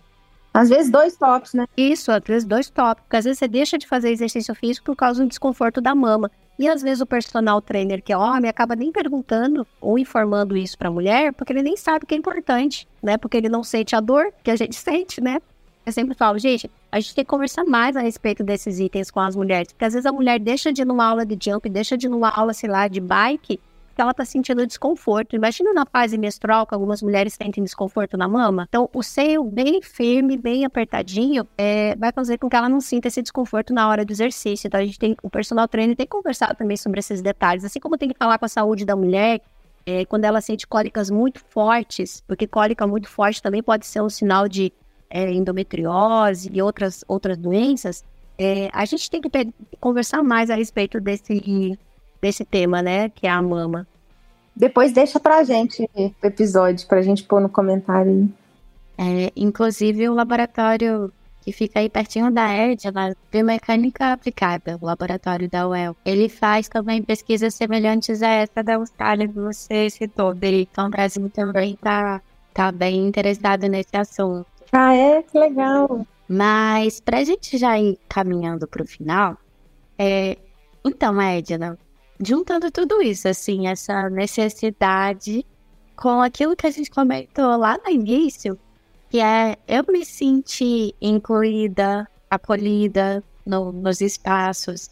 às 0.54 0.70
vezes 0.70 0.90
dois 0.90 1.14
tops, 1.18 1.52
né? 1.52 1.66
Isso, 1.76 2.10
às 2.10 2.22
vezes 2.26 2.48
dois 2.48 2.70
tops. 2.70 3.02
Porque 3.02 3.16
às 3.16 3.26
vezes 3.26 3.38
você 3.38 3.46
deixa 3.46 3.76
de 3.76 3.86
fazer 3.86 4.10
exercício 4.10 4.54
físico 4.54 4.86
por 4.86 4.96
causa 4.96 5.22
do 5.22 5.28
desconforto 5.28 5.82
da 5.82 5.94
mama. 5.94 6.30
E 6.58 6.68
às 6.68 6.82
vezes 6.82 7.00
o 7.00 7.06
personal 7.06 7.60
trainer, 7.60 8.02
que 8.02 8.12
é 8.12 8.16
homem, 8.16 8.48
acaba 8.48 8.74
nem 8.74 8.90
perguntando 8.90 9.66
ou 9.80 9.98
informando 9.98 10.56
isso 10.56 10.76
para 10.78 10.88
a 10.88 10.92
mulher, 10.92 11.32
porque 11.32 11.52
ele 11.52 11.62
nem 11.62 11.76
sabe 11.76 12.06
que 12.06 12.14
é 12.14 12.18
importante, 12.18 12.88
né? 13.02 13.18
Porque 13.18 13.36
ele 13.36 13.48
não 13.48 13.62
sente 13.62 13.94
a 13.94 14.00
dor 14.00 14.32
que 14.42 14.50
a 14.50 14.56
gente 14.56 14.74
sente, 14.76 15.20
né? 15.20 15.40
Eu 15.84 15.92
sempre 15.92 16.14
falo, 16.16 16.36
gente, 16.36 16.68
a 16.90 16.98
gente 16.98 17.14
tem 17.14 17.24
que 17.24 17.30
conversar 17.30 17.64
mais 17.64 17.96
a 17.96 18.00
respeito 18.00 18.42
desses 18.42 18.80
itens 18.80 19.08
com 19.08 19.20
as 19.20 19.36
mulheres. 19.36 19.72
Porque 19.72 19.84
às 19.84 19.92
vezes 19.92 20.04
a 20.04 20.10
mulher 20.10 20.40
deixa 20.40 20.72
de 20.72 20.82
ir 20.82 20.84
numa 20.84 21.04
aula 21.04 21.24
de 21.24 21.38
jump, 21.40 21.68
deixa 21.68 21.96
de 21.96 22.06
ir 22.06 22.08
numa 22.08 22.28
aula, 22.28 22.52
sei 22.52 22.68
lá, 22.68 22.88
de 22.88 23.00
bike, 23.00 23.60
ela 24.00 24.14
tá 24.14 24.24
sentindo 24.24 24.66
desconforto. 24.66 25.36
Imagina 25.36 25.72
na 25.72 25.86
fase 25.86 26.18
menstrual 26.18 26.66
que 26.66 26.74
algumas 26.74 27.02
mulheres 27.02 27.34
sentem 27.34 27.62
desconforto 27.62 28.16
na 28.16 28.28
mama. 28.28 28.66
Então, 28.68 28.88
o 28.92 29.02
seio 29.02 29.44
bem 29.44 29.80
firme, 29.82 30.36
bem 30.36 30.64
apertadinho, 30.64 31.46
é, 31.56 31.94
vai 31.96 32.12
fazer 32.12 32.38
com 32.38 32.48
que 32.48 32.56
ela 32.56 32.68
não 32.68 32.80
sinta 32.80 33.08
esse 33.08 33.22
desconforto 33.22 33.72
na 33.72 33.88
hora 33.88 34.04
do 34.04 34.12
exercício. 34.12 34.66
Então, 34.66 34.80
a 34.80 34.84
gente 34.84 34.98
tem, 34.98 35.16
o 35.22 35.30
personal 35.30 35.66
trainer 35.68 35.96
tem 35.96 36.06
que 36.06 36.10
conversar 36.10 36.54
também 36.54 36.76
sobre 36.76 37.00
esses 37.00 37.22
detalhes, 37.22 37.64
assim 37.64 37.80
como 37.80 37.98
tem 37.98 38.08
que 38.08 38.18
falar 38.18 38.38
com 38.38 38.44
a 38.44 38.48
saúde 38.48 38.84
da 38.84 38.96
mulher, 38.96 39.40
é, 39.86 40.04
quando 40.04 40.24
ela 40.24 40.40
sente 40.40 40.66
cólicas 40.66 41.10
muito 41.10 41.40
fortes, 41.48 42.20
porque 42.26 42.46
cólica 42.46 42.86
muito 42.86 43.08
forte 43.08 43.40
também 43.40 43.62
pode 43.62 43.86
ser 43.86 44.02
um 44.02 44.10
sinal 44.10 44.48
de 44.48 44.72
é, 45.08 45.30
endometriose 45.32 46.50
e 46.52 46.60
outras, 46.60 47.04
outras 47.06 47.38
doenças, 47.38 48.04
é, 48.38 48.68
a 48.72 48.84
gente 48.84 49.10
tem 49.10 49.20
que 49.20 49.30
conversar 49.80 50.22
mais 50.22 50.50
a 50.50 50.56
respeito 50.56 51.00
desse, 51.00 51.78
desse 52.26 52.44
tema, 52.44 52.82
né? 52.82 53.08
Que 53.08 53.26
é 53.26 53.30
a 53.30 53.40
mama. 53.40 53.86
Depois 54.54 54.92
deixa 54.92 55.20
pra 55.20 55.44
gente 55.44 55.88
o 55.96 56.26
episódio, 56.26 56.86
pra 56.88 57.02
gente 57.02 57.22
pôr 57.22 57.40
no 57.40 57.48
comentário 57.48 58.10
aí. 58.98 59.26
É, 59.26 59.32
inclusive 59.36 60.08
o 60.08 60.14
laboratório 60.14 61.12
que 61.42 61.52
fica 61.52 61.78
aí 61.78 61.88
pertinho 61.88 62.32
da 62.32 62.52
ERD, 62.52 62.88
a 62.88 63.14
Biomecânica 63.30 64.12
Aplicada, 64.12 64.76
o 64.80 64.86
laboratório 64.86 65.48
da 65.48 65.68
UEL. 65.68 65.94
Ele 66.04 66.28
faz 66.28 66.68
também 66.68 67.00
pesquisas 67.02 67.54
semelhantes 67.54 68.20
a 68.20 68.28
essa 68.28 68.64
da 68.64 68.74
Austrália 68.74 69.28
que 69.28 69.34
você 69.34 69.88
citou. 69.88 70.34
Então 70.42 70.88
o 70.88 70.90
Brasil 70.90 71.30
também 71.30 71.76
tá, 71.76 72.20
tá 72.52 72.72
bem 72.72 73.06
interessado 73.06 73.68
nesse 73.68 73.96
assunto. 73.96 74.46
Ah, 74.72 74.92
é? 74.92 75.22
Que 75.22 75.38
legal. 75.38 76.04
Mas 76.28 76.98
pra 76.98 77.22
gente 77.22 77.56
já 77.56 77.78
ir 77.78 77.96
caminhando 78.08 78.66
pro 78.66 78.84
final, 78.84 79.36
é... 79.96 80.36
então, 80.84 81.22
Edna, 81.22 81.78
juntando 82.24 82.70
tudo 82.70 83.02
isso, 83.02 83.28
assim, 83.28 83.68
essa 83.68 84.08
necessidade 84.10 85.44
com 85.94 86.20
aquilo 86.20 86.56
que 86.56 86.66
a 86.66 86.70
gente 86.70 86.90
comentou 86.90 87.56
lá 87.56 87.78
no 87.78 87.90
início, 87.90 88.58
que 89.08 89.20
é 89.20 89.56
eu 89.66 89.84
me 89.88 90.04
sentir 90.04 90.94
incluída, 91.00 92.08
acolhida 92.30 93.22
no, 93.44 93.72
nos 93.72 94.00
espaços, 94.00 94.90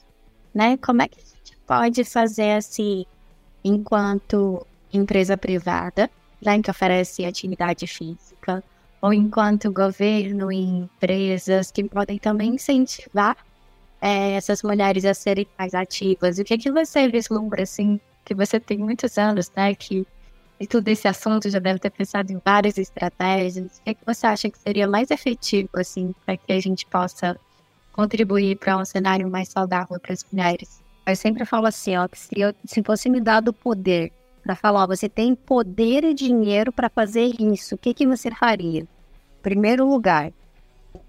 né? 0.55 0.77
Como 0.79 1.03
é 1.03 1.09
que 1.09 1.18
a 1.18 1.22
gente 1.22 1.57
pode 1.66 2.05
fazer 2.05 2.53
assim, 2.53 3.05
enquanto 3.62 4.66
empresa 4.93 5.37
privada, 5.37 6.11
né, 6.41 6.61
que 6.62 6.70
oferece 6.70 7.25
atividade 7.25 7.87
física, 7.87 8.62
ou 9.01 9.12
enquanto 9.12 9.72
governo 9.72 10.53
e 10.53 10.62
empresas 10.62 11.70
que 11.70 11.85
podem 11.85 12.18
também 12.18 12.55
incentivar 12.55 13.37
é, 14.05 14.32
essas 14.32 14.62
mulheres 14.62 15.07
a 15.07 15.14
serem 15.14 15.46
mais 15.59 15.74
ativas? 15.74 16.38
O 16.38 16.44
que, 16.44 16.52
é 16.52 16.59
que 16.59 16.70
você 16.70 17.09
vislumbra, 17.09 17.62
assim, 17.62 17.98
que 18.22 18.34
você 18.34 18.61
tem 18.61 18.76
muitos 18.76 19.16
anos, 19.16 19.50
né, 19.57 19.74
que 19.74 20.07
e 20.61 20.66
tudo 20.66 20.86
esse 20.88 21.09
assunto 21.09 21.48
já 21.48 21.59
deve 21.59 21.78
ter 21.78 21.90
pensado 21.90 22.30
em 22.30 22.40
várias 22.44 22.76
estratégias. 22.78 23.78
O 23.78 23.82
que, 23.82 23.90
é 23.90 23.94
que 23.94 24.07
você 24.07 24.26
acha 24.26 24.50
que 24.50 24.59
seria 24.59 24.86
mais 24.86 25.11
efetivo, 25.11 25.70
assim, 25.74 26.14
para 26.24 26.36
que 26.36 26.52
a 26.52 26.61
gente 26.61 26.86
possa 26.86 27.36
contribuir 27.92 28.57
para 28.59 28.76
um 28.76 28.84
cenário 28.84 29.28
mais 29.28 29.48
saudável 29.48 29.98
para 29.98 30.12
as 30.12 30.24
mulheres? 30.30 30.82
Eu 31.07 31.16
sempre 31.16 31.44
falo 31.46 31.66
assim, 31.66 31.96
ó, 31.96 32.07
que 32.07 32.18
se, 32.18 32.38
eu, 32.38 32.55
se 32.64 32.82
fosse 32.82 33.09
me 33.09 33.20
dado 33.20 33.48
o 33.48 33.52
poder 33.55 34.12
para 34.42 34.55
falar, 34.55 34.84
ó, 34.84 34.86
você 34.86 35.09
tem 35.09 35.34
poder 35.34 36.05
e 36.05 36.12
dinheiro 36.12 36.70
para 36.70 36.90
fazer 36.90 37.34
isso, 37.40 37.74
o 37.74 37.78
que, 37.78 37.94
que 37.94 38.07
você 38.07 38.30
faria? 38.30 38.82
Em 38.82 39.42
primeiro 39.42 39.88
lugar, 39.88 40.30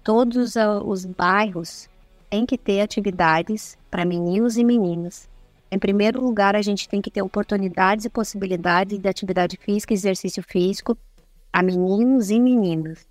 todos 0.02 0.56
os 0.56 1.04
bairros 1.04 1.88
tem 2.28 2.44
que 2.44 2.58
ter 2.58 2.80
atividades 2.80 3.76
para 3.90 4.04
meninos 4.04 4.56
e 4.56 4.64
meninas. 4.64 5.28
Em 5.70 5.78
primeiro 5.78 6.20
lugar, 6.20 6.54
a 6.54 6.62
gente 6.62 6.88
tem 6.88 7.02
que 7.02 7.10
ter 7.10 7.22
oportunidades 7.22 8.04
e 8.04 8.10
possibilidades 8.10 8.98
de 8.98 9.08
atividade 9.08 9.56
física 9.56 9.92
exercício 9.92 10.42
físico 10.42 10.96
a 11.52 11.62
meninos 11.62 12.30
e 12.30 12.38
meninas. 12.38 13.06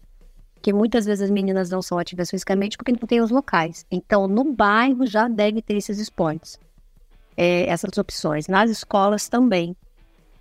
Que 0.61 0.71
muitas 0.71 1.05
vezes 1.05 1.23
as 1.23 1.29
meninas 1.29 1.69
não 1.69 1.81
são 1.81 1.99
ativas 1.99 2.29
fisicamente 2.29 2.77
porque 2.77 2.91
não 2.91 2.99
tem 2.99 3.21
os 3.21 3.29
locais. 3.29 3.85
Então, 3.91 4.27
no 4.27 4.53
bairro 4.53 5.05
já 5.05 5.27
deve 5.27 5.61
ter 5.61 5.75
esses 5.75 5.99
esportes, 5.99 6.57
é, 7.35 7.67
essas 7.67 7.97
opções. 7.97 8.47
Nas 8.47 8.69
escolas 8.69 9.27
também. 9.27 9.75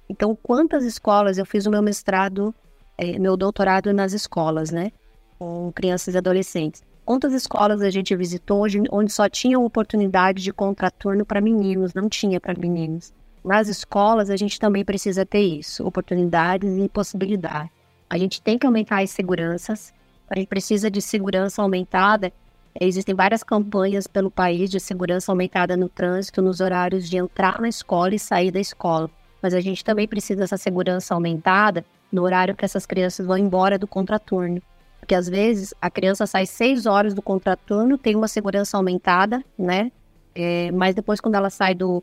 Então, 0.09 0.37
quantas 0.41 0.85
escolas 0.85 1.37
eu 1.37 1.45
fiz 1.45 1.67
o 1.67 1.71
meu 1.71 1.83
mestrado, 1.83 2.55
é, 2.97 3.19
meu 3.19 3.37
doutorado 3.37 3.93
nas 3.93 4.13
escolas, 4.13 4.71
né? 4.71 4.93
Com 5.39 5.73
crianças 5.75 6.15
e 6.15 6.19
adolescentes. 6.19 6.83
Quantas 7.05 7.35
escolas 7.35 7.83
a 7.83 7.91
gente 7.91 8.17
visitou 8.17 8.65
onde 8.91 9.13
só 9.13 9.29
tinha 9.29 9.61
oportunidade 9.61 10.43
de 10.43 10.51
contraturno 10.55 11.27
para 11.27 11.39
meninos, 11.39 11.93
não 11.93 12.09
tinha 12.09 12.41
para 12.41 12.59
meninos? 12.59 13.13
Nas 13.45 13.69
escolas, 13.69 14.31
a 14.31 14.37
gente 14.37 14.59
também 14.59 14.83
precisa 14.83 15.27
ter 15.27 15.43
isso, 15.43 15.87
oportunidades 15.87 16.79
e 16.79 16.89
possibilidades. 16.89 17.71
A 18.09 18.17
gente 18.17 18.41
tem 18.41 18.59
que 18.59 18.67
aumentar 18.67 19.03
as 19.03 19.11
seguranças, 19.11 19.93
a 20.31 20.39
gente 20.39 20.49
precisa 20.49 20.91
de 20.91 21.03
segurança 21.03 21.61
aumentada. 21.61 22.33
Existem 22.81 23.15
várias 23.15 23.43
campanhas 23.43 24.07
pelo 24.07 24.31
país 24.31 24.71
de 24.71 24.81
segurança 24.81 25.31
aumentada 25.31 25.77
no 25.77 25.91
trânsito, 25.91 26.41
nos 26.41 26.61
horários 26.61 27.07
de 27.07 27.19
entrar 27.19 27.61
na 27.61 27.69
escola 27.69 28.15
e 28.15 28.19
sair 28.19 28.51
da 28.51 28.61
escola. 28.61 29.11
Mas 29.43 29.53
a 29.53 29.61
gente 29.61 29.85
também 29.85 30.09
precisa 30.09 30.41
dessa 30.41 30.57
segurança 30.57 31.13
aumentada 31.13 31.85
no 32.11 32.23
horário 32.23 32.55
que 32.55 32.65
essas 32.65 32.87
crianças 32.87 33.27
vão 33.27 33.37
embora 33.37 33.79
do 33.79 33.87
contraturno. 33.87 34.63
Porque 35.05 35.15
às 35.15 35.29
vezes 35.29 35.75
a 35.83 35.91
criança 35.91 36.27
sai 36.27 36.47
seis 36.47 36.87
horas 36.87 37.13
do 37.13 37.21
contraturno, 37.21 37.99
tem 37.99 38.17
uma 38.17 38.27
segurança 38.27 38.79
aumentada, 38.79 39.45
né? 39.57 39.93
É, 40.35 40.73
mas 40.73 40.95
depois, 40.95 41.21
quando 41.21 41.35
ela 41.35 41.51
sai 41.51 41.75
do, 41.75 42.03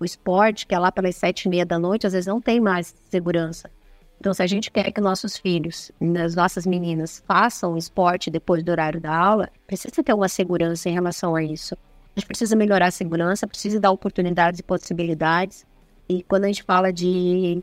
esporte, 0.00 0.66
que 0.66 0.74
é 0.74 0.78
lá 0.78 0.90
pelas 0.90 1.14
sete 1.14 1.42
e 1.42 1.50
meia 1.50 1.66
da 1.66 1.78
noite, 1.78 2.06
às 2.06 2.14
vezes 2.14 2.26
não 2.26 2.40
tem 2.40 2.58
mais 2.58 2.94
segurança. 3.10 3.70
Então, 4.18 4.32
se 4.32 4.42
a 4.42 4.46
gente 4.46 4.70
quer 4.70 4.90
que 4.92 4.98
nossos 4.98 5.36
filhos, 5.36 5.92
as 6.24 6.34
nossas 6.34 6.64
meninas, 6.64 7.22
façam 7.28 7.76
esporte 7.76 8.30
depois 8.30 8.62
do 8.62 8.70
horário 8.70 8.98
da 8.98 9.14
aula, 9.14 9.50
precisa 9.66 10.02
ter 10.02 10.14
uma 10.14 10.28
segurança 10.28 10.88
em 10.88 10.94
relação 10.94 11.36
a 11.36 11.42
isso. 11.42 11.74
A 12.16 12.20
gente 12.20 12.26
precisa 12.26 12.56
melhorar 12.56 12.86
a 12.86 12.90
segurança, 12.90 13.46
precisa 13.46 13.78
dar 13.78 13.90
oportunidades 13.90 14.60
e 14.60 14.62
possibilidades. 14.62 15.66
E 16.08 16.22
quando 16.22 16.44
a 16.44 16.46
gente 16.46 16.62
fala 16.62 16.90
de, 16.90 17.62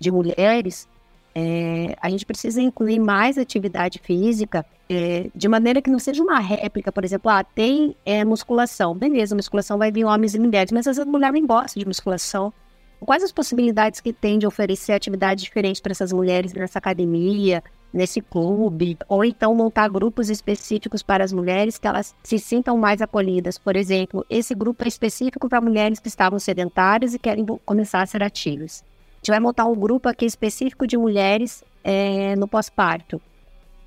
de 0.00 0.10
mulheres, 0.10 0.88
é, 1.34 1.96
a 2.00 2.08
gente 2.08 2.24
precisa 2.24 2.62
incluir 2.62 3.00
mais 3.00 3.36
atividade 3.36 3.98
física 3.98 4.64
é, 4.88 5.28
de 5.34 5.48
maneira 5.48 5.82
que 5.82 5.90
não 5.90 5.98
seja 5.98 6.22
uma 6.22 6.38
réplica, 6.38 6.92
por 6.92 7.04
exemplo, 7.04 7.30
ah, 7.30 7.42
tem 7.42 7.96
é, 8.06 8.24
musculação. 8.24 8.94
Beleza, 8.94 9.34
musculação 9.34 9.76
vai 9.76 9.90
vir 9.90 10.04
homens 10.04 10.34
e 10.34 10.38
mulheres, 10.38 10.70
mas 10.70 10.86
às 10.86 10.96
vezes 10.96 11.12
a 11.12 11.40
gosta 11.40 11.80
de 11.80 11.86
musculação. 11.86 12.52
Quais 13.00 13.22
as 13.22 13.32
possibilidades 13.32 14.00
que 14.00 14.12
tem 14.12 14.38
de 14.38 14.46
oferecer 14.46 14.92
atividades 14.92 15.42
diferentes 15.42 15.80
para 15.80 15.92
essas 15.92 16.12
mulheres 16.12 16.54
nessa 16.54 16.78
academia, 16.78 17.62
nesse 17.92 18.20
clube, 18.20 18.96
ou 19.08 19.24
então 19.24 19.54
montar 19.54 19.88
grupos 19.88 20.30
específicos 20.30 21.02
para 21.02 21.22
as 21.22 21.32
mulheres 21.32 21.76
que 21.76 21.86
elas 21.86 22.14
se 22.22 22.38
sintam 22.38 22.78
mais 22.78 23.02
acolhidas. 23.02 23.58
Por 23.58 23.76
exemplo, 23.76 24.24
esse 24.30 24.54
grupo 24.54 24.84
é 24.84 24.88
específico 24.88 25.48
para 25.48 25.60
mulheres 25.60 25.98
que 25.98 26.08
estavam 26.08 26.38
sedentárias 26.38 27.12
e 27.12 27.18
querem 27.18 27.44
começar 27.66 28.02
a 28.02 28.06
ser 28.06 28.22
ativas 28.22 28.84
gente 29.24 29.30
vai 29.30 29.40
montar 29.40 29.64
um 29.64 29.74
grupo 29.74 30.06
aqui 30.06 30.26
específico 30.26 30.86
de 30.86 30.98
mulheres 30.98 31.64
é, 31.82 32.36
no 32.36 32.46
pós-parto. 32.46 33.20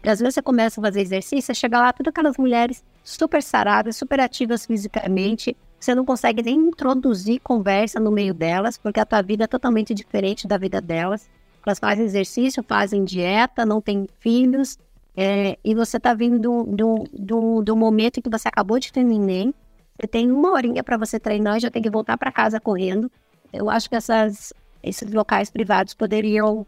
Às 0.04 0.20
vezes 0.20 0.34
você 0.34 0.42
começa 0.42 0.82
a 0.82 0.84
fazer 0.84 1.02
exercício, 1.02 1.54
chega 1.54 1.80
lá, 1.80 1.94
todas 1.94 2.10
aquelas 2.10 2.38
mulheres 2.38 2.84
super 3.04 3.44
saradas, 3.44 3.96
super 3.96 4.20
ativas 4.20 4.66
fisicamente, 4.66 5.56
você 5.80 5.94
não 5.94 6.04
consegue 6.04 6.42
nem 6.42 6.56
introduzir 6.56 7.40
conversa 7.42 8.00
no 8.00 8.12
meio 8.12 8.34
delas, 8.34 8.80
porque 8.80 9.00
a 9.00 9.06
tua 9.06 9.22
vida 9.22 9.44
é 9.44 9.48
totalmente 9.48 9.94
diferente 9.94 10.48
da 10.48 10.58
vida 10.58 10.82
delas. 10.82 11.30
Elas 11.64 11.78
fazem 11.78 12.06
exercício, 12.06 12.64
fazem 12.64 13.04
dieta, 13.04 13.66
não 13.66 13.80
têm 13.80 14.08
filhos, 14.20 14.80
é, 15.16 15.58
e 15.64 15.76
você 15.76 15.98
está 15.98 16.14
vindo 16.16 16.40
do, 16.40 16.64
do, 16.64 17.04
do, 17.14 17.62
do 17.62 17.76
momento 17.76 18.18
em 18.18 18.22
que 18.22 18.30
você 18.30 18.48
acabou 18.48 18.80
de 18.80 18.92
ter 18.92 19.04
neném, 19.04 19.54
você 20.00 20.08
tem 20.08 20.32
uma 20.32 20.52
horinha 20.52 20.84
para 20.84 20.98
você 20.98 21.20
treinar 21.20 21.58
e 21.58 21.60
já 21.60 21.70
tem 21.70 21.82
que 21.82 21.90
voltar 21.90 22.18
para 22.18 22.32
casa 22.32 22.60
correndo. 22.60 23.12
Eu 23.54 23.70
acho 23.70 23.90
que 23.90 23.96
essas 23.96 24.54
esses 24.84 25.12
locais 25.12 25.50
privados 25.50 25.94
poderiam 25.94 26.66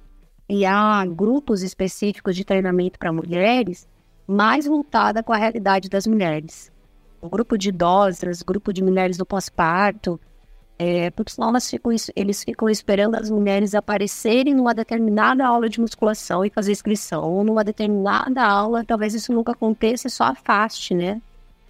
criar 0.47 1.07
grupos 1.07 1.61
específicos 1.63 2.35
de 2.35 2.43
treinamento 2.43 2.97
para 2.97 3.13
mulheres 3.13 3.87
mais 4.27 4.65
voltada 4.65 5.23
com 5.23 5.33
a 5.33 5.37
realidade 5.37 5.89
das 5.89 6.05
mulheres. 6.07 6.71
Um 7.21 7.29
grupo 7.29 7.57
de 7.57 7.69
idosas, 7.69 8.41
grupo 8.41 8.71
de 8.71 8.83
mulheres 8.83 9.17
no 9.17 9.25
pós-parto, 9.25 10.19
É, 10.81 11.11
porque 11.11 11.33
senão 11.33 11.51
ficam, 11.59 11.91
eles 12.15 12.41
ficam 12.41 12.69
esperando 12.69 13.15
as 13.15 13.29
mulheres 13.29 13.75
aparecerem 13.75 14.55
numa 14.55 14.73
determinada 14.73 15.45
aula 15.45 15.67
de 15.67 15.81
musculação 15.81 16.45
e 16.45 16.49
fazer 16.49 16.71
inscrição, 16.71 17.21
ou 17.21 17.43
numa 17.43 17.65
determinada 17.65 18.41
aula, 18.41 18.85
talvez 18.85 19.13
isso 19.13 19.33
nunca 19.33 19.51
aconteça 19.51 20.07
e 20.07 20.09
só 20.09 20.23
afaste, 20.23 20.95
né? 20.95 21.21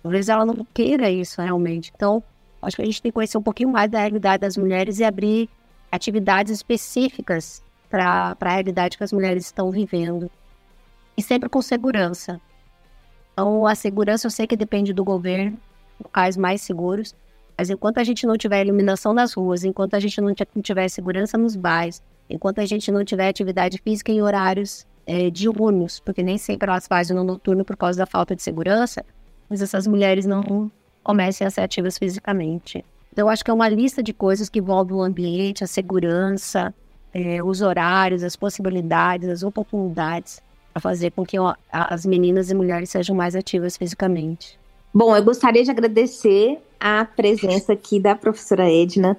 Talvez 0.03 0.29
ela 0.29 0.45
não 0.45 0.63
queira 0.71 1.09
isso 1.09 1.41
realmente. 1.41 1.91
Então, 1.95 2.21
acho 2.61 2.75
que 2.75 2.83
a 2.83 2.85
gente 2.85 3.01
tem 3.01 3.11
que 3.11 3.15
conhecer 3.15 3.39
um 3.39 3.41
pouquinho 3.41 3.71
mais 3.71 3.89
da 3.89 3.97
realidade 3.97 4.41
das 4.41 4.55
mulheres 4.55 4.99
e 4.99 5.03
abrir 5.03 5.49
atividades 5.91 6.51
específicas 6.51 7.63
para 7.89 8.35
a 8.39 8.49
realidade 8.49 8.97
que 8.97 9.03
as 9.03 9.11
mulheres 9.11 9.45
estão 9.45 9.71
vivendo. 9.71 10.29
E 11.17 11.21
sempre 11.21 11.49
com 11.49 11.61
segurança. 11.61 12.39
Então, 13.33 13.65
a 13.65 13.75
segurança 13.75 14.27
eu 14.27 14.31
sei 14.31 14.45
que 14.45 14.55
depende 14.55 14.93
do 14.93 15.03
governo, 15.03 15.57
locais 16.01 16.37
mais 16.37 16.61
seguros, 16.61 17.15
mas 17.57 17.69
enquanto 17.69 17.97
a 17.97 18.03
gente 18.03 18.25
não 18.25 18.37
tiver 18.37 18.65
iluminação 18.65 19.13
nas 19.13 19.33
ruas, 19.33 19.63
enquanto 19.63 19.95
a 19.95 19.99
gente 19.99 20.21
não 20.21 20.33
tiver 20.61 20.87
segurança 20.87 21.37
nos 21.37 21.55
bairros, 21.55 22.01
enquanto 22.29 22.59
a 22.59 22.65
gente 22.65 22.91
não 22.91 23.03
tiver 23.03 23.27
atividade 23.27 23.81
física 23.83 24.11
em 24.11 24.21
horários 24.21 24.85
é, 25.05 25.29
diurnos, 25.29 25.99
porque 25.99 26.21
nem 26.21 26.37
sempre 26.37 26.69
elas 26.69 26.87
fazem 26.87 27.15
no 27.15 27.23
noturno 27.23 27.65
por 27.65 27.75
causa 27.75 27.97
da 27.97 28.05
falta 28.05 28.35
de 28.35 28.43
segurança, 28.43 29.03
mas 29.49 29.61
essas 29.61 29.87
mulheres 29.87 30.25
não 30.25 30.71
comecem 31.03 31.45
a 31.45 31.49
ser 31.49 31.61
ativas 31.61 31.97
fisicamente. 31.97 32.85
Então, 33.11 33.25
eu 33.25 33.29
acho 33.29 33.43
que 33.43 33.51
é 33.51 33.53
uma 33.53 33.69
lista 33.69 34.01
de 34.01 34.13
coisas 34.13 34.49
que 34.49 34.59
envolvem 34.59 34.95
o 34.95 35.01
ambiente, 35.01 35.63
a 35.63 35.67
segurança, 35.67 36.73
é, 37.13 37.43
os 37.43 37.61
horários, 37.61 38.23
as 38.23 38.35
possibilidades, 38.35 39.27
as 39.29 39.43
oportunidades 39.43 40.41
para 40.73 40.81
fazer 40.81 41.11
com 41.11 41.25
que 41.25 41.37
ó, 41.39 41.55
as 41.71 42.05
meninas 42.05 42.49
e 42.49 42.55
mulheres 42.55 42.89
sejam 42.89 43.15
mais 43.15 43.35
ativas 43.35 43.75
fisicamente. 43.75 44.59
Bom, 44.93 45.15
eu 45.15 45.23
gostaria 45.23 45.63
de 45.63 45.71
agradecer 45.71 46.59
a 46.79 47.05
presença 47.05 47.73
aqui 47.73 47.99
da 47.99 48.15
professora 48.15 48.71
Edna 48.71 49.17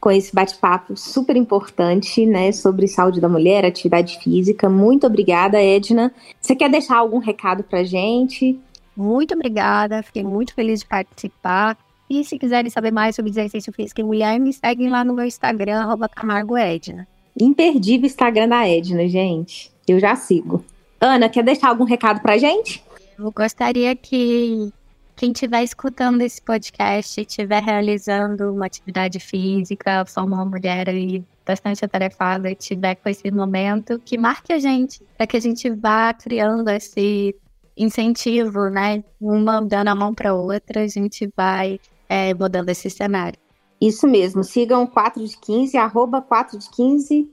com 0.00 0.10
esse 0.10 0.34
bate-papo 0.34 0.96
super 0.96 1.36
importante, 1.36 2.26
né, 2.26 2.50
sobre 2.50 2.88
saúde 2.88 3.20
da 3.20 3.28
mulher, 3.28 3.64
atividade 3.64 4.18
física. 4.18 4.68
Muito 4.68 5.06
obrigada, 5.06 5.62
Edna. 5.62 6.12
Você 6.40 6.56
quer 6.56 6.68
deixar 6.68 6.98
algum 6.98 7.18
recado 7.18 7.62
para 7.62 7.84
gente? 7.84 8.58
Muito 8.96 9.32
obrigada, 9.34 10.02
fiquei 10.02 10.24
muito 10.24 10.54
feliz 10.54 10.80
de 10.80 10.86
participar. 10.86 11.78
E 12.14 12.22
se 12.24 12.38
quiserem 12.38 12.70
saber 12.70 12.90
mais 12.90 13.16
sobre 13.16 13.30
exercício 13.30 13.72
físico 13.72 14.02
em 14.02 14.04
mulher, 14.04 14.38
me 14.38 14.52
seguem 14.52 14.90
lá 14.90 15.02
no 15.02 15.14
meu 15.14 15.24
Instagram, 15.24 15.80
arroba 15.80 16.06
Camargo 16.10 16.58
Edna. 16.58 17.08
Imperdível 17.40 18.04
Instagram 18.04 18.48
da 18.48 18.68
Edna, 18.68 19.08
gente. 19.08 19.72
Eu 19.88 19.98
já 19.98 20.14
sigo. 20.14 20.62
Ana, 21.00 21.30
quer 21.30 21.42
deixar 21.42 21.70
algum 21.70 21.84
recado 21.84 22.20
pra 22.20 22.36
gente? 22.36 22.84
Eu 23.18 23.32
gostaria 23.32 23.96
que 23.96 24.70
quem 25.16 25.32
estiver 25.32 25.62
escutando 25.62 26.20
esse 26.20 26.42
podcast 26.42 27.18
estiver 27.18 27.62
realizando 27.62 28.52
uma 28.52 28.66
atividade 28.66 29.18
física, 29.18 30.04
for 30.04 30.24
uma 30.24 30.44
mulher 30.44 30.90
aí 30.90 31.24
bastante 31.46 31.82
atarefada 31.82 32.50
e 32.50 32.54
tiver 32.54 32.96
com 32.96 33.08
esse 33.08 33.30
momento, 33.30 33.98
que 33.98 34.18
marque 34.18 34.52
a 34.52 34.58
gente, 34.58 35.00
para 35.16 35.26
que 35.26 35.38
a 35.38 35.40
gente 35.40 35.70
vá 35.70 36.12
criando 36.12 36.68
esse 36.68 37.34
incentivo, 37.74 38.68
né? 38.68 39.02
Uma 39.18 39.62
dando 39.62 39.88
a 39.88 39.94
mão 39.94 40.12
para 40.12 40.34
outra, 40.34 40.82
a 40.82 40.86
gente 40.86 41.26
vai 41.34 41.80
é, 42.12 42.34
mudando 42.34 42.68
esse 42.68 42.90
cenário. 42.90 43.38
Isso 43.80 44.06
mesmo. 44.06 44.44
Sigam 44.44 44.86
4 44.86 45.26
de 45.26 45.34
15, 45.38 45.78
arroba 45.78 46.20
4 46.20 46.58
de 46.58 46.68
15, 46.68 47.26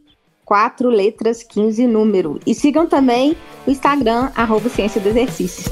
4 0.45 0.89
letras 0.89 1.43
15 1.43 1.86
número. 1.86 2.39
E 2.47 2.55
sigam 2.55 2.88
também 2.88 3.36
o 3.67 3.71
Instagram, 3.71 4.32
arroba 4.34 4.69
Ciência 4.69 5.01
do 5.01 5.09
Exercício. 5.09 5.69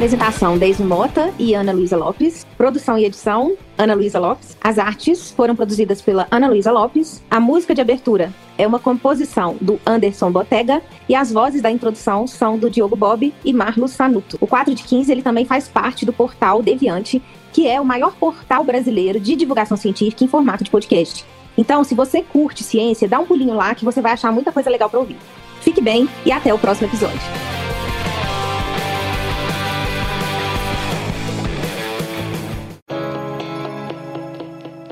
Apresentação: 0.00 0.56
Deise 0.56 0.82
Mota 0.82 1.30
e 1.38 1.52
Ana 1.52 1.72
Luísa 1.72 1.94
Lopes. 1.94 2.46
Produção 2.56 2.96
e 2.96 3.04
edição: 3.04 3.54
Ana 3.76 3.92
Luísa 3.92 4.18
Lopes. 4.18 4.56
As 4.58 4.78
artes 4.78 5.30
foram 5.30 5.54
produzidas 5.54 6.00
pela 6.00 6.26
Ana 6.30 6.48
Luísa 6.48 6.72
Lopes. 6.72 7.22
A 7.30 7.38
música 7.38 7.74
de 7.74 7.82
abertura 7.82 8.32
é 8.56 8.66
uma 8.66 8.78
composição 8.78 9.58
do 9.60 9.78
Anderson 9.86 10.32
Botega 10.32 10.80
e 11.06 11.14
as 11.14 11.30
vozes 11.30 11.60
da 11.60 11.70
introdução 11.70 12.26
são 12.26 12.56
do 12.56 12.70
Diogo 12.70 12.96
Bob 12.96 13.34
e 13.44 13.52
Marlos 13.52 13.90
Sanuto. 13.90 14.38
O 14.40 14.46
4 14.46 14.74
de 14.74 14.84
15 14.84 15.12
ele 15.12 15.20
também 15.20 15.44
faz 15.44 15.68
parte 15.68 16.06
do 16.06 16.14
portal 16.14 16.62
Deviante, 16.62 17.22
que 17.52 17.68
é 17.68 17.78
o 17.78 17.84
maior 17.84 18.14
portal 18.14 18.64
brasileiro 18.64 19.20
de 19.20 19.36
divulgação 19.36 19.76
científica 19.76 20.24
em 20.24 20.28
formato 20.28 20.64
de 20.64 20.70
podcast. 20.70 21.26
Então, 21.58 21.84
se 21.84 21.94
você 21.94 22.22
curte 22.22 22.64
ciência, 22.64 23.06
dá 23.06 23.20
um 23.20 23.26
pulinho 23.26 23.54
lá 23.54 23.74
que 23.74 23.84
você 23.84 24.00
vai 24.00 24.12
achar 24.12 24.32
muita 24.32 24.50
coisa 24.50 24.70
legal 24.70 24.88
para 24.88 25.00
ouvir. 25.00 25.18
Fique 25.60 25.82
bem 25.82 26.08
e 26.24 26.32
até 26.32 26.54
o 26.54 26.58
próximo 26.58 26.88
episódio. 26.88 27.20